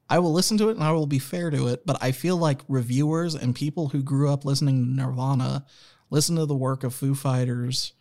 I 0.09 0.17
will 0.19 0.33
listen 0.33 0.57
to 0.57 0.69
it 0.69 0.75
and 0.75 0.83
I 0.83 0.91
will 0.91 1.05
be 1.05 1.19
fair 1.19 1.51
to 1.51 1.67
it, 1.67 1.85
but 1.85 1.97
I 2.01 2.11
feel 2.13 2.35
like 2.35 2.61
reviewers 2.67 3.35
and 3.35 3.53
people 3.53 3.89
who 3.89 4.01
grew 4.01 4.31
up 4.33 4.43
listening 4.45 4.83
to 4.83 4.89
Nirvana 5.05 5.65
listen 6.09 6.35
to 6.37 6.47
the 6.47 6.55
work 6.55 6.83
of 6.83 6.95
Foo 6.95 7.13
Fighters 7.13 7.93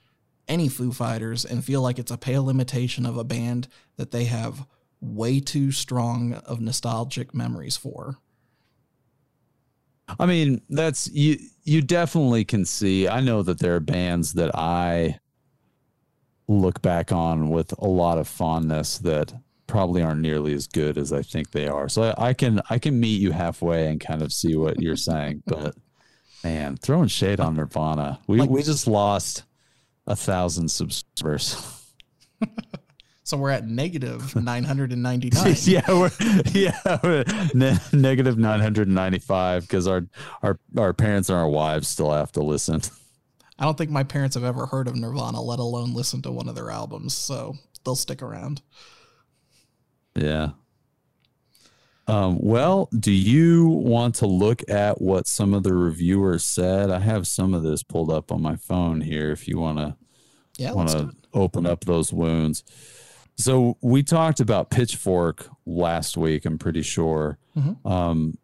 any 0.48 0.68
Foo 0.68 0.92
Fighters 0.92 1.44
and 1.44 1.64
feel 1.64 1.82
like 1.82 1.98
it's 1.98 2.10
a 2.10 2.16
pale 2.18 2.48
imitation 2.48 3.04
of 3.06 3.16
a 3.16 3.24
band 3.24 3.68
that 3.96 4.10
they 4.10 4.24
have 4.24 4.66
way 5.00 5.38
too 5.40 5.70
strong 5.70 6.34
of 6.34 6.60
nostalgic 6.60 7.34
memories 7.34 7.76
for. 7.76 8.16
I 10.18 10.26
mean, 10.26 10.62
that's 10.70 11.10
you 11.12 11.38
you 11.64 11.82
definitely 11.82 12.44
can 12.44 12.64
see. 12.64 13.06
I 13.06 13.20
know 13.20 13.42
that 13.42 13.58
there 13.58 13.76
are 13.76 13.80
bands 13.80 14.32
that 14.34 14.54
I 14.54 15.18
look 16.48 16.80
back 16.80 17.12
on 17.12 17.50
with 17.50 17.74
a 17.78 17.86
lot 17.86 18.16
of 18.16 18.26
fondness 18.26 18.98
that 18.98 19.34
probably 19.66 20.00
aren't 20.00 20.22
nearly 20.22 20.54
as 20.54 20.66
good 20.66 20.96
as 20.96 21.12
I 21.12 21.20
think 21.20 21.50
they 21.50 21.68
are. 21.68 21.90
So 21.90 22.04
I, 22.16 22.28
I 22.28 22.32
can 22.32 22.62
I 22.70 22.78
can 22.78 22.98
meet 22.98 23.20
you 23.20 23.32
halfway 23.32 23.86
and 23.88 24.00
kind 24.00 24.22
of 24.22 24.32
see 24.32 24.56
what 24.56 24.80
you're 24.80 24.96
saying. 24.96 25.42
But 25.46 25.74
man, 26.42 26.78
throwing 26.78 27.08
shade 27.08 27.38
on 27.38 27.54
Nirvana. 27.56 28.18
We 28.26 28.38
Like- 28.38 28.48
we 28.50 28.62
just 28.62 28.86
lost 28.86 29.42
a 30.08 30.16
thousand 30.16 30.68
subscribers. 30.70 31.84
So 33.28 33.36
we're 33.36 33.50
at 33.50 33.66
negative 33.68 34.34
999. 34.42 35.54
yeah, 35.64 35.82
we're, 35.86 36.10
yeah, 36.52 36.98
we're 37.04 37.24
ne- 37.52 37.76
negative 37.92 38.38
nine 38.38 38.60
hundred 38.60 38.86
and 38.88 38.94
ninety 38.94 39.18
five 39.18 39.68
because 39.68 39.86
our 39.86 40.06
our 40.42 40.58
our 40.78 40.94
parents 40.94 41.28
and 41.28 41.38
our 41.38 41.46
wives 41.46 41.88
still 41.88 42.10
have 42.10 42.32
to 42.32 42.42
listen. 42.42 42.80
I 43.58 43.64
don't 43.64 43.76
think 43.76 43.90
my 43.90 44.02
parents 44.02 44.34
have 44.34 44.44
ever 44.44 44.64
heard 44.64 44.88
of 44.88 44.96
Nirvana, 44.96 45.42
let 45.42 45.58
alone 45.58 45.92
listen 45.92 46.22
to 46.22 46.32
one 46.32 46.48
of 46.48 46.54
their 46.54 46.70
albums, 46.70 47.12
so 47.12 47.54
they'll 47.84 47.96
stick 47.96 48.22
around. 48.22 48.62
Yeah. 50.14 50.52
Um, 52.08 52.38
well, 52.40 52.88
do 52.98 53.12
you 53.12 53.66
want 53.68 54.14
to 54.16 54.26
look 54.26 54.68
at 54.70 55.00
what 55.00 55.26
some 55.26 55.52
of 55.52 55.62
the 55.62 55.74
reviewers 55.74 56.44
said? 56.44 56.90
I 56.90 57.00
have 57.00 57.26
some 57.26 57.52
of 57.54 57.62
this 57.62 57.82
pulled 57.82 58.10
up 58.10 58.32
on 58.32 58.40
my 58.40 58.56
phone 58.56 59.02
here. 59.02 59.30
If 59.30 59.46
you 59.46 59.58
want 59.58 59.78
to 59.78 59.94
Yeah, 60.56 60.72
want 60.72 60.88
to 60.88 61.12
open 61.34 61.66
up 61.66 61.84
those 61.84 62.12
wounds. 62.12 62.64
So 63.36 63.76
we 63.80 64.02
talked 64.02 64.40
about 64.40 64.70
Pitchfork 64.70 65.48
last 65.66 66.16
week. 66.16 66.44
I'm 66.46 66.58
pretty 66.58 66.82
sure, 66.82 67.38
Mhm. 67.56 67.76
um, 67.88 68.38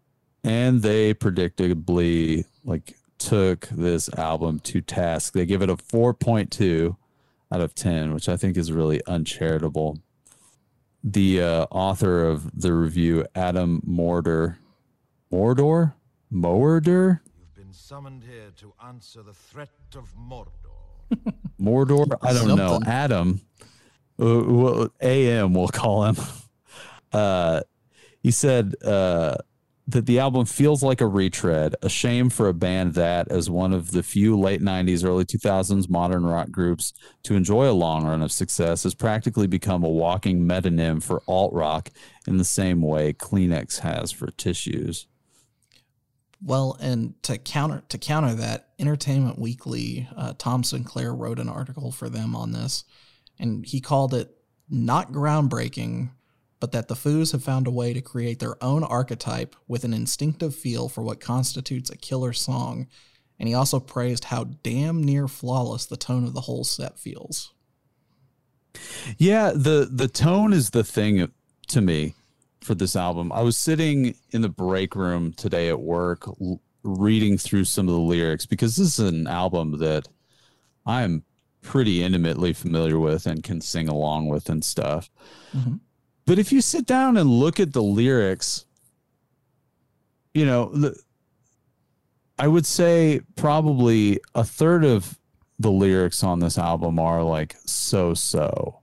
and 0.45 0.83
they 0.83 1.15
predictably 1.15 2.45
like 2.65 2.97
took 3.19 3.69
this 3.73 4.09
album 4.17 4.61
to 4.61 4.81
task. 4.83 5.33
They 5.33 5.47
give 5.47 5.63
it 5.63 5.71
a 5.71 5.77
4.2 5.77 6.97
out 7.51 7.61
of 7.61 7.75
10, 7.75 8.13
which 8.15 8.29
I 8.29 8.37
think 8.37 8.57
is 8.57 8.71
really 8.71 9.01
uncharitable. 9.07 9.99
The 11.07 11.43
uh, 11.43 11.67
author 11.71 12.25
of 12.27 12.59
the 12.59 12.73
review, 12.73 13.27
Adam 13.35 13.83
Moerder, 13.87 14.57
Mordor, 15.31 15.93
Mordor, 16.33 17.21
You've 17.39 17.55
been 17.55 17.73
summoned 17.75 18.25
here 18.25 18.51
to 18.57 18.73
answer 18.83 19.23
the 19.23 19.35
threat 19.35 19.69
of 19.95 20.15
Mordor. 20.17 20.49
Mordor. 21.61 22.17
I 22.23 22.33
don't 22.33 22.57
know. 22.57 22.81
Adam, 22.87 23.43
uh, 24.19 24.45
well, 24.45 24.89
AM, 25.03 25.53
we'll 25.53 25.69
call 25.69 26.05
him. 26.05 26.17
Uh, 27.13 27.61
he 28.23 28.31
said 28.31 28.75
uh, 28.83 29.37
that 29.87 30.07
the 30.07 30.19
album 30.19 30.47
feels 30.47 30.83
like 30.83 31.01
a 31.01 31.07
retread, 31.07 31.77
a 31.83 31.89
shame 31.91 32.31
for 32.31 32.49
a 32.49 32.55
band 32.55 32.95
that, 32.95 33.31
as 33.31 33.51
one 33.51 33.75
of 33.75 33.91
the 33.91 34.03
few 34.03 34.39
late 34.39 34.63
90s, 34.63 35.05
early 35.05 35.25
2000s 35.25 35.91
modern 35.91 36.25
rock 36.25 36.51
groups 36.51 36.95
to 37.23 37.35
enjoy 37.35 37.69
a 37.69 37.73
long 37.73 38.07
run 38.07 38.23
of 38.23 38.33
success, 38.33 38.85
has 38.85 38.95
practically 38.95 39.47
become 39.47 39.85
a 39.85 39.89
walking 39.89 40.41
metonym 40.41 41.03
for 41.03 41.23
alt 41.29 41.53
rock 41.53 41.91
in 42.27 42.39
the 42.39 42.45
same 42.45 42.81
way 42.81 43.13
Kleenex 43.13 43.81
has 43.81 44.11
for 44.11 44.31
tissues. 44.31 45.07
Well, 46.43 46.77
and 46.81 47.23
to 47.23 47.39
counter 47.39 47.83
to 47.89 47.99
counter 47.99 48.35
that, 48.35 48.69
Entertainment 48.79 49.39
Weekly, 49.39 50.09
uh, 50.17 50.35
Tom 50.37 50.63
Sinclair 50.63 51.15
wrote 51.15 51.39
an 51.39 51.49
article 51.49 51.91
for 51.91 52.09
them 52.09 52.35
on 52.35 52.53
this, 52.53 52.85
and 53.39 53.65
he 53.65 53.81
called 53.81 54.13
it 54.13 54.35
not 54.69 55.13
groundbreaking, 55.13 56.11
but 56.65 56.73
that 56.73 56.89
the 56.89 56.95
Foos 56.95 57.33
have 57.33 57.45
found 57.45 57.67
a 57.67 57.71
way 57.71 57.93
to 57.93 58.01
create 58.01 58.39
their 58.39 58.57
own 58.65 58.83
archetype 58.83 59.55
with 59.69 59.85
an 59.85 59.93
instinctive 59.93 60.55
feel 60.55 60.89
for 60.89 61.03
what 61.03 61.21
constitutes 61.21 61.91
a 61.91 61.97
killer 61.99 62.33
song. 62.33 62.87
And 63.39 63.47
he 63.47 63.55
also 63.55 63.79
praised 63.79 64.25
how 64.25 64.45
damn 64.45 65.05
near 65.05 65.29
flawless 65.29 65.85
the 65.85 65.99
tone 65.99 66.25
of 66.25 66.33
the 66.33 66.41
whole 66.41 66.65
set 66.65 66.99
feels. 66.99 67.53
Yeah, 69.19 69.53
the 69.55 69.87
the 69.93 70.09
tone 70.09 70.55
is 70.55 70.71
the 70.71 70.83
thing 70.83 71.31
to 71.69 71.81
me 71.83 72.15
for 72.63 72.75
this 72.75 72.97
album. 72.97 73.31
I 73.31 73.43
was 73.43 73.59
sitting 73.59 74.15
in 74.31 74.41
the 74.41 74.49
break 74.49 74.97
room 74.97 75.35
today 75.35 75.69
at 75.69 75.81
work 75.81 76.27
l- 76.27 76.63
reading 76.83 77.37
through 77.37 77.65
some 77.65 77.89
of 77.89 77.93
the 77.95 78.01
lyrics 78.01 78.47
because 78.47 78.77
this 78.77 78.99
is 78.99 79.07
an 79.07 79.27
album 79.27 79.81
that 79.81 80.09
I'm 80.87 81.25
pretty 81.61 82.03
intimately 82.03 82.55
familiar 82.55 82.99
with 82.99 83.27
and 83.27 83.43
can 83.45 83.61
sing 83.61 83.87
along 83.87 84.29
with 84.29 84.49
and 84.49 84.65
stuff. 84.65 85.11
Mhm. 85.55 85.81
But 86.27 86.39
if 86.39 86.53
you 86.53 86.61
sit 86.61 86.87
down 86.87 87.17
and 87.17 87.29
look 87.29 87.61
at 87.61 87.73
the 87.73 87.83
lyrics, 87.83 88.65
you 90.33 90.47
know, 90.47 90.71
the, 90.71 90.99
I 92.39 92.49
would 92.49 92.67
say 92.67 93.21
probably 93.37 94.21
a 94.35 94.45
third 94.45 94.85
of 94.85 95.19
the 95.59 95.71
lyrics 95.71 96.25
on 96.25 96.41
this 96.41 96.59
album 96.59 96.99
are 96.99 97.23
like 97.23 97.57
so 97.65 98.15
so. 98.15 98.81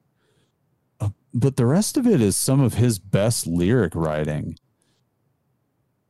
Uh, 0.99 1.09
But 1.33 1.57
the 1.57 1.65
rest 1.65 1.97
of 1.97 2.07
it 2.07 2.21
is 2.21 2.37
some 2.37 2.61
of 2.61 2.75
his 2.75 2.99
best 2.99 3.47
lyric 3.47 3.95
writing. 3.95 4.55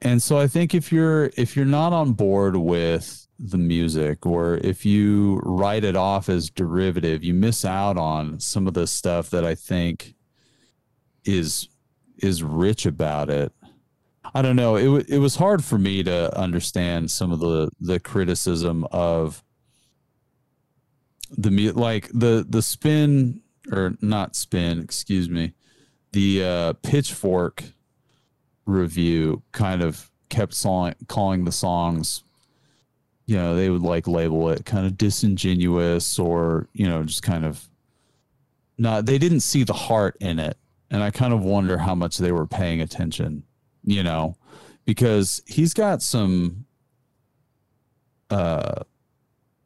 And 0.02 0.22
so 0.22 0.38
I 0.38 0.48
think 0.48 0.74
if 0.74 0.92
you're 0.92 1.32
if 1.38 1.56
you're 1.56 1.66
not 1.66 1.94
on 1.94 2.14
board 2.14 2.56
with 2.56 3.28
the 3.40 3.58
music 3.58 4.26
or 4.26 4.58
if 4.58 4.86
you 4.86 5.40
write 5.44 5.84
it 5.84 5.96
off 5.96 6.30
as 6.30 6.50
derivative, 6.50 7.24
you 7.24 7.34
miss 7.34 7.66
out 7.66 7.98
on 7.98 8.40
some 8.40 8.68
of 8.68 8.74
the 8.74 8.86
stuff 8.86 9.30
that 9.32 9.46
I 9.46 9.56
think 9.56 10.16
is 11.26 11.70
is 12.18 12.44
rich 12.44 12.86
about 12.86 13.30
it. 13.30 13.52
I 14.34 14.42
don't 14.42 14.56
know. 14.56 14.76
It 14.76 15.10
it 15.10 15.20
was 15.20 15.36
hard 15.36 15.64
for 15.64 15.78
me 15.78 16.04
to 16.04 16.38
understand 16.38 17.12
some 17.12 17.32
of 17.32 17.40
the 17.40 17.70
the 17.80 18.00
criticism 18.00 18.86
of 18.92 19.44
the 21.38 21.72
like 21.72 22.10
the 22.14 22.46
the 22.48 22.62
spin 22.62 23.42
or 23.72 23.96
not 24.02 24.36
spin, 24.36 24.80
excuse 24.80 25.30
me, 25.30 25.54
the 26.12 26.44
uh, 26.44 26.74
pitchfork 26.82 27.64
review 28.66 29.42
kind 29.52 29.82
of 29.82 30.10
kept 30.30 30.54
song, 30.54 30.94
calling 31.08 31.46
the 31.46 31.52
songs. 31.52 32.24
You 33.26 33.38
know, 33.38 33.56
they 33.56 33.70
would 33.70 33.82
like 33.84 34.08
label 34.08 34.50
it 34.50 34.66
kind 34.66 34.86
of 34.86 34.98
disingenuous 34.98 36.20
or 36.20 36.68
you 36.74 36.88
know 36.88 37.04
just 37.04 37.24
kind 37.24 37.46
of 37.46 37.68
not. 38.78 39.06
They 39.06 39.18
didn't 39.18 39.42
see 39.42 39.64
the 39.64 39.74
heart 39.74 40.18
in 40.20 40.40
it, 40.40 40.58
and 40.92 41.02
I 41.02 41.10
kind 41.10 41.34
of 41.34 41.44
wonder 41.44 41.80
how 41.80 41.96
much 41.96 42.18
they 42.18 42.32
were 42.32 42.46
paying 42.46 42.82
attention. 42.82 43.44
You 43.84 44.04
know, 44.04 44.36
because 44.86 45.42
he's 45.48 45.74
got 45.74 46.04
some 46.04 46.66
uh 48.30 48.84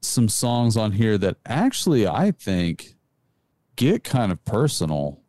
some 0.01 0.29
songs 0.29 0.77
on 0.77 0.93
here 0.93 1.17
that 1.17 1.37
actually 1.45 2.07
I 2.07 2.31
think 2.31 2.95
get 3.75 4.03
kind 4.03 4.31
of 4.31 4.45
personal. 4.45 5.19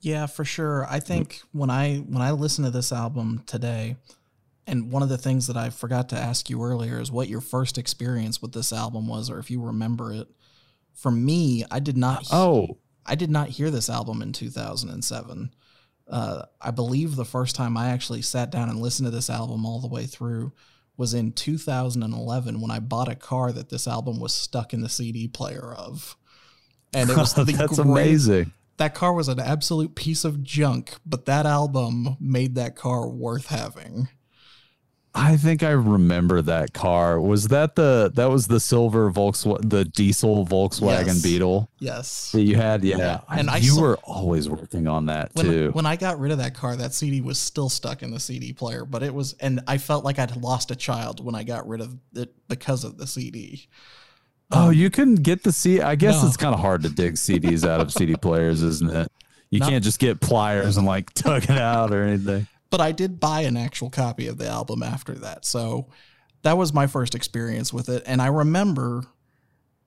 Yeah, 0.00 0.26
for 0.26 0.44
sure. 0.44 0.86
I 0.88 1.00
think 1.00 1.42
when 1.52 1.68
I 1.68 1.96
when 1.96 2.22
I 2.22 2.30
listen 2.30 2.64
to 2.64 2.70
this 2.70 2.92
album 2.92 3.42
today, 3.46 3.96
and 4.66 4.90
one 4.92 5.02
of 5.02 5.08
the 5.08 5.18
things 5.18 5.48
that 5.48 5.56
I 5.56 5.70
forgot 5.70 6.08
to 6.10 6.16
ask 6.16 6.48
you 6.48 6.62
earlier 6.62 7.00
is 7.00 7.10
what 7.10 7.28
your 7.28 7.40
first 7.40 7.76
experience 7.76 8.40
with 8.40 8.52
this 8.52 8.72
album 8.72 9.08
was, 9.08 9.28
or 9.28 9.38
if 9.38 9.50
you 9.50 9.60
remember 9.60 10.12
it. 10.12 10.28
For 10.96 11.10
me, 11.10 11.64
I 11.70 11.78
did 11.78 11.96
not. 11.96 12.26
Oh, 12.32 12.78
I 13.04 13.14
did 13.14 13.30
not 13.30 13.50
hear 13.50 13.70
this 13.70 13.88
album 13.88 14.20
in 14.22 14.32
2007. 14.32 15.54
Uh, 16.08 16.42
I 16.60 16.70
believe 16.72 17.14
the 17.14 17.24
first 17.24 17.54
time 17.54 17.76
I 17.76 17.90
actually 17.90 18.22
sat 18.22 18.50
down 18.50 18.68
and 18.68 18.80
listened 18.80 19.06
to 19.06 19.10
this 19.14 19.30
album 19.30 19.64
all 19.64 19.80
the 19.80 19.88
way 19.88 20.06
through 20.06 20.52
was 20.96 21.14
in 21.14 21.32
2011 21.32 22.60
when 22.60 22.70
I 22.70 22.78
bought 22.80 23.08
a 23.08 23.14
car 23.14 23.52
that 23.52 23.68
this 23.68 23.86
album 23.86 24.18
was 24.18 24.32
stuck 24.34 24.72
in 24.72 24.80
the 24.80 24.88
CD 24.88 25.28
player 25.28 25.72
of. 25.72 26.16
And 26.94 27.10
it 27.10 27.16
was 27.16 27.34
the 27.34 27.44
that's 27.44 27.76
great- 27.76 27.86
amazing. 27.86 28.52
that 28.78 28.94
car 28.94 29.12
was 29.12 29.28
an 29.28 29.38
absolute 29.40 29.94
piece 29.94 30.24
of 30.24 30.42
junk, 30.42 30.94
but 31.04 31.26
that 31.26 31.44
album 31.46 32.16
made 32.18 32.54
that 32.54 32.76
car 32.76 33.08
worth 33.08 33.46
having. 33.46 34.08
I 35.18 35.36
think 35.38 35.62
I 35.62 35.70
remember 35.70 36.42
that 36.42 36.74
car. 36.74 37.18
Was 37.20 37.48
that 37.48 37.74
the 37.74 38.12
that 38.14 38.26
was 38.26 38.48
the 38.48 38.60
silver 38.60 39.10
Volkswagen, 39.10 39.70
the 39.70 39.84
diesel 39.86 40.46
Volkswagen 40.46 41.06
Yes. 41.06 41.22
Beetle 41.22 41.70
Yes. 41.78 42.32
that 42.32 42.42
you 42.42 42.56
had? 42.56 42.84
Yeah, 42.84 43.20
And 43.30 43.48
I 43.48 43.56
you 43.56 43.70
saw- 43.72 43.80
were 43.80 43.96
always 44.04 44.48
working 44.48 44.86
on 44.86 45.06
that 45.06 45.30
When, 45.34 45.46
too. 45.46 45.70
when 45.72 45.86
I 45.86 45.96
got 45.96 46.20
rid 46.20 46.32
of 46.32 46.38
that 46.38 46.54
car, 46.54 46.76
that 46.76 46.92
CD 46.92 47.20
was 47.22 47.38
still 47.38 47.68
stuck 47.70 48.02
in 48.02 48.10
the 48.10 48.20
CD 48.20 48.52
player, 48.52 48.84
but 48.84 49.02
it 49.02 49.14
was, 49.14 49.32
and 49.40 49.60
I 49.66 49.78
felt 49.78 50.04
like 50.04 50.18
I'd 50.18 50.36
lost 50.36 50.70
a 50.70 50.76
child 50.76 51.24
when 51.24 51.34
I 51.34 51.44
got 51.44 51.66
rid 51.66 51.80
of 51.80 51.96
it 52.14 52.34
because 52.48 52.84
of 52.84 52.98
the 52.98 53.06
CD. 53.06 53.68
oh, 54.52 54.68
um, 54.68 54.72
you 54.74 54.90
couldn't 54.90 55.22
get 55.22 55.42
the 55.44 55.50
C. 55.52 55.80
I 55.80 55.94
guess 55.94 56.20
No. 56.22 56.28
it's 56.28 56.36
kind 56.36 56.54
of 56.54 56.60
hard 56.60 56.82
to 56.82 56.90
dig 56.90 57.14
CDs 57.14 57.66
out 57.66 57.80
of 57.80 57.90
CD 57.90 58.16
players, 58.16 58.62
isn't 58.62 58.90
it? 58.90 59.10
You 59.50 59.60
No. 59.60 59.68
can't 59.68 59.82
just 59.82 59.98
get 59.98 60.20
pliers 60.20 60.76
and 60.76 60.86
like 60.86 61.12
tug 61.14 61.44
it 61.44 61.50
out 61.58 61.92
or 61.94 62.02
anything. 62.04 62.46
But 62.76 62.84
I 62.84 62.92
did 62.92 63.18
buy 63.18 63.40
an 63.40 63.56
actual 63.56 63.88
copy 63.88 64.26
of 64.26 64.36
the 64.36 64.46
album 64.46 64.82
after 64.82 65.14
that. 65.14 65.46
So 65.46 65.88
that 66.42 66.58
was 66.58 66.74
my 66.74 66.86
first 66.86 67.14
experience 67.14 67.72
with 67.72 67.88
it. 67.88 68.02
And 68.04 68.20
I 68.20 68.26
remember 68.26 69.04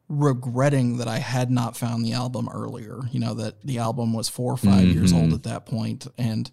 regretting 0.08 0.98
that 0.98 1.08
I 1.08 1.20
had 1.20 1.52
not 1.52 1.78
found 1.78 2.04
the 2.04 2.14
album 2.14 2.50
earlier. 2.52 3.02
You 3.12 3.20
know, 3.20 3.36
that 3.36 3.62
the 3.64 3.78
album 3.78 4.12
was 4.12 4.28
four 4.28 4.54
or 4.54 4.58
5 4.58 4.88
years 4.88 5.14
old 5.14 5.34
at 5.34 5.44
that 5.44 5.68
point, 5.68 6.08
And 6.18 6.50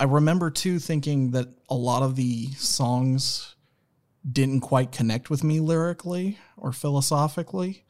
I 0.00 0.04
remember 0.04 0.50
too 0.50 0.78
thinking 0.78 1.32
that 1.32 1.48
a 1.68 1.74
lot 1.74 2.02
of 2.02 2.16
the 2.16 2.46
songs 2.52 3.54
didn't 4.26 4.60
quite 4.60 4.92
connect 4.92 5.28
with 5.28 5.44
me 5.44 5.60
lyrically 5.60 6.38
or 6.56 6.72
philosophically. 6.72 7.84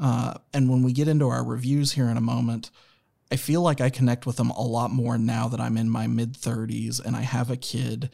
Uh, 0.00 0.34
and 0.52 0.68
when 0.68 0.82
we 0.82 0.92
get 0.92 1.06
into 1.06 1.28
our 1.28 1.44
reviews 1.44 1.92
here 1.92 2.08
in 2.08 2.16
a 2.16 2.20
moment, 2.20 2.72
I 3.30 3.36
feel 3.36 3.60
like 3.60 3.80
I 3.80 3.90
connect 3.90 4.26
with 4.26 4.36
them 4.36 4.50
a 4.50 4.62
lot 4.62 4.90
more 4.90 5.18
now 5.18 5.48
that 5.48 5.60
I'm 5.60 5.76
in 5.76 5.90
my 5.90 6.06
mid 6.06 6.34
30s 6.34 7.04
and 7.04 7.14
I 7.14 7.22
have 7.22 7.50
a 7.50 7.56
kid, 7.56 8.10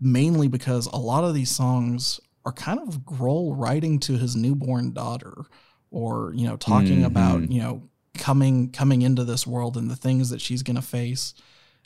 mainly 0.00 0.48
because 0.48 0.86
a 0.86 0.96
lot 0.96 1.24
of 1.24 1.34
these 1.34 1.50
songs 1.50 2.20
are 2.44 2.52
kind 2.52 2.80
of 2.80 3.00
Grohl 3.00 3.54
writing 3.56 4.00
to 4.00 4.18
his 4.18 4.34
newborn 4.34 4.92
daughter 4.92 5.44
or, 5.90 6.32
you 6.34 6.46
know, 6.46 6.56
talking 6.56 6.98
mm-hmm. 6.98 7.04
about, 7.04 7.50
you 7.50 7.62
know, 7.62 7.88
coming 8.18 8.70
coming 8.70 9.02
into 9.02 9.24
this 9.24 9.46
world 9.46 9.76
and 9.76 9.90
the 9.90 9.96
things 9.96 10.30
that 10.30 10.40
she's 10.40 10.62
going 10.62 10.76
to 10.76 10.82
face. 10.82 11.34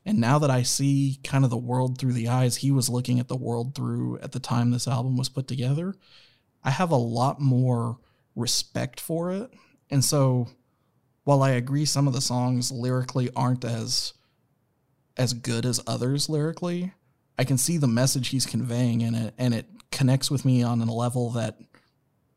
And 0.07 0.19
now 0.19 0.39
that 0.39 0.51
I 0.51 0.63
see 0.63 1.19
kind 1.23 1.45
of 1.45 1.51
the 1.51 1.57
world 1.57 1.99
through 1.99 2.15
the 2.15 2.29
eyes 2.29 2.57
he 2.57 2.71
was 2.71 2.89
looking 2.89 3.21
at 3.21 3.29
the 3.29 3.37
world 3.37 3.75
through 3.75 4.19
at 4.21 4.33
the 4.33 4.41
time 4.41 4.71
this 4.71 4.89
album 4.89 5.17
was 5.17 5.29
put 5.29 5.47
together, 5.47 5.95
I 6.65 6.71
have 6.71 6.91
a 6.91 6.97
lot 6.97 7.41
more 7.41 7.99
respect 8.35 9.01
for 9.01 9.33
it. 9.33 9.53
And 9.91 10.05
so 10.05 10.49
while 11.29 11.43
I 11.43 11.51
agree 11.51 11.85
some 11.85 12.09
of 12.09 12.15
the 12.15 12.23
songs 12.23 12.73
lyrically 12.73 13.29
aren't 13.37 13.63
as 13.63 14.15
as 15.19 15.35
good 15.35 15.67
as 15.67 15.79
others 15.87 16.31
lyrically, 16.31 16.95
I 17.39 17.45
can 17.45 17.59
see 17.59 17.77
the 17.77 17.87
message 17.87 18.29
he's 18.29 18.47
conveying 18.47 19.03
in 19.03 19.15
it 19.15 19.35
and 19.37 19.53
it 19.53 19.67
connects 19.93 20.31
with 20.31 20.47
me 20.47 20.63
on 20.63 20.81
a 20.81 20.91
level 20.91 21.29
that 21.33 21.59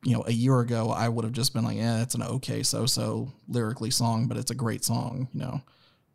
you 0.03 0.13
know, 0.13 0.25
a 0.27 0.33
year 0.33 0.59
ago 0.59 0.89
I 0.89 1.07
would 1.07 1.23
have 1.23 1.31
just 1.31 1.53
been 1.53 1.63
like, 1.63 1.77
yeah, 1.77 2.01
it's 2.01 2.15
an 2.15 2.23
okay 2.23 2.63
so-so 2.63 3.31
lyrically 3.47 3.91
song, 3.91 4.27
but 4.27 4.35
it's 4.35 4.51
a 4.51 4.55
great 4.55 4.83
song, 4.83 5.29
you 5.33 5.39
know. 5.39 5.61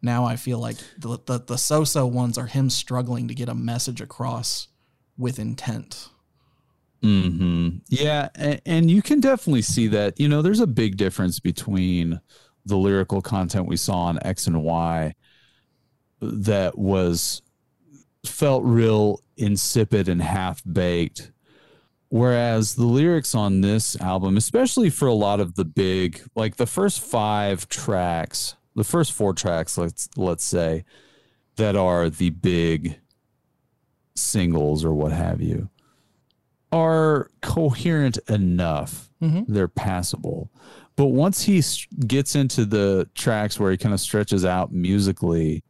Now 0.02 0.26
I 0.26 0.36
feel 0.36 0.58
like 0.58 0.76
the, 0.98 1.18
the, 1.24 1.38
the 1.38 1.56
so-so 1.56 2.04
ones 2.04 2.36
are 2.36 2.44
him 2.44 2.68
struggling 2.68 3.26
to 3.28 3.34
get 3.34 3.48
a 3.48 3.54
message 3.54 4.02
across 4.02 4.68
with 5.16 5.38
intent. 5.38 6.10
Hmm. 7.00 7.78
Yeah, 7.88 8.28
and, 8.34 8.60
and 8.66 8.90
you 8.90 9.00
can 9.00 9.20
definitely 9.20 9.62
see 9.62 9.86
that. 9.88 10.20
You 10.20 10.28
know, 10.28 10.42
there's 10.42 10.60
a 10.60 10.66
big 10.66 10.98
difference 10.98 11.40
between 11.40 12.20
the 12.66 12.76
lyrical 12.76 13.22
content 13.22 13.66
we 13.66 13.76
saw 13.76 14.04
on 14.04 14.18
X 14.22 14.46
and 14.46 14.62
Y 14.62 15.14
that 16.20 16.76
was 16.76 17.42
felt 18.24 18.64
real 18.64 19.22
insipid 19.36 20.08
and 20.08 20.20
half 20.20 20.62
baked. 20.70 21.30
Whereas 22.08 22.74
the 22.74 22.86
lyrics 22.86 23.34
on 23.34 23.60
this 23.60 24.00
album, 24.00 24.36
especially 24.36 24.90
for 24.90 25.08
a 25.08 25.14
lot 25.14 25.40
of 25.40 25.54
the 25.54 25.64
big, 25.64 26.22
like 26.34 26.56
the 26.56 26.66
first 26.66 27.00
five 27.00 27.68
tracks, 27.68 28.56
the 28.74 28.84
first 28.84 29.12
four 29.12 29.32
tracks, 29.32 29.76
let's 29.76 30.08
let's 30.16 30.44
say, 30.44 30.84
that 31.56 31.76
are 31.76 32.08
the 32.08 32.30
big 32.30 32.98
singles 34.14 34.84
or 34.84 34.94
what 34.94 35.12
have 35.12 35.40
you, 35.40 35.68
are 36.72 37.30
coherent 37.42 38.18
enough. 38.28 39.10
Mm-hmm. 39.20 39.52
They're 39.52 39.68
passable. 39.68 40.50
But 40.96 41.06
once 41.06 41.42
he 41.42 41.62
gets 42.06 42.34
into 42.34 42.64
the 42.64 43.08
tracks 43.14 43.60
where 43.60 43.70
he 43.70 43.76
kind 43.76 43.92
of 43.92 44.00
stretches 44.00 44.44
out 44.44 44.72
musically, 44.72 45.62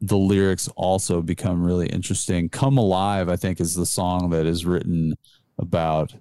the 0.00 0.16
lyrics 0.16 0.68
also 0.76 1.20
become 1.20 1.64
really 1.64 1.88
interesting. 1.88 2.48
Come 2.48 2.78
Alive, 2.78 3.28
I 3.28 3.36
think, 3.36 3.60
is 3.60 3.74
the 3.74 3.86
song 3.86 4.30
that 4.30 4.46
is 4.46 4.64
written 4.64 5.14
about 5.58 6.14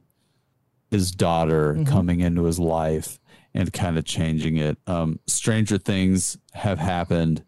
his 0.90 1.12
daughter 1.12 1.74
mm-hmm. 1.74 1.84
coming 1.84 2.22
into 2.22 2.44
his 2.46 2.60
life 2.60 3.20
and 3.54 3.72
kind 3.72 3.98
of 3.98 4.06
changing 4.06 4.58
it. 4.58 4.78
Um, 4.88 5.20
Stranger 5.28 5.78
Things 5.78 6.38
have 6.54 6.80
happened. 6.80 7.44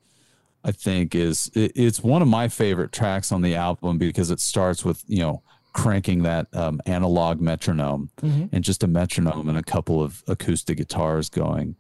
I 0.64 0.74
think 0.74 1.16
is 1.16 1.50
it, 1.56 1.72
it's 1.76 2.04
one 2.04 2.22
of 2.22 2.28
my 2.28 2.50
favorite 2.50 2.92
tracks 2.92 3.32
on 3.32 3.42
the 3.42 3.56
album 3.56 3.98
because 3.98 4.30
it 4.30 4.42
starts 4.42 4.84
with 4.84 5.04
you 5.08 5.20
know 5.20 5.42
cranking 5.80 6.24
that 6.24 6.48
um, 6.54 6.82
analog 6.86 7.40
metronome 7.40 8.10
mm-hmm. 8.22 8.46
and 8.52 8.64
just 8.64 8.84
a 8.84 8.88
metronome 8.88 9.48
and 9.48 9.58
a 9.58 9.64
couple 9.64 10.04
of 10.04 10.24
acoustic 10.28 10.78
guitars 10.78 11.30
going. 11.30 11.76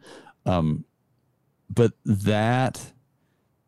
Um, 0.45 0.85
but 1.69 1.91
that, 2.05 2.93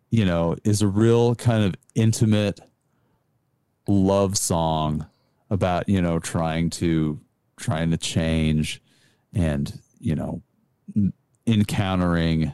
you 0.09 0.23
know, 0.23 0.55
is 0.63 0.81
a 0.81 0.87
real 0.87 1.35
kind 1.35 1.65
of 1.65 1.75
intimate 1.95 2.61
love 3.87 4.37
song 4.37 5.05
about, 5.49 5.89
you 5.89 6.01
know, 6.01 6.17
trying 6.17 6.69
to, 6.69 7.19
trying 7.57 7.91
to 7.91 7.97
change 7.97 8.81
and, 9.33 9.79
you 9.99 10.15
know, 10.15 10.41
encountering 11.45 12.53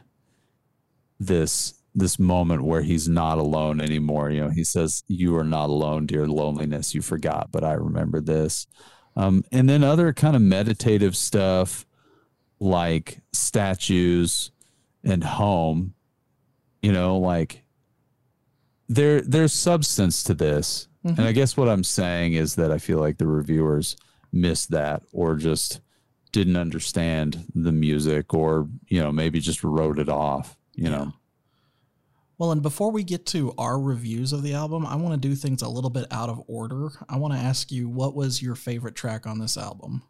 this 1.19 1.75
this 1.97 2.19
moment 2.19 2.63
where 2.63 2.83
he's 2.83 3.09
not 3.09 3.39
alone 3.39 3.81
anymore. 3.81 4.29
You 4.29 4.41
know, 4.41 4.49
he 4.49 4.63
says, 4.63 5.03
"You 5.07 5.35
are 5.37 5.43
not 5.43 5.69
alone, 5.69 6.05
dear 6.05 6.27
loneliness. 6.27 6.93
You 6.93 7.01
forgot, 7.01 7.51
but 7.51 7.63
I 7.63 7.73
remember 7.73 8.21
this." 8.21 8.67
Um, 9.15 9.43
and 9.51 9.67
then 9.67 9.83
other 9.83 10.13
kind 10.13 10.35
of 10.35 10.41
meditative 10.41 11.17
stuff 11.17 11.85
like 12.59 13.21
statues 13.33 14.51
and 15.03 15.23
home. 15.23 15.95
You 16.81 16.91
know, 16.91 17.17
like 17.17 17.63
there 18.87 19.21
there's 19.21 19.53
substance 19.53 20.23
to 20.23 20.35
this. 20.35 20.87
Mm-hmm. 21.03 21.19
And 21.19 21.27
I 21.27 21.31
guess 21.31 21.57
what 21.57 21.67
I'm 21.67 21.83
saying 21.83 22.33
is 22.33 22.55
that 22.55 22.71
I 22.71 22.77
feel 22.77 22.99
like 22.99 23.17
the 23.17 23.27
reviewers 23.27 23.97
missed 24.31 24.71
that 24.71 25.01
or 25.11 25.35
just 25.35 25.81
didn't 26.31 26.57
understand 26.57 27.45
the 27.55 27.71
music 27.71 28.33
or, 28.33 28.67
you 28.87 29.01
know, 29.01 29.11
maybe 29.11 29.39
just 29.39 29.63
wrote 29.63 29.99
it 29.99 30.09
off, 30.09 30.57
you 30.75 30.89
know. 30.89 31.13
Well, 32.37 32.51
and 32.51 32.61
before 32.61 32.91
we 32.91 33.03
get 33.03 33.25
to 33.27 33.53
our 33.57 33.79
reviews 33.79 34.31
of 34.31 34.43
the 34.43 34.53
album, 34.53 34.85
I 34.85 34.95
want 34.95 35.19
to 35.19 35.27
do 35.27 35.33
things 35.33 35.63
a 35.63 35.67
little 35.67 35.89
bit 35.89 36.05
out 36.11 36.29
of 36.29 36.43
order. 36.47 36.89
I 37.09 37.17
want 37.17 37.33
to 37.33 37.39
ask 37.39 37.71
you, 37.71 37.89
what 37.89 38.15
was 38.15 38.41
your 38.41 38.53
favorite 38.53 38.95
track 38.95 39.25
on 39.25 39.39
this 39.39 39.57
album? 39.57 40.03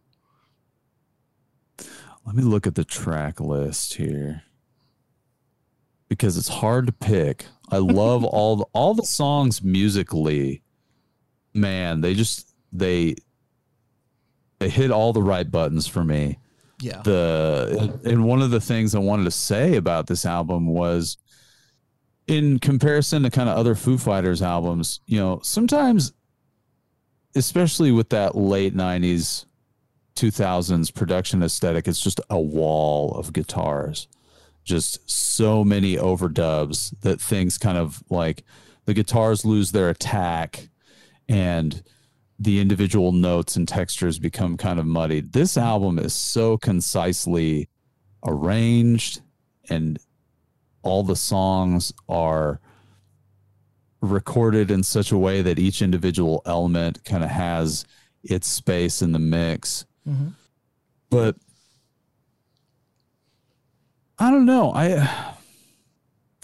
Let 2.25 2.36
me 2.36 2.43
look 2.43 2.67
at 2.67 2.75
the 2.75 2.84
track 2.84 3.39
list 3.39 3.93
here 3.93 4.43
because 6.09 6.38
it's 6.38 6.49
hard 6.49 6.88
to 6.88 6.91
pick. 6.91 7.45
I 7.71 7.78
love 7.78 8.23
all 8.25 8.57
the, 8.57 8.65
all 8.73 8.93
the 8.93 9.05
songs 9.05 9.63
musically. 9.63 10.63
Man, 11.53 12.01
they 12.01 12.13
just 12.13 12.53
they 12.73 13.15
they 14.59 14.69
hit 14.69 14.91
all 14.91 15.13
the 15.13 15.21
right 15.21 15.49
buttons 15.49 15.88
for 15.88 16.03
me. 16.03 16.39
Yeah. 16.82 17.01
The 17.03 17.99
and 18.03 18.25
one 18.25 18.41
of 18.41 18.51
the 18.51 18.59
things 18.61 18.93
I 18.93 18.99
wanted 18.99 19.23
to 19.23 19.32
say 19.32 19.78
about 19.78 20.07
this 20.07 20.25
album 20.25 20.67
was 20.67 21.17
in 22.28 22.59
comparison 22.59 23.23
to 23.23 23.30
kind 23.30 23.49
of 23.49 23.57
other 23.57 23.73
Foo 23.73 23.97
Fighters 23.97 24.41
albums, 24.41 24.99
you 25.05 25.17
know, 25.17 25.39
sometimes, 25.43 26.13
especially 27.36 27.91
with 27.91 28.09
that 28.09 28.36
late 28.36 28.75
90s, 28.75 29.45
2000s 30.15 30.93
production 30.93 31.41
aesthetic, 31.41 31.88
it's 31.88 32.01
just 32.01 32.19
a 32.30 32.39
wall 32.39 33.15
of 33.15 33.34
guitars. 33.34 34.07
Just 34.63 35.09
so 35.09 35.63
many 35.63 35.95
overdubs 35.95 36.93
that 37.01 37.21
things 37.21 37.57
kind 37.57 37.78
of 37.78 38.03
like 38.09 38.43
the 38.86 38.93
guitars 38.93 39.45
lose 39.45 39.71
their 39.71 39.89
attack 39.89 40.67
and 41.30 41.84
the 42.39 42.59
individual 42.59 43.11
notes 43.11 43.55
and 43.55 43.67
textures 43.67 44.19
become 44.19 44.57
kind 44.57 44.80
of 44.80 44.86
muddied. 44.86 45.32
This 45.32 45.57
album 45.57 45.97
is 45.97 46.13
so 46.13 46.57
concisely 46.57 47.69
arranged 48.25 49.21
and 49.69 49.97
all 50.88 51.04
the 51.04 51.16
songs 51.16 51.94
are 52.10 52.60
recorded 54.02 54.72
in 54.72 54.84
such 54.84 55.12
a 55.12 55.18
way 55.18 55.42
that 55.42 55.60
each 55.60 55.82
individual 55.82 56.42
element 56.46 57.04
kind 57.04 57.24
of 57.24 57.30
has 57.30 57.86
its 58.24 58.48
space 58.48 59.02
in 59.02 59.12
the 59.12 59.20
mix. 59.20 59.86
Mm-hmm. 60.08 60.30
But 61.10 61.36
I 64.20 64.32
don't 64.32 64.46
know. 64.46 64.72
I 64.74 65.36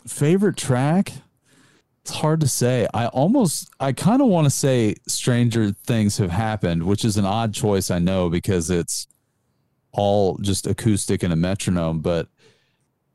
favorite 0.06 0.58
track. 0.58 1.12
It's 2.02 2.16
hard 2.16 2.42
to 2.42 2.48
say. 2.48 2.88
I 2.94 3.08
almost, 3.08 3.70
I 3.80 3.94
kind 3.94 4.22
of 4.22 4.28
want 4.28 4.46
to 4.46 4.52
say 4.52 4.96
Stranger 5.08 5.72
Things 5.72 6.18
Have 6.18 6.32
Happened, 6.32 6.84
which 6.84 7.06
is 7.06 7.16
an 7.16 7.26
odd 7.26 7.54
choice, 7.54 7.90
I 7.90 8.00
know, 8.00 8.30
because 8.30 8.70
it's 8.70 9.08
all 9.94 10.38
just 10.40 10.68
acoustic 10.68 11.24
and 11.24 11.32
a 11.32 11.38
metronome. 11.38 12.02
But 12.02 12.28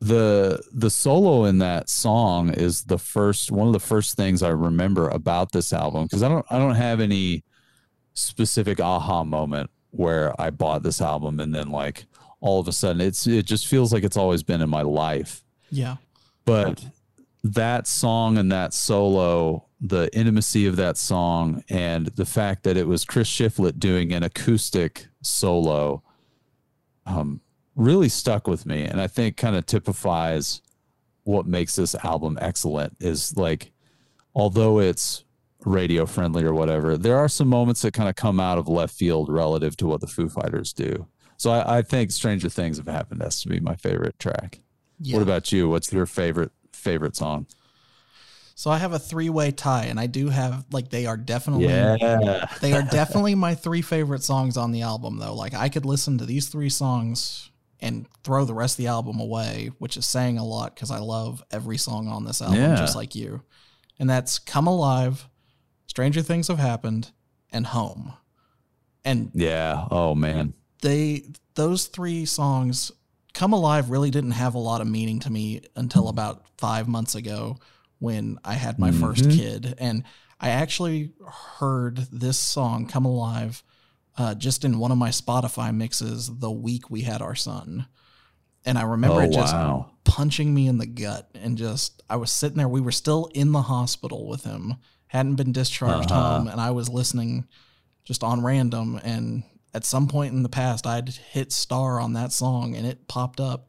the 0.00 0.62
the 0.72 0.90
solo 0.90 1.44
in 1.44 1.58
that 1.58 1.88
song 1.88 2.50
is 2.50 2.84
the 2.84 2.98
first 2.98 3.50
one 3.50 3.66
of 3.66 3.72
the 3.72 3.80
first 3.80 4.16
things 4.16 4.42
I 4.42 4.50
remember 4.50 5.08
about 5.08 5.50
this 5.52 5.72
album 5.72 6.04
because 6.04 6.22
I 6.22 6.28
don't 6.28 6.46
I 6.50 6.58
don't 6.58 6.76
have 6.76 7.00
any 7.00 7.42
specific 8.14 8.80
aha 8.80 9.24
moment 9.24 9.70
where 9.90 10.40
I 10.40 10.50
bought 10.50 10.82
this 10.82 11.00
album 11.00 11.40
and 11.40 11.52
then 11.54 11.70
like 11.70 12.06
all 12.40 12.60
of 12.60 12.68
a 12.68 12.72
sudden 12.72 13.00
it's 13.00 13.26
it 13.26 13.44
just 13.44 13.66
feels 13.66 13.92
like 13.92 14.04
it's 14.04 14.16
always 14.16 14.42
been 14.42 14.60
in 14.60 14.70
my 14.70 14.82
life. 14.82 15.42
Yeah. 15.70 15.96
But 16.44 16.84
that 17.42 17.86
song 17.86 18.38
and 18.38 18.52
that 18.52 18.74
solo 18.74 19.68
the 19.80 20.08
intimacy 20.12 20.66
of 20.66 20.76
that 20.76 20.96
song 20.96 21.62
and 21.68 22.06
the 22.06 22.24
fact 22.24 22.64
that 22.64 22.76
it 22.76 22.86
was 22.86 23.04
Chris 23.04 23.28
Shiflett 23.28 23.78
doing 23.78 24.12
an 24.12 24.22
acoustic 24.22 25.06
solo 25.22 26.02
um, 27.06 27.40
really 27.78 28.08
stuck 28.08 28.46
with 28.46 28.66
me. 28.66 28.82
And 28.84 29.00
I 29.00 29.06
think 29.06 29.36
kind 29.36 29.56
of 29.56 29.64
typifies 29.64 30.60
what 31.22 31.46
makes 31.46 31.76
this 31.76 31.94
album 31.94 32.36
excellent 32.40 32.96
is 33.00 33.36
like, 33.36 33.70
although 34.34 34.80
it's 34.80 35.24
radio 35.64 36.04
friendly 36.04 36.44
or 36.44 36.52
whatever, 36.52 36.98
there 36.98 37.16
are 37.16 37.28
some 37.28 37.48
moments 37.48 37.82
that 37.82 37.94
kind 37.94 38.08
of 38.08 38.16
come 38.16 38.40
out 38.40 38.58
of 38.58 38.68
left 38.68 38.94
field 38.94 39.28
relative 39.30 39.76
to 39.78 39.86
what 39.86 40.00
the 40.00 40.06
Foo 40.06 40.28
Fighters 40.28 40.72
do. 40.72 41.06
So 41.36 41.50
I, 41.50 41.78
I 41.78 41.82
think 41.82 42.10
Stranger 42.10 42.48
Things 42.48 42.78
Have 42.78 42.88
Happened 42.88 43.22
has 43.22 43.40
to 43.42 43.48
be 43.48 43.60
my 43.60 43.76
favorite 43.76 44.18
track. 44.18 44.60
Yeah. 45.00 45.16
What 45.16 45.22
about 45.22 45.52
you? 45.52 45.68
What's 45.68 45.92
your 45.92 46.06
favorite 46.06 46.50
favorite 46.72 47.14
song? 47.14 47.46
So 48.56 48.72
I 48.72 48.78
have 48.78 48.92
a 48.92 48.98
three 48.98 49.30
way 49.30 49.52
tie, 49.52 49.84
and 49.84 50.00
I 50.00 50.06
do 50.06 50.30
have 50.30 50.64
like 50.72 50.90
they 50.90 51.06
are 51.06 51.16
definitely 51.16 51.66
Yeah. 51.66 52.48
they 52.60 52.72
are 52.72 52.82
definitely 52.82 53.36
my 53.36 53.54
three 53.54 53.82
favorite 53.82 54.24
songs 54.24 54.56
on 54.56 54.72
the 54.72 54.82
album 54.82 55.18
though. 55.18 55.34
Like 55.34 55.54
I 55.54 55.68
could 55.68 55.86
listen 55.86 56.18
to 56.18 56.26
these 56.26 56.48
three 56.48 56.70
songs 56.70 57.47
and 57.80 58.06
throw 58.24 58.44
the 58.44 58.54
rest 58.54 58.74
of 58.74 58.78
the 58.78 58.88
album 58.88 59.20
away, 59.20 59.70
which 59.78 59.96
is 59.96 60.06
saying 60.06 60.38
a 60.38 60.44
lot 60.44 60.74
because 60.74 60.90
I 60.90 60.98
love 60.98 61.42
every 61.50 61.78
song 61.78 62.08
on 62.08 62.24
this 62.24 62.42
album 62.42 62.58
Yeah. 62.60 62.76
just 62.76 62.96
like 62.96 63.14
you. 63.14 63.42
And 63.98 64.08
that's 64.10 64.38
Come 64.38 64.66
Alive, 64.66 65.28
Stranger 65.86 66.22
Things 66.22 66.48
Have 66.48 66.58
Happened, 66.58 67.12
and 67.52 67.66
Home. 67.68 68.12
And 69.04 69.30
Yeah. 69.34 69.86
Oh 69.90 70.14
man. 70.14 70.54
they 70.82 71.24
those 71.54 71.86
three 71.86 72.24
songs 72.24 72.92
come 73.34 73.52
alive 73.52 73.90
really 73.90 74.10
didn't 74.10 74.30
have 74.32 74.54
a 74.54 74.58
lot 74.58 74.80
of 74.80 74.86
meaning 74.86 75.18
to 75.20 75.30
me 75.30 75.60
until 75.76 76.08
about 76.08 76.44
five 76.56 76.86
months 76.88 77.14
ago 77.16 77.56
when 77.98 78.38
i 78.44 78.54
had 78.54 78.78
my 78.78 78.90
first 78.92 79.24
Mhm. 79.24 79.36
kid 79.36 79.74
and 79.78 80.04
i 80.40 80.50
actually 80.50 81.12
heard 81.58 81.96
this 82.12 82.38
song 82.38 82.86
come 82.86 83.04
alive 83.04 83.62
uh, 84.18 84.34
just 84.34 84.64
in 84.64 84.78
one 84.78 84.90
of 84.92 84.98
my 84.98 85.08
spotify 85.10 85.74
mixes 85.74 86.30
the 86.38 86.50
week 86.50 86.90
we 86.90 87.02
had 87.02 87.22
our 87.22 87.34
son 87.34 87.86
and 88.64 88.76
i 88.78 88.82
remember 88.82 89.16
oh 89.20 89.24
it 89.24 89.32
just 89.32 89.54
wow. 89.54 89.88
punching 90.04 90.52
me 90.52 90.66
in 90.68 90.78
the 90.78 90.86
gut 90.86 91.30
and 91.34 91.56
just 91.58 92.02
I 92.10 92.16
was 92.16 92.32
sitting 92.32 92.56
there 92.58 92.68
we 92.68 92.80
were 92.80 92.90
still 92.92 93.30
in 93.34 93.52
the 93.52 93.62
hospital 93.62 94.26
with 94.26 94.44
him 94.44 94.76
hadn't 95.08 95.36
been 95.36 95.52
discharged 95.52 96.10
Uh-huh. 96.10 96.38
home 96.38 96.48
and 96.48 96.60
I 96.60 96.70
was 96.70 96.88
listening 96.88 97.46
just 98.04 98.24
on 98.24 98.42
random 98.42 98.98
and 99.04 99.42
at 99.74 99.84
some 99.84 100.08
point 100.08 100.32
in 100.32 100.42
the 100.42 100.48
past 100.48 100.86
I'd 100.86 101.08
hit 101.10 101.52
star 101.52 102.00
on 102.00 102.14
that 102.14 102.32
song 102.32 102.74
and 102.74 102.86
it 102.86 103.06
popped 103.08 103.38
up 103.40 103.68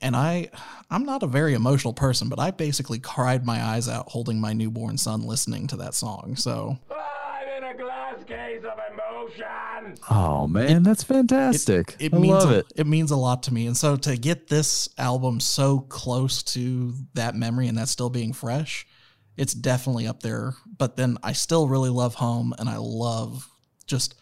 and 0.00 0.14
I 0.14 0.50
I'm 0.90 1.04
not 1.04 1.22
a 1.24 1.26
very 1.26 1.54
emotional 1.54 1.92
person 1.92 2.28
but 2.28 2.38
I 2.38 2.52
basically 2.52 3.00
cried 3.00 3.44
my 3.44 3.60
eyes 3.62 3.88
out 3.88 4.08
holding 4.08 4.40
my 4.40 4.52
newborn 4.52 4.96
son 4.98 5.22
listening 5.22 5.66
to 5.68 5.76
that 5.78 5.94
song 5.94 6.36
so 6.36 6.78
I'm 6.90 7.48
in 7.64 7.64
a 7.64 7.76
glass 7.76 8.22
case 8.24 8.62
of 8.64 8.78
emotion. 9.20 9.94
Oh 10.10 10.46
man, 10.46 10.82
that's 10.82 11.02
fantastic. 11.02 11.96
it 11.98 12.14
I 12.14 12.18
means 12.18 12.44
love 12.44 12.50
a, 12.50 12.58
it. 12.58 12.66
it 12.76 12.86
means 12.86 13.10
a 13.10 13.16
lot 13.16 13.42
to 13.44 13.54
me 13.54 13.66
and 13.66 13.76
so 13.76 13.96
to 13.96 14.16
get 14.16 14.48
this 14.48 14.88
album 14.98 15.40
so 15.40 15.80
close 15.80 16.42
to 16.54 16.94
that 17.14 17.34
memory 17.34 17.68
and 17.68 17.78
that 17.78 17.88
still 17.88 18.10
being 18.10 18.32
fresh 18.32 18.86
it's 19.36 19.54
definitely 19.54 20.06
up 20.06 20.20
there 20.22 20.54
but 20.78 20.96
then 20.96 21.16
i 21.22 21.32
still 21.32 21.68
really 21.68 21.90
love 21.90 22.14
home 22.16 22.52
and 22.58 22.68
i 22.68 22.76
love 22.76 23.48
just 23.86 24.14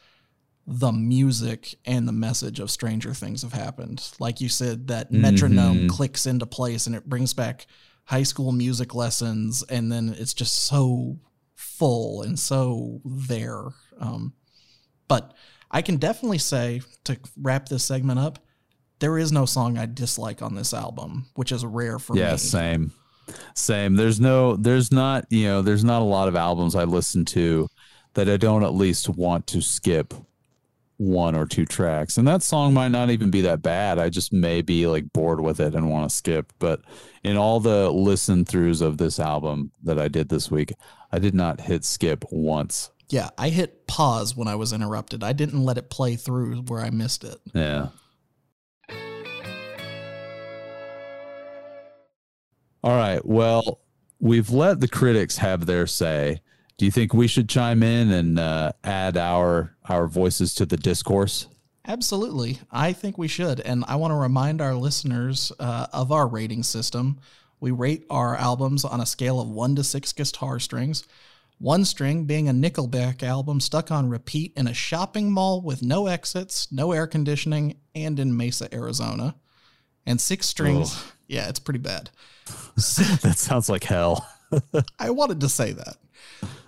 the 0.66 0.92
music 0.92 1.74
and 1.86 2.06
the 2.06 2.12
message 2.12 2.60
of 2.60 2.70
stranger 2.70 3.14
things 3.14 3.42
have 3.42 3.52
happened 3.52 4.10
like 4.20 4.40
you 4.40 4.48
said 4.48 4.88
that 4.88 5.10
metronome 5.12 5.78
Mhm. 5.86 5.88
clicks 5.88 6.26
into 6.26 6.44
place 6.46 6.86
and 6.86 6.94
it 6.94 7.08
brings 7.08 7.32
back 7.34 7.66
high 8.04 8.24
school 8.24 8.52
music 8.52 8.94
lessons 8.94 9.62
and 9.68 9.90
then 9.90 10.14
it's 10.18 10.34
just 10.34 10.54
so 10.64 11.18
full 11.54 12.22
and 12.22 12.38
so 12.38 13.00
there 13.04 13.62
um, 14.00 14.34
but 15.08 15.34
I 15.70 15.82
can 15.82 15.96
definitely 15.96 16.38
say 16.38 16.82
to 17.04 17.18
wrap 17.40 17.68
this 17.68 17.84
segment 17.84 18.18
up, 18.18 18.38
there 18.98 19.18
is 19.18 19.32
no 19.32 19.44
song 19.44 19.76
I 19.76 19.86
dislike 19.86 20.42
on 20.42 20.54
this 20.54 20.72
album, 20.72 21.26
which 21.34 21.52
is 21.52 21.64
rare 21.64 21.98
for 21.98 22.16
yeah, 22.16 22.24
me. 22.24 22.30
Yeah, 22.30 22.36
same. 22.36 22.92
Same. 23.54 23.96
There's 23.96 24.20
no 24.20 24.56
there's 24.56 24.92
not, 24.92 25.26
you 25.30 25.44
know, 25.44 25.62
there's 25.62 25.84
not 25.84 26.00
a 26.00 26.04
lot 26.04 26.28
of 26.28 26.36
albums 26.36 26.74
I 26.74 26.84
listen 26.84 27.24
to 27.26 27.68
that 28.14 28.28
I 28.28 28.36
don't 28.36 28.62
at 28.62 28.74
least 28.74 29.08
want 29.08 29.46
to 29.48 29.60
skip 29.60 30.14
one 30.98 31.34
or 31.34 31.44
two 31.44 31.66
tracks. 31.66 32.16
And 32.16 32.26
that 32.26 32.42
song 32.42 32.72
might 32.72 32.88
not 32.88 33.10
even 33.10 33.30
be 33.30 33.42
that 33.42 33.62
bad. 33.62 33.98
I 33.98 34.08
just 34.08 34.32
may 34.32 34.62
be 34.62 34.86
like 34.86 35.12
bored 35.12 35.40
with 35.40 35.60
it 35.60 35.74
and 35.74 35.90
want 35.90 36.08
to 36.08 36.16
skip. 36.16 36.52
But 36.58 36.80
in 37.22 37.36
all 37.36 37.60
the 37.60 37.90
listen 37.90 38.44
throughs 38.44 38.80
of 38.80 38.96
this 38.96 39.20
album 39.20 39.72
that 39.82 39.98
I 39.98 40.08
did 40.08 40.28
this 40.28 40.50
week, 40.50 40.72
I 41.12 41.18
did 41.18 41.34
not 41.34 41.60
hit 41.60 41.84
skip 41.84 42.24
once. 42.30 42.90
Yeah, 43.08 43.30
I 43.38 43.50
hit 43.50 43.86
pause 43.86 44.36
when 44.36 44.48
I 44.48 44.56
was 44.56 44.72
interrupted. 44.72 45.22
I 45.22 45.32
didn't 45.32 45.64
let 45.64 45.78
it 45.78 45.90
play 45.90 46.16
through 46.16 46.62
where 46.62 46.80
I 46.80 46.90
missed 46.90 47.24
it. 47.24 47.38
Yeah. 47.54 47.88
All 52.82 52.96
right. 52.96 53.24
Well, 53.24 53.80
we've 54.20 54.50
let 54.50 54.80
the 54.80 54.88
critics 54.88 55.36
have 55.38 55.66
their 55.66 55.86
say. 55.86 56.40
Do 56.78 56.84
you 56.84 56.90
think 56.90 57.14
we 57.14 57.26
should 57.26 57.48
chime 57.48 57.82
in 57.82 58.10
and 58.10 58.38
uh, 58.38 58.72
add 58.84 59.16
our 59.16 59.74
our 59.88 60.06
voices 60.06 60.54
to 60.56 60.66
the 60.66 60.76
discourse? 60.76 61.48
Absolutely. 61.88 62.58
I 62.70 62.92
think 62.92 63.16
we 63.16 63.28
should. 63.28 63.60
And 63.60 63.84
I 63.86 63.96
want 63.96 64.10
to 64.10 64.16
remind 64.16 64.60
our 64.60 64.74
listeners 64.74 65.52
uh, 65.58 65.86
of 65.92 66.10
our 66.10 66.26
rating 66.26 66.64
system. 66.64 67.20
We 67.60 67.70
rate 67.70 68.04
our 68.10 68.36
albums 68.36 68.84
on 68.84 69.00
a 69.00 69.06
scale 69.06 69.40
of 69.40 69.48
one 69.48 69.76
to 69.76 69.84
six 69.84 70.12
guitar 70.12 70.58
strings. 70.58 71.04
One 71.58 71.86
string 71.86 72.24
being 72.24 72.48
a 72.48 72.52
Nickelback 72.52 73.22
album 73.22 73.60
stuck 73.60 73.90
on 73.90 74.10
repeat 74.10 74.52
in 74.56 74.66
a 74.66 74.74
shopping 74.74 75.30
mall 75.30 75.62
with 75.62 75.82
no 75.82 76.06
exits, 76.06 76.70
no 76.70 76.92
air 76.92 77.06
conditioning, 77.06 77.78
and 77.94 78.20
in 78.20 78.36
Mesa, 78.36 78.72
Arizona. 78.74 79.36
And 80.04 80.20
six 80.20 80.46
strings. 80.46 81.02
Yeah, 81.26 81.48
it's 81.48 81.58
pretty 81.58 81.80
bad. 81.80 82.10
that 82.46 83.36
sounds 83.36 83.70
like 83.70 83.84
hell. 83.84 84.28
I 84.98 85.10
wanted 85.10 85.40
to 85.40 85.48
say 85.48 85.72
that. 85.72 85.96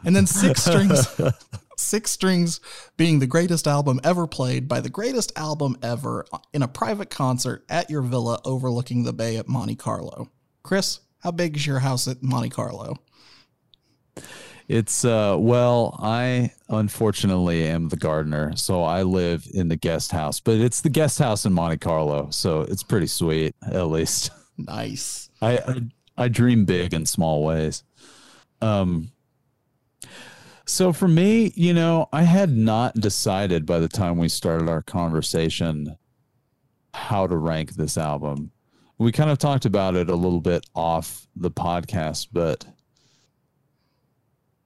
And 0.05 0.17
then 0.17 0.27
six 0.27 0.63
strings, 0.65 1.21
six 1.77 2.11
strings 2.11 2.61
being 2.97 3.19
the 3.19 3.27
greatest 3.27 3.67
album 3.67 4.01
ever 4.03 4.27
played 4.27 4.69
by 4.69 4.81
the 4.81 4.89
greatest 4.89 5.33
album 5.37 5.77
ever 5.83 6.25
in 6.53 6.63
a 6.63 6.69
private 6.69 7.11
concert 7.11 7.65
at 7.69 7.91
your 7.91 8.03
villa 8.03 8.41
overlooking 8.45 9.05
the 9.05 9.13
bay 9.13 9.37
at 9.37 9.49
Monte 9.49 9.77
Carlo. 9.77 10.31
Chris, 10.63 11.01
how 11.21 11.31
big 11.31 11.57
is 11.57 11.67
your 11.67 11.81
house 11.81 12.09
at 12.09 12.23
Monte 12.23 12.49
Carlo? 12.51 12.97
It's 14.69 15.03
uh 15.03 15.37
well, 15.39 15.99
I 16.03 16.53
unfortunately 16.69 17.65
am 17.65 17.89
the 17.89 17.97
gardener, 17.97 18.55
so 18.55 18.83
I 18.83 19.03
live 19.03 19.47
in 19.53 19.69
the 19.69 19.77
guest 19.77 20.13
house, 20.13 20.41
but 20.41 20.57
it's 20.59 20.83
the 20.83 20.91
guest 20.91 21.19
house 21.19 21.47
in 21.47 21.55
Monte 21.55 21.79
Carlo, 21.79 22.29
so 22.31 22.61
it's 22.61 22.83
pretty 22.83 23.07
sweet 23.07 23.55
at 23.67 23.89
least. 23.89 24.31
Nice. 24.61 25.31
I, 25.41 25.59
I 25.59 25.83
I 26.25 26.27
dream 26.27 26.65
big 26.65 26.93
in 26.93 27.07
small 27.07 27.45
ways. 27.45 27.85
Um 28.61 29.13
so 30.67 30.93
for 30.93 31.07
me, 31.07 31.53
you 31.55 31.73
know, 31.73 32.09
I 32.13 32.25
had 32.25 32.51
not 32.51 32.97
decided 32.97 33.67
by 33.67 33.79
the 33.79 33.87
time 33.87 34.19
we 34.19 34.29
started 34.29 34.69
our 34.69 34.83
conversation 34.83 35.97
how 36.93 37.29
to 37.29 37.37
rank 37.37 37.75
this 37.75 37.97
album. 37.97 38.51
We 38.99 39.13
kind 39.13 39.31
of 39.31 39.39
talked 39.39 39.65
about 39.65 39.95
it 39.95 40.11
a 40.11 40.17
little 40.17 40.41
bit 40.41 40.67
off 40.75 41.29
the 41.37 41.53
podcast, 41.53 42.29
but 42.33 42.67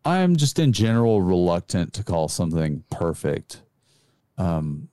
I'm 0.04 0.36
just 0.36 0.58
in 0.58 0.72
general 0.72 1.22
reluctant 1.22 1.92
to 1.94 2.04
call 2.04 2.28
something 2.28 2.84
perfect. 2.90 3.62
Um 4.38 4.88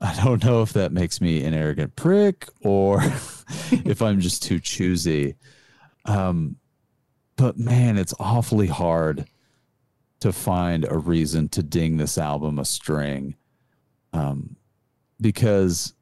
I 0.00 0.14
don't 0.22 0.44
know 0.44 0.60
if 0.60 0.74
that 0.74 0.92
makes 0.92 1.20
me 1.22 1.44
an 1.44 1.54
arrogant 1.54 1.96
prick 1.96 2.48
or 2.60 3.02
if 3.70 4.02
I'm 4.02 4.20
just 4.20 4.42
too 4.42 4.60
choosy. 4.60 5.36
Um, 6.04 6.56
but 7.36 7.58
man, 7.58 7.96
it's 7.96 8.12
awfully 8.20 8.66
hard 8.66 9.26
to 10.20 10.30
find 10.30 10.84
a 10.88 10.98
reason 10.98 11.48
to 11.50 11.62
ding 11.62 11.96
this 11.96 12.18
album 12.18 12.58
a 12.58 12.66
string. 12.66 13.34
Um, 14.12 14.56
because 15.20 15.94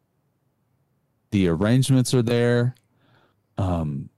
the 1.30 1.48
arrangements 1.48 2.12
are 2.12 2.22
there. 2.22 2.74
Um, 3.56 4.08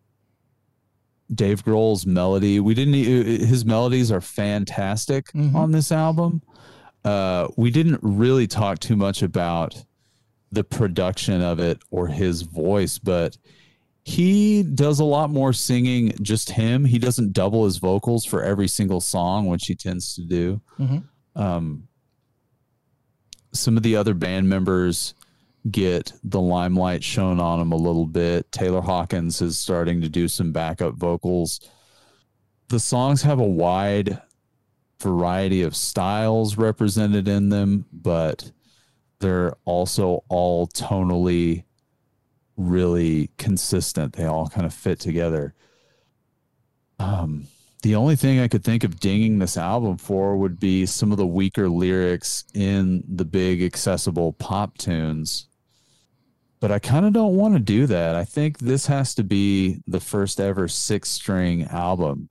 Dave 1.32 1.64
Grohl's 1.64 2.06
melody, 2.06 2.60
we 2.60 2.74
didn't, 2.74 2.94
his 2.94 3.64
melodies 3.64 4.10
are 4.12 4.20
fantastic 4.20 5.32
Mhm. 5.32 5.54
on 5.54 5.70
this 5.72 5.90
album 5.92 6.42
uh, 7.04 7.48
we 7.58 7.70
didn't 7.70 8.00
really 8.02 8.46
talk 8.46 8.78
too 8.78 8.96
much 8.96 9.22
about 9.22 9.84
the 10.50 10.64
production 10.64 11.42
of 11.42 11.58
it 11.58 11.78
or 11.90 12.06
his 12.06 12.40
voice, 12.42 12.98
but 12.98 13.36
he 14.04 14.62
does 14.62 15.00
a 15.00 15.04
lot 15.04 15.28
more 15.28 15.52
singing 15.52 16.14
just 16.22 16.48
him. 16.52 16.82
He 16.86 16.98
doesn't 16.98 17.34
double 17.34 17.66
his 17.66 17.76
vocals 17.76 18.24
for 18.24 18.42
every 18.42 18.68
single 18.68 19.02
song, 19.02 19.48
which 19.48 19.66
he 19.66 19.74
tends 19.74 20.14
to 20.14 20.22
do. 20.22 20.62
Mhm. 20.78 21.02
Um, 21.36 21.88
some 23.52 23.76
of 23.76 23.82
the 23.82 23.96
other 23.96 24.14
band 24.14 24.48
members 24.48 25.14
get 25.70 26.12
the 26.22 26.40
limelight 26.40 27.02
shown 27.02 27.40
on 27.40 27.58
them 27.58 27.72
a 27.72 27.76
little 27.76 28.06
bit. 28.06 28.50
Taylor 28.52 28.82
Hawkins 28.82 29.40
is 29.40 29.58
starting 29.58 30.00
to 30.02 30.08
do 30.08 30.28
some 30.28 30.52
backup 30.52 30.94
vocals. 30.94 31.60
the 32.68 32.80
songs 32.80 33.22
have 33.22 33.38
a 33.38 33.44
wide 33.44 34.20
variety 35.00 35.62
of 35.62 35.76
styles 35.76 36.56
represented 36.56 37.28
in 37.28 37.50
them, 37.50 37.84
but 37.92 38.50
they're 39.20 39.54
also 39.64 40.24
all 40.28 40.66
tonally 40.66 41.64
really 42.56 43.30
consistent. 43.38 44.14
They 44.14 44.24
all 44.24 44.48
kind 44.48 44.66
of 44.66 44.72
fit 44.72 45.00
together. 45.00 45.54
Um, 46.98 47.46
the 47.82 47.96
only 47.96 48.16
thing 48.16 48.40
I 48.40 48.48
could 48.48 48.64
think 48.64 48.82
of 48.82 48.98
dinging 48.98 49.38
this 49.38 49.58
album 49.58 49.98
for 49.98 50.36
would 50.36 50.58
be 50.58 50.86
some 50.86 51.12
of 51.12 51.18
the 51.18 51.26
weaker 51.26 51.68
lyrics 51.68 52.44
in 52.54 53.04
the 53.06 53.26
big 53.26 53.62
accessible 53.62 54.32
pop 54.32 54.78
tunes. 54.78 55.48
But 56.64 56.72
I 56.72 56.78
kind 56.78 57.04
of 57.04 57.12
don't 57.12 57.36
want 57.36 57.52
to 57.52 57.60
do 57.60 57.84
that. 57.88 58.16
I 58.16 58.24
think 58.24 58.56
this 58.58 58.86
has 58.86 59.14
to 59.16 59.22
be 59.22 59.82
the 59.86 60.00
first 60.00 60.40
ever 60.40 60.66
six 60.66 61.10
string 61.10 61.64
album. 61.64 62.30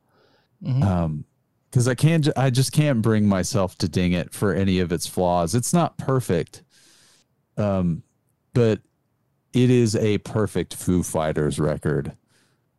Mhm. 0.66 0.82
Um, 0.84 1.26
because 1.70 1.88
I 1.88 1.94
can't, 1.94 2.28
I 2.36 2.50
just 2.50 2.72
can't 2.72 3.00
bring 3.00 3.28
myself 3.28 3.78
to 3.78 3.88
ding 3.88 4.14
it 4.14 4.34
for 4.34 4.52
any 4.52 4.80
of 4.80 4.92
its 4.92 5.06
flaws. 5.06 5.54
It's 5.54 5.72
not 5.72 6.00
perfect, 6.00 6.64
um, 7.58 8.02
but 8.56 8.82
it 9.54 9.70
is 9.70 9.96
a 9.96 10.18
perfect 10.18 10.74
Foo 10.74 11.04
Fighters 11.04 11.60
record, 11.60 12.14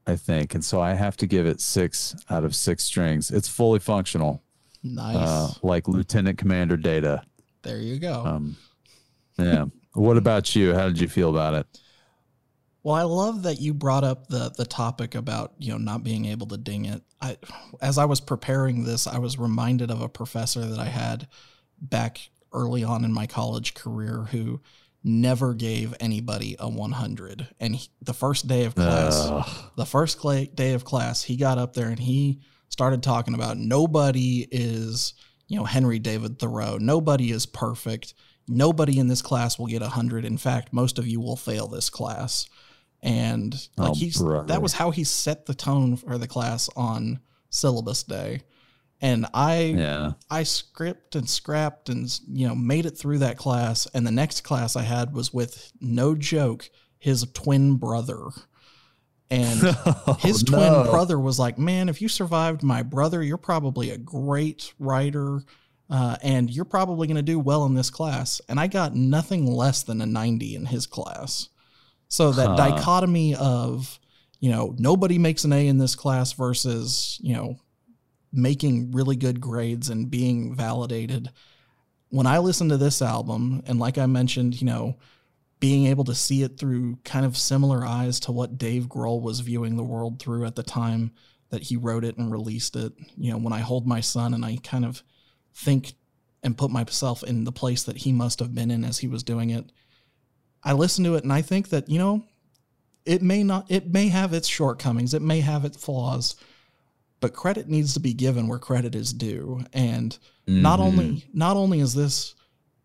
I 0.08 0.16
think, 0.16 0.56
and 0.56 0.64
so 0.64 0.80
I 0.80 0.94
have 0.94 1.16
to 1.18 1.26
give 1.28 1.46
it 1.46 1.60
six 1.60 2.16
out 2.30 2.42
of 2.42 2.56
six 2.56 2.82
strings. 2.82 3.30
It's 3.30 3.46
fully 3.48 3.78
functional, 3.78 4.42
nice. 4.82 5.14
uh, 5.18 5.52
like 5.62 5.86
Lieutenant 5.86 6.36
Commander 6.36 6.76
Data. 6.76 7.22
there 7.62 7.78
you 7.78 8.00
go. 8.00 8.24
Um, 8.26 8.56
yeah. 9.38 9.66
What 9.94 10.16
about 10.16 10.54
you? 10.54 10.74
How 10.74 10.86
did 10.86 11.00
you 11.00 11.08
feel 11.08 11.30
about 11.30 11.54
it? 11.54 11.66
Well, 12.82 12.94
I 12.94 13.02
love 13.02 13.44
that 13.44 13.60
you 13.60 13.72
brought 13.72 14.04
up 14.04 14.28
the 14.28 14.52
the 14.56 14.66
topic 14.66 15.14
about 15.14 15.54
you 15.58 15.72
know 15.72 15.78
not 15.78 16.04
being 16.04 16.26
able 16.26 16.46
to 16.48 16.58
ding 16.58 16.84
it. 16.84 17.02
I, 17.20 17.38
as 17.80 17.96
I 17.96 18.04
was 18.04 18.20
preparing 18.20 18.84
this, 18.84 19.06
I 19.06 19.18
was 19.18 19.38
reminded 19.38 19.90
of 19.90 20.02
a 20.02 20.08
professor 20.08 20.60
that 20.60 20.78
I 20.78 20.86
had 20.86 21.26
back 21.80 22.20
early 22.52 22.84
on 22.84 23.04
in 23.04 23.12
my 23.12 23.26
college 23.26 23.74
career 23.74 24.28
who 24.30 24.60
never 25.02 25.52
gave 25.52 25.94
anybody 26.00 26.56
a 26.58 26.68
100. 26.68 27.48
And 27.60 27.76
he, 27.76 27.88
the 28.00 28.14
first 28.14 28.46
day 28.46 28.64
of 28.64 28.74
class, 28.74 29.14
Ugh. 29.18 29.70
the 29.76 29.84
first 29.84 30.18
cla 30.18 30.46
day 30.46 30.72
of 30.72 30.84
class, 30.84 31.22
he 31.22 31.36
got 31.36 31.58
up 31.58 31.74
there 31.74 31.88
and 31.88 31.98
he 31.98 32.40
started 32.68 33.02
talking 33.02 33.34
about 33.34 33.58
nobody 33.58 34.48
is, 34.50 35.14
you 35.46 35.58
know, 35.58 35.64
Henry 35.64 35.98
David 35.98 36.38
Thoreau. 36.38 36.78
Nobody 36.78 37.30
is 37.30 37.44
perfect. 37.44 38.14
Nobody 38.46 38.98
in 38.98 39.08
this 39.08 39.22
class 39.22 39.58
will 39.58 39.66
get 39.66 39.82
a 39.82 39.88
hundred. 39.88 40.24
In 40.24 40.36
fact, 40.38 40.72
most 40.72 40.98
of 40.98 41.06
you 41.06 41.20
will 41.20 41.36
fail 41.36 41.66
this 41.66 41.90
class. 41.90 42.46
And 43.02 43.54
like 43.76 43.90
Oh, 43.90 43.94
he's 43.94 44.18
brother. 44.20 44.46
that 44.48 44.62
was 44.62 44.74
how 44.74 44.90
he 44.90 45.04
set 45.04 45.46
the 45.46 45.54
tone 45.54 45.96
for 45.96 46.16
the 46.18 46.26
class 46.28 46.68
on 46.76 47.20
syllabus 47.50 48.02
day. 48.02 48.42
And 49.00 49.26
I 49.34 49.74
Yeah. 49.76 50.12
I 50.30 50.42
script 50.44 51.14
and 51.14 51.28
scrapped 51.28 51.88
and 51.88 52.08
you 52.26 52.48
know 52.48 52.54
made 52.54 52.86
it 52.86 52.96
through 52.96 53.18
that 53.18 53.36
class 53.36 53.86
and 53.92 54.06
the 54.06 54.10
next 54.10 54.42
class 54.42 54.76
I 54.76 54.82
had 54.82 55.12
was 55.12 55.32
with 55.34 55.72
no 55.80 56.14
joke 56.14 56.70
his 56.98 57.26
twin 57.34 57.76
brother. 57.76 58.28
And 59.30 59.60
oh, 59.64 60.16
his 60.20 60.42
twin 60.42 60.60
no. 60.60 60.84
brother 60.90 61.18
was 61.18 61.38
like, 61.38 61.58
"Man, 61.58 61.88
if 61.88 62.00
you 62.00 62.08
survived 62.08 62.62
my 62.62 62.82
brother, 62.82 63.22
you're 63.22 63.36
probably 63.36 63.90
a 63.90 63.98
great 63.98 64.72
writer 64.78 65.42
uh, 65.90 66.16
and 66.22 66.50
you're 66.50 66.64
probably 66.64 67.06
going 67.06 67.16
to 67.16 67.22
do 67.22 67.38
well 67.38 67.64
in 67.66 67.74
this 67.74 67.90
class." 67.90 68.40
And 68.48 68.58
I 68.58 68.66
got 68.66 68.94
nothing 68.94 69.46
less 69.46 69.82
than 69.82 70.00
a 70.00 70.06
90 70.06 70.54
in 70.54 70.66
his 70.66 70.86
class. 70.86 71.48
So 72.08 72.32
that 72.32 72.48
Huh. 72.48 72.56
dichotomy 72.56 73.34
of, 73.34 73.98
you 74.40 74.50
know, 74.50 74.74
nobody 74.78 75.18
makes 75.18 75.44
an 75.44 75.52
A 75.52 75.66
in 75.66 75.78
this 75.78 75.94
class 75.94 76.32
versus, 76.32 77.18
you 77.22 77.34
know, 77.34 77.56
making 78.32 78.92
really 78.92 79.16
good 79.16 79.40
grades 79.40 79.88
and 79.88 80.10
being 80.10 80.54
validated. 80.54 81.30
When 82.10 82.26
I 82.26 82.38
listen 82.38 82.68
to 82.68 82.76
this 82.76 83.02
album, 83.02 83.62
and 83.66 83.78
like 83.78 83.98
I 83.98 84.06
mentioned, 84.06 84.60
you 84.60 84.66
know, 84.66 84.96
being 85.60 85.86
able 85.86 86.04
to 86.04 86.14
see 86.14 86.42
it 86.42 86.58
through 86.58 86.96
kind 87.04 87.24
of 87.24 87.36
similar 87.36 87.84
eyes 87.84 88.20
to 88.20 88.32
what 88.32 88.58
Dave 88.58 88.86
Grohl 88.86 89.22
was 89.22 89.40
viewing 89.40 89.76
the 89.76 89.84
world 89.84 90.20
through 90.20 90.44
at 90.44 90.56
the 90.56 90.62
time 90.62 91.12
that 91.50 91.62
he 91.62 91.76
wrote 91.76 92.04
it 92.04 92.16
and 92.18 92.30
released 92.30 92.76
it. 92.76 92.92
You 93.16 93.32
know, 93.32 93.38
when 93.38 93.52
I 93.52 93.60
hold 93.60 93.86
my 93.86 94.00
son 94.00 94.34
and 94.34 94.44
I 94.44 94.58
kind 94.62 94.84
of 94.84 95.02
think 95.54 95.94
and 96.42 96.58
put 96.58 96.70
myself 96.70 97.22
in 97.22 97.44
the 97.44 97.52
place 97.52 97.82
that 97.84 97.98
he 97.98 98.12
must 98.12 98.38
have 98.38 98.54
been 98.54 98.70
in 98.70 98.84
as 98.84 98.98
he 98.98 99.08
was 99.08 99.22
doing 99.22 99.50
it, 99.50 99.70
I 100.62 100.72
listen 100.72 101.04
to 101.04 101.14
it 101.14 101.24
and 101.24 101.32
I 101.32 101.42
think 101.42 101.68
that, 101.70 101.88
you 101.88 101.98
know, 101.98 102.24
it 103.06 103.22
may 103.22 103.42
not, 103.42 103.70
it 103.70 103.92
may 103.92 104.08
have 104.08 104.32
its 104.32 104.48
shortcomings, 104.48 105.14
it 105.14 105.22
may 105.22 105.40
have 105.40 105.64
its 105.64 105.76
flaws, 105.76 106.36
but 107.20 107.34
credit 107.34 107.68
needs 107.68 107.94
to 107.94 108.00
be 108.00 108.14
given 108.14 108.48
where 108.48 108.58
credit 108.58 108.94
is 108.94 109.12
due. 109.12 109.64
And 109.72 110.16
not 110.46 110.78
Mhm. 110.78 110.82
only, 110.82 111.24
not 111.32 111.56
only 111.56 111.80
is 111.80 111.94
this 111.94 112.34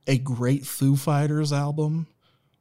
a 0.08 0.18
great 0.18 0.66
Foo 0.66 0.96
Fighters 0.96 1.52
album, 1.54 2.08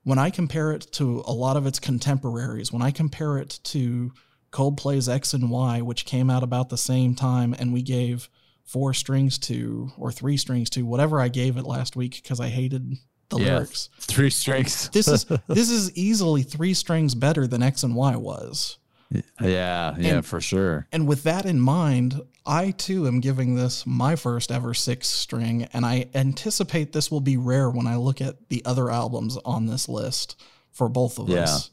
when 0.05 0.19
I 0.19 0.31
compare 0.31 0.73
it 0.73 0.91
to 0.93 1.23
a 1.27 1.33
lot 1.33 1.57
of 1.57 1.67
its 1.67 1.79
contemporaries, 1.79 2.73
when 2.73 2.83
I 2.83 2.91
compare 2.91 3.39
it 3.39 3.61
to 3.65 4.13
Coldplay's 4.53 5.09
X 5.09 5.35
and 5.35 5.51
Y, 5.51 5.83
which 5.83 6.07
came 6.07 6.31
out 6.31 6.43
about 6.43 6.69
the 6.69 6.79
same 6.79 7.15
time, 7.15 7.55
and 7.59 7.73
we 7.73 7.83
gave 7.83 8.31
four 8.69 8.93
strings 8.93 9.39
to 9.39 9.91
or 9.97 10.13
three 10.13 10.37
strings 10.37 10.69
to 10.71 10.83
whatever 10.83 11.21
I 11.21 11.29
gave 11.29 11.57
it 11.57 11.65
last 11.65 11.97
week 11.97 12.21
because 12.23 12.39
I 12.39 12.49
hated 12.49 12.97
the 13.31 13.39
Yeah. 13.39 13.55
lyrics. 13.57 13.89
Three 13.99 14.29
strings. 14.31 14.91
This 14.91 15.09
is 15.09 15.25
this 15.49 15.71
is 15.71 15.91
easily 15.97 16.43
three 16.43 16.75
strings 16.75 17.15
better 17.15 17.47
than 17.47 17.63
X 17.63 17.83
and 17.83 17.95
Y 17.97 18.15
was. 18.17 18.77
yeah, 19.11 19.23
yeah, 19.41 19.95
And- 19.99 20.27
for 20.27 20.39
sure. 20.41 20.87
And 20.93 21.09
with 21.09 21.23
that 21.23 21.47
in 21.47 21.61
mind, 21.61 22.21
I 22.45 22.73
too 22.73 23.07
am 23.07 23.21
giving 23.21 23.55
this 23.55 23.87
my 23.87 24.17
first 24.17 24.53
ever 24.53 24.75
six 24.75 25.09
string, 25.09 25.65
and 25.73 25.87
I 25.87 26.09
anticipate 26.15 26.93
this 26.93 27.11
will 27.11 27.23
be 27.23 27.37
rare 27.39 27.71
when 27.71 27.87
I 27.87 27.97
look 27.97 28.21
at 28.21 28.49
the 28.51 28.63
other 28.67 28.91
albums 28.91 29.39
on 29.47 29.65
this 29.67 29.89
list 29.89 30.37
for 30.73 30.89
both 30.91 31.19
of 31.19 31.29
Yeah. 31.31 31.45
us. 31.45 31.71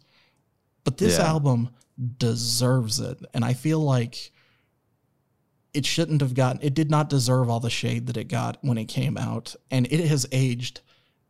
But 0.86 0.98
this 0.98 1.18
Yeah. 1.18 1.28
album 1.28 1.70
deserves 2.20 3.00
it, 3.02 3.18
and 3.34 3.44
I 3.44 3.54
feel 3.54 3.80
like 3.80 4.32
it 5.76 5.86
shouldn't 5.86 6.22
have 6.22 6.34
gotten 6.34 6.62
it 6.64 6.74
did 6.74 6.90
not 6.90 7.10
deserve 7.10 7.50
all 7.50 7.60
the 7.60 7.70
shade 7.70 8.08
that 8.08 8.18
it 8.18 8.30
got 8.30 8.58
when 8.62 8.78
it 8.78 8.86
came 8.86 9.18
out, 9.18 9.56
and 9.70 9.86
it 9.92 10.08
has 10.08 10.26
aged 10.32 10.82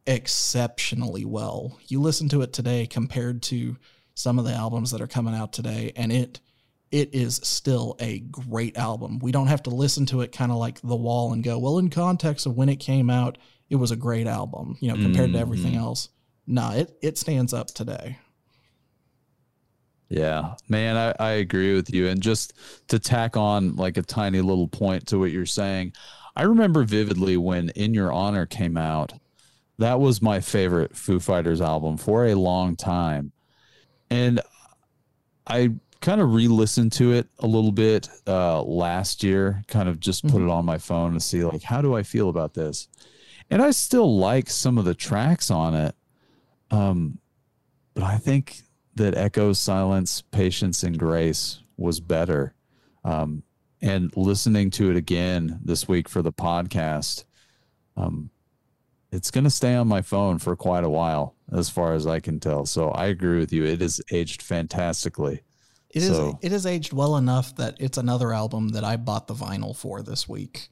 exceptionally 0.07 1.25
well. 1.25 1.79
You 1.87 1.99
listen 1.99 2.29
to 2.29 2.41
it 2.41 2.53
today 2.53 2.85
compared 2.85 3.41
to 3.43 3.77
some 4.13 4.37
of 4.37 4.45
the 4.45 4.53
albums 4.53 4.91
that 4.91 5.01
are 5.01 5.07
coming 5.07 5.33
out 5.33 5.51
today, 5.51 5.91
and 5.95 6.11
it 6.11 6.39
it 6.91 7.13
is 7.13 7.37
still 7.43 7.97
a 7.99 8.19
great 8.19 8.77
album. 8.77 9.19
We 9.19 9.31
don't 9.31 9.47
have 9.47 9.63
to 9.63 9.69
listen 9.71 10.05
to 10.07 10.21
it 10.21 10.31
kind 10.31 10.51
of 10.51 10.57
like 10.57 10.79
The 10.81 10.95
Wall 10.95 11.33
and 11.33 11.43
go, 11.43 11.57
well, 11.57 11.79
in 11.79 11.89
context 11.89 12.45
of 12.45 12.55
when 12.55 12.69
it 12.69 12.77
came 12.77 13.09
out, 13.09 13.37
it 13.69 13.75
was 13.75 13.91
a 13.91 13.97
great 13.97 14.27
album, 14.27 14.77
you 14.79 14.89
know, 14.89 14.95
compared 14.95 15.31
to 15.31 15.37
mm-hmm. 15.37 15.41
everything 15.41 15.75
else. 15.75 16.09
Nah, 16.47 16.75
it 16.75 16.95
it 17.01 17.17
stands 17.17 17.53
up 17.53 17.67
today. 17.67 18.19
Yeah, 20.09 20.53
man, 20.69 20.95
I, 20.95 21.23
I 21.23 21.31
agree 21.31 21.73
with 21.75 21.93
you. 21.93 22.07
And 22.07 22.21
just 22.21 22.53
to 22.89 22.99
tack 22.99 23.35
on 23.35 23.75
like 23.75 23.97
a 23.97 24.03
tiny 24.03 24.41
little 24.41 24.67
point 24.67 25.07
to 25.07 25.19
what 25.19 25.31
you're 25.31 25.45
saying, 25.45 25.93
I 26.35 26.43
remember 26.43 26.83
vividly 26.83 27.37
when 27.37 27.69
In 27.69 27.93
Your 27.93 28.11
Honor 28.11 28.45
came 28.45 28.77
out. 28.77 29.13
That 29.77 29.99
was 29.99 30.21
my 30.21 30.39
favorite 30.39 30.95
Foo 30.95 31.19
Fighters 31.19 31.59
album 31.59 31.97
for 31.97 32.27
a 32.27 32.35
long 32.35 32.75
time. 32.75 33.31
And 34.09 34.39
I 35.47 35.71
kind 36.01 36.21
of 36.21 36.33
re 36.33 36.47
listened 36.47 36.91
to 36.93 37.13
it 37.13 37.27
a 37.39 37.47
little 37.47 37.71
bit 37.71 38.07
uh, 38.27 38.61
last 38.61 39.23
year, 39.23 39.63
kind 39.67 39.89
of 39.89 39.99
just 39.99 40.25
put 40.27 40.41
it 40.41 40.49
on 40.49 40.65
my 40.65 40.77
phone 40.77 41.13
to 41.13 41.19
see, 41.19 41.43
like, 41.43 41.63
how 41.63 41.81
do 41.81 41.95
I 41.95 42.03
feel 42.03 42.29
about 42.29 42.53
this? 42.53 42.87
And 43.49 43.61
I 43.61 43.71
still 43.71 44.17
like 44.17 44.49
some 44.49 44.77
of 44.77 44.85
the 44.85 44.95
tracks 44.95 45.51
on 45.51 45.75
it. 45.75 45.95
Um, 46.71 47.19
but 47.93 48.03
I 48.03 48.17
think 48.17 48.61
that 48.95 49.15
Echoes 49.15 49.59
Silence, 49.59 50.21
Patience, 50.31 50.83
and 50.83 50.97
Grace 50.97 51.59
was 51.77 51.99
better. 51.99 52.53
Um, 53.03 53.43
and 53.81 54.11
listening 54.15 54.71
to 54.71 54.89
it 54.89 54.95
again 54.97 55.59
this 55.63 55.87
week 55.87 56.09
for 56.09 56.21
the 56.21 56.31
podcast, 56.31 57.25
um, 57.97 58.29
it's 59.11 59.31
going 59.31 59.43
to 59.43 59.49
stay 59.49 59.75
on 59.75 59.87
my 59.87 60.01
phone 60.01 60.39
for 60.39 60.55
quite 60.55 60.83
a 60.83 60.89
while, 60.89 61.35
as 61.51 61.69
far 61.69 61.93
as 61.93 62.07
I 62.07 62.19
can 62.19 62.39
tell. 62.39 62.65
So 62.65 62.89
I 62.89 63.07
agree 63.07 63.37
with 63.39 63.53
you. 63.53 63.63
It 63.65 63.81
is 63.81 64.01
aged 64.11 64.41
fantastically. 64.41 65.41
It 65.91 66.03
is 66.03 66.07
So- 66.15 66.39
it 66.41 66.51
is 66.51 66.65
aged 66.65 66.91
well 66.93 67.15
enough 67.15 67.55
that 67.57 67.75
it's 67.79 67.97
another 67.97 68.33
album 68.33 68.69
that 68.69 68.83
I 68.83 68.97
bought 68.97 69.27
the 69.27 69.33
vinyl 69.35 69.75
for 69.75 70.01
this 70.01 70.27
week. 70.27 70.69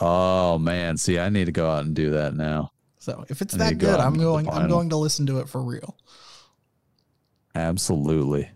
Oh 0.00 0.58
man, 0.58 0.96
see, 0.96 1.18
I 1.18 1.28
need 1.28 1.46
to 1.46 1.52
go 1.52 1.68
out 1.68 1.84
and 1.84 1.94
do 1.94 2.10
that 2.10 2.34
now. 2.34 2.70
So 3.00 3.24
if 3.28 3.42
it's 3.42 3.54
I 3.54 3.58
that 3.58 3.78
good, 3.78 3.98
I'm 3.98 4.08
and 4.08 4.16
get 4.16 4.18
the 4.18 4.24
going 4.24 4.48
I'm 4.48 4.68
going 4.68 4.90
to 4.90 4.96
listen 4.96 5.26
to 5.26 5.38
it 5.40 5.48
for 5.48 5.60
real. 5.62 5.96
Absolutely. 7.58 8.50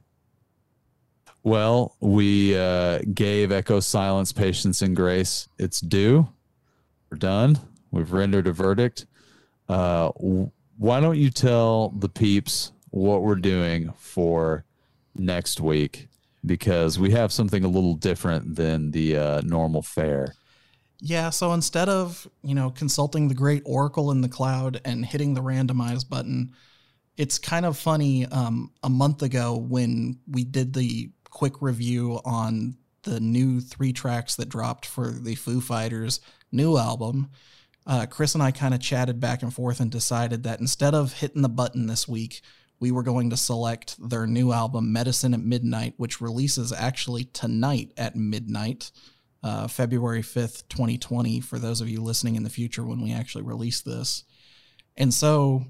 Well, 1.43 1.97
we 2.01 2.57
uh, 2.57 3.01
gave 3.13 3.51
Echo 3.51 3.81
Silence, 3.81 4.33
Patience, 4.33 4.81
and 4.81 4.95
Grace 4.95 5.49
its 5.59 5.81
due. 5.81 6.29
We're 7.11 7.19
done. 7.19 7.59
We've 7.91 8.13
rendered 8.13 8.47
a 8.47 8.53
verdict. 8.53 9.07
Uh, 9.69 10.09
why 10.11 11.01
don't 11.01 11.19
you 11.19 11.31
tell 11.31 11.91
the 11.91 12.09
peeps 12.09 12.73
what 12.91 13.23
we're 13.23 13.35
doing 13.35 13.93
for 13.99 14.65
next 15.15 15.61
week? 15.61 16.09
because 16.45 16.99
we 16.99 17.11
have 17.13 17.33
something 17.33 17.65
a 17.65 17.69
little 17.69 17.95
different 17.95 18.57
than 18.57 18.91
the 18.91 19.17
uh, 19.17 19.41
normal 19.43 19.83
fare. 19.83 20.35
Yeah, 21.01 21.31
so 21.31 21.53
instead 21.53 21.89
of, 21.89 22.29
you 22.43 22.55
know, 22.55 22.71
consulting 22.71 23.29
the 23.29 23.35
great 23.35 23.63
oracle 23.65 24.11
in 24.11 24.21
the 24.21 24.29
cloud 24.29 24.81
and 24.85 25.05
hitting 25.05 25.35
the 25.35 25.43
randomize 25.43 26.09
button, 26.09 26.55
it's 27.17 27.39
kind 27.39 27.67
of 27.67 27.77
funny. 27.77 28.27
Um, 28.27 28.73
a 28.83 28.91
month 28.91 29.23
ago, 29.23 29.57
when 29.57 30.19
we 30.27 30.45
did 30.45 30.73
the 30.73 31.11
quick 31.31 31.61
review 31.61 32.21
on 32.25 32.77
the 33.03 33.21
new 33.21 33.61
three 33.61 33.93
tracks 33.93 34.37
that 34.37 34.49
dropped 34.49 34.87
for 34.87 35.11
the 35.11 35.35
Foo 35.35 35.61
Fighters 35.61 36.21
new 36.51 36.77
album, 36.77 37.31
uh, 37.87 38.07
Chris 38.07 38.35
and 38.35 38.43
I 38.43 38.51
kind 38.51 38.75
of 38.75 38.81
chatted 38.81 39.21
back 39.21 39.43
and 39.43 39.53
forth 39.53 39.81
and 39.81 39.91
decided 39.91 40.45
that 40.45 40.61
instead 40.61 40.95
of 40.95 41.13
hitting 41.13 41.43
the 41.43 41.49
button 41.49 41.87
this 41.87 42.07
week, 42.07 42.41
we 42.79 42.91
were 42.91 43.03
going 43.03 43.31
to 43.31 43.37
select 43.37 43.97
their 44.09 44.27
new 44.27 44.53
album, 44.53 44.93
Medicine 44.93 45.35
at 45.35 45.41
Midnight, 45.41 45.95
which 45.99 46.21
releases 46.21 46.73
actually 46.73 47.25
tonight 47.25 47.93
at 47.97 48.17
midnight, 48.17 48.91
uh, 49.43 49.69
February 49.69 50.23
5th, 50.23 50.69
2020, 50.69 51.41
for 51.41 51.59
those 51.59 51.81
of 51.81 51.89
you 51.89 52.03
listening 52.03 52.37
in 52.37 52.43
the 52.43 52.51
future 52.51 52.85
when 52.85 53.01
we 53.01 53.13
actually 53.13 53.45
release 53.45 53.83
this. 53.83 54.25
And 54.97 55.13
so 55.13 55.65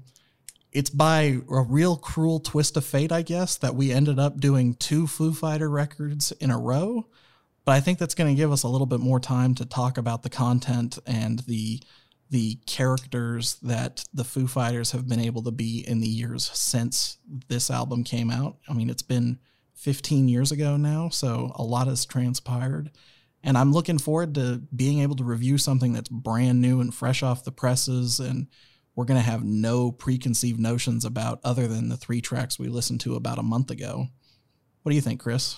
it's 0.73 0.89
by 0.89 1.39
a 1.49 1.61
real 1.61 1.95
cruel 1.95 2.39
twist 2.39 2.77
of 2.77 2.85
fate, 2.85 3.11
I 3.11 3.21
guess, 3.21 3.57
that 3.57 3.75
we 3.75 3.91
ended 3.91 4.19
up 4.19 4.39
doing 4.39 4.73
two 4.75 5.07
Foo 5.07 5.33
Fighter 5.33 5.69
records 5.69 6.31
in 6.33 6.49
a 6.49 6.57
row. 6.57 7.07
But 7.65 7.73
I 7.73 7.79
think 7.79 7.99
that's 7.99 8.15
going 8.15 8.35
to 8.35 8.39
give 8.39 8.51
us 8.51 8.63
a 8.63 8.67
little 8.67 8.87
bit 8.87 8.99
more 8.99 9.19
time 9.19 9.55
to 9.55 9.65
talk 9.65 9.97
about 9.97 10.23
the 10.23 10.29
content 10.29 10.99
and 11.05 11.39
the 11.39 11.81
the 12.29 12.55
characters 12.65 13.57
that 13.61 14.05
the 14.11 14.23
Foo 14.23 14.47
Fighters 14.47 14.91
have 14.91 15.07
been 15.07 15.19
able 15.19 15.43
to 15.43 15.51
be 15.51 15.85
in 15.87 15.99
the 15.99 16.07
years 16.07 16.49
since 16.51 17.17
this 17.47 17.69
album 17.69 18.03
came 18.03 18.31
out. 18.31 18.57
I 18.67 18.73
mean, 18.73 18.89
it's 18.89 19.03
been 19.03 19.37
15 19.75 20.27
years 20.27 20.51
ago 20.51 20.75
now, 20.75 21.09
so 21.09 21.51
a 21.55 21.61
lot 21.61 21.85
has 21.85 22.05
transpired. 22.05 22.89
And 23.43 23.55
I'm 23.55 23.71
looking 23.71 23.99
forward 23.99 24.33
to 24.35 24.63
being 24.75 25.01
able 25.01 25.15
to 25.17 25.23
review 25.23 25.59
something 25.59 25.93
that's 25.93 26.09
brand 26.09 26.59
new 26.59 26.81
and 26.81 26.91
fresh 26.91 27.21
off 27.21 27.43
the 27.43 27.51
presses. 27.51 28.19
And 28.19 28.47
we're 28.95 29.05
going 29.05 29.19
to 29.19 29.25
have 29.25 29.43
no 29.43 29.91
preconceived 29.91 30.59
notions 30.59 31.03
about 31.05 31.39
other 31.43 31.67
than 31.67 31.89
the 31.89 31.97
three 31.97 32.21
tracks 32.21 32.59
we 32.59 32.67
listened 32.67 32.99
to 33.01 33.15
about 33.15 33.39
a 33.39 33.43
month 33.43 33.71
ago. 33.71 34.07
What 34.83 34.91
do 34.91 34.95
you 34.95 35.01
think, 35.01 35.21
Chris? 35.21 35.57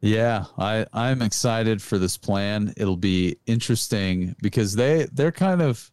Yeah, 0.00 0.46
I 0.56 0.86
I'm 0.92 1.20
excited 1.20 1.82
for 1.82 1.98
this 1.98 2.16
plan. 2.16 2.72
It'll 2.76 2.96
be 2.96 3.36
interesting 3.46 4.34
because 4.40 4.74
they 4.74 5.06
they're 5.12 5.32
kind 5.32 5.60
of 5.60 5.90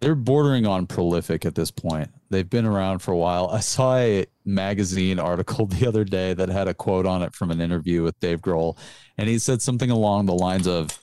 they're 0.00 0.14
bordering 0.14 0.66
on 0.66 0.86
prolific 0.86 1.44
at 1.44 1.54
this 1.54 1.70
point. 1.70 2.10
They've 2.30 2.48
been 2.48 2.64
around 2.64 3.00
for 3.00 3.12
a 3.12 3.16
while. 3.16 3.48
I 3.48 3.60
saw 3.60 3.96
a 3.96 4.26
magazine 4.44 5.18
article 5.18 5.66
the 5.66 5.86
other 5.86 6.04
day 6.04 6.34
that 6.34 6.48
had 6.48 6.68
a 6.68 6.74
quote 6.74 7.06
on 7.06 7.22
it 7.22 7.34
from 7.34 7.50
an 7.50 7.60
interview 7.60 8.02
with 8.02 8.18
Dave 8.20 8.40
Grohl, 8.40 8.76
and 9.16 9.28
he 9.28 9.38
said 9.38 9.62
something 9.62 9.90
along 9.90 10.26
the 10.26 10.34
lines 10.34 10.66
of 10.66 10.98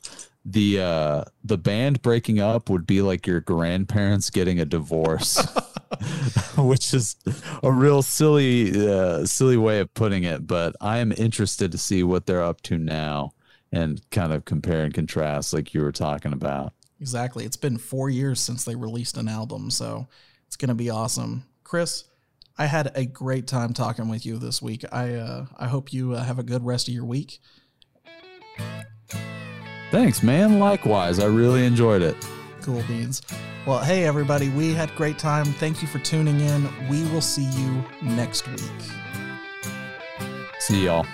the 0.49 0.79
uh 0.79 1.23
the 1.43 1.57
band 1.57 2.01
breaking 2.01 2.39
up 2.39 2.69
would 2.69 2.87
be 2.87 3.01
like 3.01 3.27
your 3.27 3.41
grandparents 3.41 4.29
getting 4.29 4.59
a 4.59 4.65
divorce. 4.65 5.45
which 6.57 6.93
is 6.93 7.15
a 7.63 7.71
real 7.71 8.01
silly, 8.01 8.87
uh, 8.87 9.25
silly 9.25 9.57
way 9.57 9.79
of 9.79 9.93
putting 9.93 10.23
it. 10.23 10.45
But 10.45 10.75
I 10.81 10.97
am 10.97 11.11
interested 11.11 11.71
to 11.71 11.77
see 11.77 12.03
what 12.03 12.25
they're 12.25 12.43
up 12.43 12.61
to 12.63 12.77
now 12.77 13.31
and 13.71 14.01
kind 14.11 14.33
of 14.33 14.45
compare 14.45 14.83
and 14.83 14.93
contrast, 14.93 15.53
like 15.53 15.73
you 15.73 15.81
were 15.81 15.91
talking 15.91 16.33
about. 16.33 16.73
Exactly. 16.99 17.45
It's 17.45 17.57
been 17.57 17.77
four 17.77 18.09
years 18.09 18.39
since 18.39 18.65
they 18.65 18.75
released 18.75 19.17
an 19.17 19.27
album, 19.27 19.69
so 19.69 20.07
it's 20.45 20.55
going 20.55 20.69
to 20.69 20.75
be 20.75 20.89
awesome. 20.89 21.45
Chris, 21.63 22.05
I 22.57 22.65
had 22.65 22.91
a 22.95 23.05
great 23.05 23.47
time 23.47 23.73
talking 23.73 24.09
with 24.09 24.25
you 24.25 24.37
this 24.37 24.61
week. 24.61 24.83
I 24.91 25.13
uh, 25.15 25.45
I 25.57 25.67
hope 25.67 25.93
you 25.93 26.13
uh, 26.13 26.23
have 26.23 26.39
a 26.39 26.43
good 26.43 26.65
rest 26.65 26.87
of 26.87 26.93
your 26.93 27.05
week. 27.05 27.39
Thanks, 29.91 30.21
man. 30.21 30.59
Likewise, 30.59 31.19
I 31.19 31.25
really 31.25 31.65
enjoyed 31.65 32.01
it. 32.01 32.15
Cool 32.61 32.83
beans. 32.88 33.21
Well, 33.65 33.79
hey, 33.79 34.05
everybody, 34.05 34.49
we 34.49 34.73
had 34.73 34.89
a 34.89 34.95
great 34.95 35.17
time. 35.17 35.45
Thank 35.45 35.81
you 35.81 35.88
for 35.88 35.99
tuning 35.99 36.39
in. 36.39 36.69
We 36.89 37.03
will 37.11 37.21
see 37.21 37.43
you 37.43 37.83
next 38.01 38.47
week. 38.47 38.59
See 40.59 40.85
y'all. 40.85 41.05